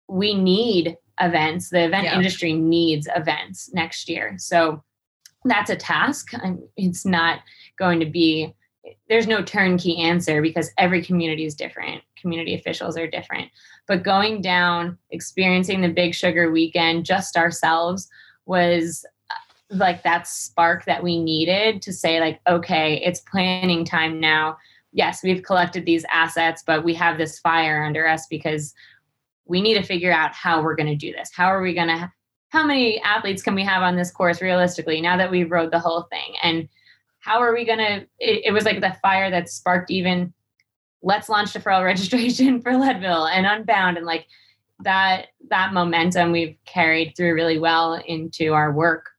we 0.08 0.34
need 0.34 0.96
events. 1.20 1.70
The 1.70 1.84
event 1.84 2.04
yeah. 2.04 2.16
industry 2.16 2.52
needs 2.52 3.08
events 3.14 3.70
next 3.72 4.08
year. 4.08 4.34
So 4.38 4.82
that's 5.44 5.70
a 5.70 5.76
task. 5.76 6.32
It's 6.76 7.04
not 7.04 7.40
going 7.78 8.00
to 8.00 8.06
be 8.06 8.54
there's 9.08 9.26
no 9.26 9.42
turnkey 9.42 9.98
answer 9.98 10.42
because 10.42 10.70
every 10.78 11.02
community 11.02 11.44
is 11.44 11.54
different 11.54 12.02
community 12.20 12.54
officials 12.54 12.96
are 12.96 13.06
different 13.06 13.50
but 13.88 14.02
going 14.02 14.40
down 14.40 14.98
experiencing 15.10 15.80
the 15.80 15.88
big 15.88 16.14
sugar 16.14 16.50
weekend 16.50 17.04
just 17.04 17.36
ourselves 17.36 18.08
was 18.46 19.04
uh, 19.06 19.08
like 19.74 20.02
that 20.02 20.26
spark 20.26 20.84
that 20.84 21.02
we 21.02 21.22
needed 21.22 21.82
to 21.82 21.92
say 21.92 22.20
like 22.20 22.40
okay 22.46 23.00
it's 23.04 23.20
planning 23.20 23.84
time 23.84 24.20
now. 24.20 24.56
Yes 24.92 25.22
we've 25.22 25.42
collected 25.42 25.84
these 25.86 26.04
assets 26.12 26.62
but 26.66 26.84
we 26.84 26.94
have 26.94 27.18
this 27.18 27.38
fire 27.38 27.84
under 27.84 28.06
us 28.06 28.26
because 28.26 28.74
we 29.46 29.60
need 29.60 29.74
to 29.74 29.82
figure 29.82 30.12
out 30.12 30.32
how 30.32 30.62
we're 30.62 30.76
going 30.76 30.86
to 30.86 30.94
do 30.94 31.12
this. 31.12 31.30
How 31.34 31.46
are 31.46 31.60
we 31.60 31.74
going 31.74 31.88
to 31.88 32.10
how 32.50 32.64
many 32.64 33.00
athletes 33.00 33.42
can 33.42 33.56
we 33.56 33.64
have 33.64 33.82
on 33.82 33.96
this 33.96 34.12
course 34.12 34.40
realistically 34.40 35.00
now 35.00 35.16
that 35.16 35.30
we've 35.30 35.50
rode 35.50 35.72
the 35.72 35.78
whole 35.78 36.02
thing? 36.02 36.34
And 36.42 36.68
how 37.18 37.40
are 37.40 37.52
we 37.52 37.64
going 37.64 37.78
to 37.78 38.06
it, 38.18 38.42
it, 38.46 38.52
was 38.52 38.64
like 38.64 38.80
the 38.80 38.96
fire 39.02 39.30
that 39.30 39.48
sparked 39.48 39.90
even 39.90 40.32
let's 41.02 41.28
launch 41.28 41.52
deferral 41.52 41.84
registration 41.84 42.60
for 42.60 42.76
leadville 42.76 43.26
and 43.26 43.46
unbound. 43.46 43.96
And 43.96 44.06
like 44.06 44.26
that 44.80 45.28
that 45.48 45.72
momentum 45.72 46.32
we've 46.32 46.56
carried 46.64 47.14
through 47.16 47.34
really 47.34 47.58
well 47.58 47.94
into 48.06 48.52
our 48.52 48.72
work 48.72 49.10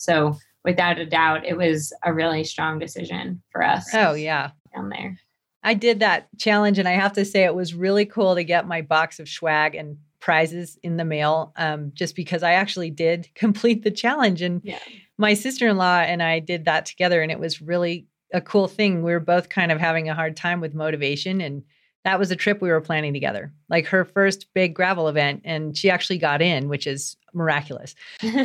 so 0.00 0.36
without 0.64 0.98
a 0.98 1.06
doubt 1.06 1.44
it 1.44 1.56
was 1.56 1.92
a 2.04 2.12
really 2.12 2.44
strong 2.44 2.78
decision 2.78 3.42
for 3.50 3.62
us. 3.62 3.88
Oh 3.94 4.14
yeah. 4.14 4.50
Down 4.74 4.88
there. 4.88 5.18
I 5.62 5.74
did 5.74 6.00
that 6.00 6.28
challenge 6.38 6.78
and 6.78 6.88
i 6.88 6.92
have 6.92 7.12
to 7.14 7.24
say 7.24 7.44
it 7.44 7.54
was 7.54 7.74
really 7.74 8.06
cool 8.06 8.34
to 8.34 8.44
get 8.44 8.68
my 8.68 8.82
box 8.82 9.18
of 9.18 9.28
swag 9.28 9.74
and 9.74 9.96
prizes 10.20 10.78
in 10.82 10.96
the 10.96 11.04
mail 11.04 11.52
um, 11.56 11.92
just 11.94 12.14
because 12.14 12.42
i 12.42 12.52
actually 12.52 12.90
did 12.90 13.28
complete 13.34 13.82
the 13.82 13.90
challenge. 13.90 14.42
And 14.42 14.60
yeah. 14.64 14.78
my 15.18 15.34
sister-in-law 15.34 16.00
and 16.00 16.22
I 16.22 16.40
did 16.40 16.64
that 16.66 16.86
together 16.86 17.22
and 17.22 17.32
it 17.32 17.40
was 17.40 17.62
really 17.62 18.06
a 18.32 18.40
cool 18.40 18.68
thing. 18.68 19.02
We 19.02 19.12
were 19.12 19.20
both 19.20 19.48
kind 19.48 19.70
of 19.70 19.78
having 19.78 20.08
a 20.08 20.14
hard 20.14 20.36
time 20.36 20.60
with 20.60 20.74
motivation 20.74 21.40
and 21.40 21.62
that 22.06 22.20
was 22.20 22.30
a 22.30 22.36
trip 22.36 22.62
we 22.62 22.68
were 22.68 22.80
planning 22.80 23.12
together. 23.12 23.52
Like 23.68 23.84
her 23.86 24.04
first 24.04 24.46
big 24.54 24.74
gravel 24.74 25.08
event 25.08 25.42
and 25.44 25.76
she 25.76 25.90
actually 25.90 26.18
got 26.18 26.40
in, 26.40 26.68
which 26.68 26.86
is 26.86 27.16
miraculous. 27.34 27.96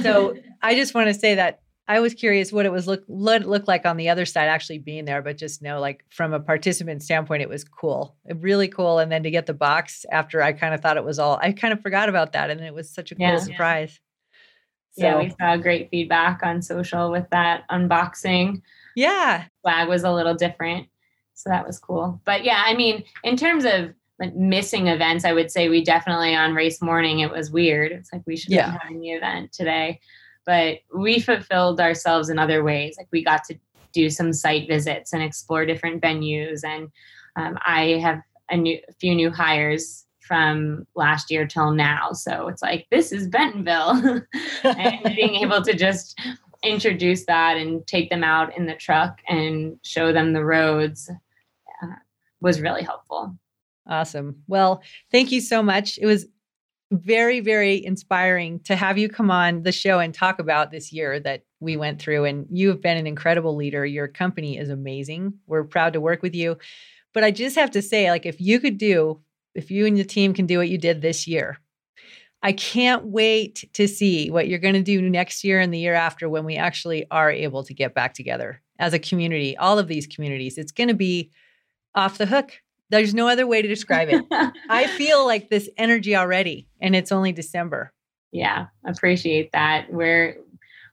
So 0.01 0.35
I 0.63 0.73
just 0.73 0.95
want 0.95 1.09
to 1.09 1.13
say 1.13 1.35
that 1.35 1.61
I 1.87 1.99
was 1.99 2.15
curious 2.15 2.51
what 2.51 2.65
it 2.65 2.71
was 2.71 2.87
look 2.87 3.03
look, 3.07 3.43
look 3.43 3.67
like 3.67 3.85
on 3.85 3.97
the 3.97 4.09
other 4.09 4.25
side 4.25 4.47
actually 4.47 4.79
being 4.79 5.05
there, 5.05 5.21
but 5.21 5.37
just 5.37 5.61
know 5.61 5.79
like 5.79 6.03
from 6.09 6.33
a 6.33 6.39
participant 6.39 7.03
standpoint, 7.03 7.43
it 7.43 7.49
was 7.49 7.63
cool, 7.63 8.15
really 8.33 8.67
cool. 8.67 8.97
And 8.97 9.11
then 9.11 9.21
to 9.21 9.29
get 9.29 9.45
the 9.45 9.53
box 9.53 10.07
after 10.11 10.41
I 10.41 10.53
kind 10.53 10.73
of 10.73 10.81
thought 10.81 10.97
it 10.97 11.05
was 11.05 11.19
all, 11.19 11.37
I 11.39 11.51
kind 11.51 11.71
of 11.71 11.81
forgot 11.81 12.09
about 12.09 12.33
that, 12.33 12.49
and 12.49 12.61
it 12.61 12.73
was 12.73 12.89
such 12.89 13.11
a 13.11 13.15
cool 13.15 13.27
yeah, 13.27 13.37
surprise. 13.37 13.99
So, 14.93 15.05
yeah, 15.05 15.17
we 15.19 15.33
saw 15.39 15.55
great 15.57 15.89
feedback 15.91 16.41
on 16.41 16.63
social 16.63 17.11
with 17.11 17.29
that 17.29 17.63
unboxing. 17.69 18.63
Yeah. 18.95 19.45
Flag 19.61 19.87
was 19.87 20.03
a 20.03 20.11
little 20.11 20.33
different. 20.33 20.87
So 21.41 21.49
that 21.49 21.65
was 21.65 21.79
cool. 21.79 22.21
But 22.23 22.43
yeah, 22.43 22.63
I 22.65 22.75
mean, 22.75 23.03
in 23.23 23.35
terms 23.35 23.65
of 23.65 23.93
like 24.19 24.35
missing 24.35 24.87
events, 24.87 25.25
I 25.25 25.33
would 25.33 25.49
say 25.49 25.69
we 25.69 25.83
definitely 25.83 26.35
on 26.35 26.53
race 26.53 26.81
morning, 26.81 27.19
it 27.19 27.31
was 27.31 27.49
weird. 27.49 27.91
It's 27.91 28.13
like 28.13 28.21
we 28.27 28.37
should 28.37 28.51
yeah. 28.51 28.71
be 28.71 28.77
having 28.79 28.99
the 28.99 29.11
event 29.11 29.51
today. 29.51 29.99
But 30.45 30.79
we 30.95 31.19
fulfilled 31.19 31.81
ourselves 31.81 32.29
in 32.29 32.37
other 32.37 32.63
ways. 32.63 32.95
Like 32.97 33.07
we 33.11 33.23
got 33.23 33.43
to 33.45 33.57
do 33.91 34.11
some 34.11 34.33
site 34.33 34.67
visits 34.67 35.13
and 35.13 35.23
explore 35.23 35.65
different 35.65 36.01
venues. 36.01 36.63
And 36.63 36.91
um, 37.35 37.57
I 37.65 37.99
have 38.03 38.21
a 38.51 38.57
new 38.57 38.79
a 38.87 38.93
few 38.93 39.15
new 39.15 39.31
hires 39.31 40.05
from 40.19 40.85
last 40.95 41.31
year 41.31 41.47
till 41.47 41.71
now. 41.71 42.11
So 42.11 42.47
it's 42.49 42.61
like 42.61 42.85
this 42.91 43.11
is 43.11 43.27
Bentonville, 43.27 44.21
and 44.63 45.15
being 45.15 45.35
able 45.35 45.63
to 45.63 45.73
just 45.73 46.19
introduce 46.63 47.25
that 47.25 47.57
and 47.57 47.85
take 47.87 48.11
them 48.11 48.23
out 48.23 48.55
in 48.55 48.67
the 48.67 48.75
truck 48.75 49.19
and 49.27 49.79
show 49.83 50.13
them 50.13 50.33
the 50.33 50.45
roads 50.45 51.09
was 52.41 52.59
really 52.59 52.83
helpful. 52.83 53.37
Awesome. 53.87 54.43
Well, 54.47 54.81
thank 55.11 55.31
you 55.31 55.41
so 55.41 55.63
much. 55.63 55.97
It 55.99 56.05
was 56.05 56.27
very, 56.91 57.39
very 57.39 57.83
inspiring 57.83 58.59
to 58.65 58.75
have 58.75 58.97
you 58.97 59.07
come 59.07 59.31
on 59.31 59.63
the 59.63 59.71
show 59.71 59.99
and 59.99 60.13
talk 60.13 60.39
about 60.39 60.71
this 60.71 60.91
year 60.91 61.19
that 61.21 61.43
we 61.59 61.77
went 61.77 62.01
through. 62.01 62.25
And 62.25 62.45
you 62.51 62.67
have 62.69 62.81
been 62.81 62.97
an 62.97 63.07
incredible 63.07 63.55
leader. 63.55 63.85
Your 63.85 64.07
company 64.07 64.57
is 64.57 64.69
amazing. 64.69 65.33
We're 65.47 65.63
proud 65.63 65.93
to 65.93 66.01
work 66.01 66.21
with 66.21 66.35
you. 66.35 66.57
But 67.13 67.23
I 67.23 67.31
just 67.31 67.55
have 67.55 67.71
to 67.71 67.81
say, 67.81 68.09
like, 68.09 68.25
if 68.25 68.41
you 68.41 68.59
could 68.59 68.77
do, 68.77 69.21
if 69.55 69.71
you 69.71 69.85
and 69.85 69.97
the 69.97 70.03
team 70.03 70.33
can 70.33 70.45
do 70.45 70.57
what 70.57 70.69
you 70.69 70.77
did 70.77 71.01
this 71.01 71.27
year, 71.27 71.59
I 72.43 72.53
can't 72.53 73.05
wait 73.05 73.69
to 73.73 73.87
see 73.87 74.31
what 74.31 74.47
you're 74.47 74.59
going 74.59 74.73
to 74.73 74.81
do 74.81 75.01
next 75.01 75.43
year 75.43 75.59
and 75.59 75.73
the 75.73 75.79
year 75.79 75.93
after 75.93 76.27
when 76.27 76.43
we 76.43 76.55
actually 76.55 77.05
are 77.11 77.31
able 77.31 77.63
to 77.63 77.73
get 77.73 77.93
back 77.93 78.13
together 78.13 78.61
as 78.79 78.93
a 78.93 78.99
community, 78.99 79.55
all 79.57 79.77
of 79.77 79.87
these 79.87 80.07
communities. 80.07 80.57
It's 80.57 80.71
going 80.71 80.87
to 80.87 80.95
be 80.95 81.31
off 81.95 82.17
the 82.17 82.25
hook. 82.25 82.61
There's 82.89 83.13
no 83.13 83.27
other 83.27 83.47
way 83.47 83.61
to 83.61 83.67
describe 83.67 84.09
it. 84.09 84.25
I 84.69 84.87
feel 84.87 85.25
like 85.25 85.49
this 85.49 85.69
energy 85.77 86.15
already, 86.15 86.67
and 86.81 86.95
it's 86.95 87.11
only 87.11 87.31
December. 87.31 87.93
Yeah, 88.31 88.67
appreciate 88.85 89.51
that. 89.53 89.91
We're 89.91 90.37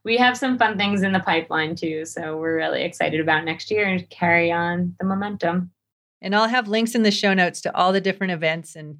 we 0.05 0.17
have 0.17 0.39
some 0.39 0.59
fun 0.59 0.79
things 0.79 1.03
in 1.03 1.13
the 1.13 1.21
pipeline 1.21 1.75
too, 1.75 2.05
so 2.05 2.37
we're 2.37 2.57
really 2.57 2.83
excited 2.83 3.21
about 3.21 3.45
next 3.45 3.71
year 3.71 3.85
and 3.87 4.09
carry 4.11 4.51
on 4.51 4.95
the 4.99 5.07
momentum. 5.07 5.71
And 6.23 6.35
I'll 6.35 6.49
have 6.49 6.69
links 6.69 6.95
in 6.95 7.03
the 7.03 7.11
show 7.11 7.35
notes 7.35 7.61
to 7.63 7.77
all 7.77 7.93
the 7.93 8.01
different 8.01 8.33
events 8.33 8.75
and 8.75 8.99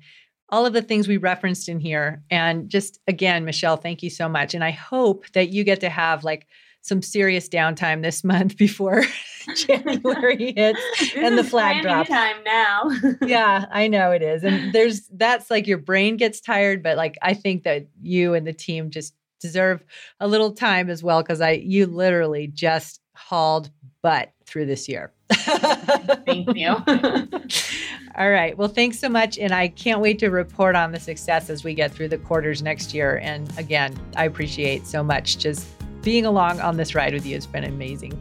all 0.51 0.67
of 0.67 0.73
the 0.73 0.83
things 0.83 1.09
we 1.09 1.17
referenced 1.17 1.69
in 1.69 1.79
here. 1.79 2.23
And 2.31 2.69
just 2.69 3.01
again, 3.07 3.45
Michelle, 3.45 3.77
thank 3.77 4.03
you 4.03 4.11
so 4.11 4.29
much. 4.29 4.55
And 4.55 4.65
I 4.65 4.71
hope 4.71 5.27
that 5.33 5.51
you 5.51 5.65
get 5.65 5.81
to 5.81 5.89
have 5.89 6.25
like 6.25 6.47
some 6.89 7.03
serious 7.03 7.49
downtime 7.49 8.03
this 8.03 8.25
month 8.25 8.57
before 8.57 9.05
January 9.57 10.53
hits 10.57 10.81
and 11.17 11.39
the 11.39 11.45
flag 11.45 11.83
drops. 11.83 12.09
Time 12.09 12.37
now. 12.45 12.91
yeah, 13.23 13.67
I 13.71 13.89
know 13.89 14.11
it 14.11 14.23
is, 14.23 14.45
and 14.45 14.73
there's 14.73 15.09
that's 15.09 15.51
like 15.51 15.67
your 15.67 15.79
brain 15.79 16.17
gets 16.17 16.41
tired, 16.41 16.83
but 16.83 16.97
like 16.97 17.17
I 17.23 17.35
think 17.35 17.65
that 17.65 17.87
you 18.01 18.35
and 18.35 18.47
the 18.47 18.53
team 18.53 18.91
just 18.91 19.15
deserve 19.41 19.85
a 20.19 20.27
little 20.27 20.53
time 20.53 20.91
as 20.91 21.03
well 21.03 21.23
because 21.23 21.41
I 21.41 21.53
you 21.53 21.87
literally 21.87 22.49
just 22.49 23.01
hauled 23.15 23.71
butt 24.03 24.33
through 24.47 24.67
this 24.67 24.89
year. 24.89 25.13
Thank 25.31 26.57
you. 26.57 26.77
All 28.19 28.31
right. 28.31 28.59
Well, 28.59 28.69
thanks 28.69 28.99
so 28.99 29.09
much. 29.09 29.39
And 29.39 29.53
I 29.53 29.69
can't 29.69 30.01
wait 30.01 30.19
to 30.21 30.29
report 30.29 30.75
on 30.75 30.91
the 30.91 30.99
success 30.99 31.51
as 31.51 31.63
we 31.63 31.75
get 31.75 31.93
through 31.93 32.09
the 32.09 32.19
quarters 32.19 32.63
next 32.63 32.93
year. 32.93 33.19
And 33.23 33.49
again, 33.59 33.97
I 34.17 34.25
appreciate 34.25 34.87
so 34.87 35.05
much 35.05 35.39
just 35.39 35.69
being 36.03 36.27
along 36.27 36.61
on 36.61 36.77
this 36.77 36.95
ride 36.95 37.13
with 37.13 37.27
you 37.27 37.35
has 37.35 37.47
been 37.47 37.65
amazing. 37.65 38.19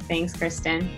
Thanks, 0.00 0.36
Kristen. 0.36 0.90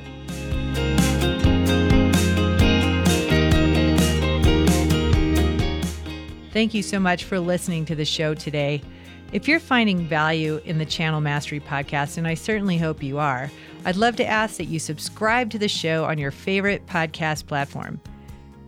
Thank 6.53 6.75
you 6.75 6.83
so 6.83 6.99
much 6.99 7.25
for 7.25 7.39
listening 7.39 7.85
to 7.85 7.95
the 7.95 8.05
show 8.05 8.35
today. 8.35 8.83
If 9.31 9.47
you're 9.47 9.61
finding 9.61 10.07
value 10.07 10.61
in 10.65 10.79
the 10.79 10.87
Channel 10.87 11.21
Mastery 11.21 11.61
podcast, 11.61 12.17
and 12.17 12.27
I 12.27 12.35
certainly 12.35 12.79
hope 12.79 13.03
you 13.03 13.19
are, 13.19 13.51
I'd 13.85 13.97
love 13.97 14.17
to 14.17 14.27
ask 14.27 14.57
that 14.57 14.65
you 14.65 14.79
subscribe 14.79 15.51
to 15.51 15.59
the 15.59 15.69
show 15.69 16.05
on 16.05 16.19
your 16.19 16.31
favorite 16.31 16.87
podcast 16.87 17.47
platform, 17.47 18.01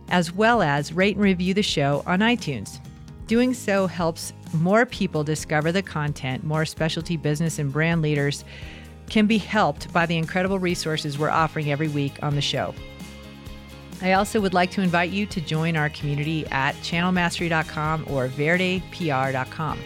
as 0.09 0.31
well 0.31 0.61
as 0.61 0.93
rate 0.93 1.15
and 1.15 1.23
review 1.23 1.53
the 1.53 1.63
show 1.63 2.03
on 2.05 2.19
iTunes. 2.19 2.79
Doing 3.31 3.53
so 3.53 3.87
helps 3.87 4.33
more 4.51 4.85
people 4.85 5.23
discover 5.23 5.71
the 5.71 5.81
content, 5.81 6.43
more 6.43 6.65
specialty 6.65 7.15
business 7.15 7.59
and 7.59 7.71
brand 7.71 8.01
leaders 8.01 8.43
can 9.09 9.25
be 9.25 9.37
helped 9.37 9.93
by 9.93 10.05
the 10.05 10.17
incredible 10.17 10.59
resources 10.59 11.17
we're 11.17 11.29
offering 11.29 11.71
every 11.71 11.87
week 11.87 12.21
on 12.21 12.35
the 12.35 12.41
show. 12.41 12.75
I 14.01 14.11
also 14.11 14.41
would 14.41 14.53
like 14.53 14.69
to 14.71 14.81
invite 14.81 15.11
you 15.11 15.25
to 15.27 15.39
join 15.39 15.77
our 15.77 15.87
community 15.91 16.45
at 16.47 16.75
channelmastery.com 16.81 18.07
or 18.09 18.27
verdepr.com. 18.27 19.79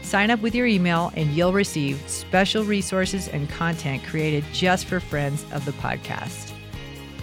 Sign 0.00 0.30
up 0.30 0.40
with 0.40 0.54
your 0.54 0.66
email 0.66 1.12
and 1.16 1.30
you'll 1.32 1.52
receive 1.52 2.02
special 2.08 2.64
resources 2.64 3.28
and 3.28 3.46
content 3.50 4.04
created 4.04 4.42
just 4.54 4.86
for 4.86 5.00
friends 5.00 5.44
of 5.52 5.66
the 5.66 5.72
podcast. 5.72 6.50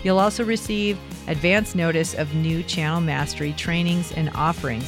You'll 0.03 0.19
also 0.19 0.43
receive 0.45 0.99
advance 1.27 1.73
notice 1.73 2.13
of 2.13 2.35
new 2.35 2.61
channel 2.61 3.01
mastery 3.01 3.53
trainings 3.53 4.11
and 4.11 4.29
offerings 4.35 4.87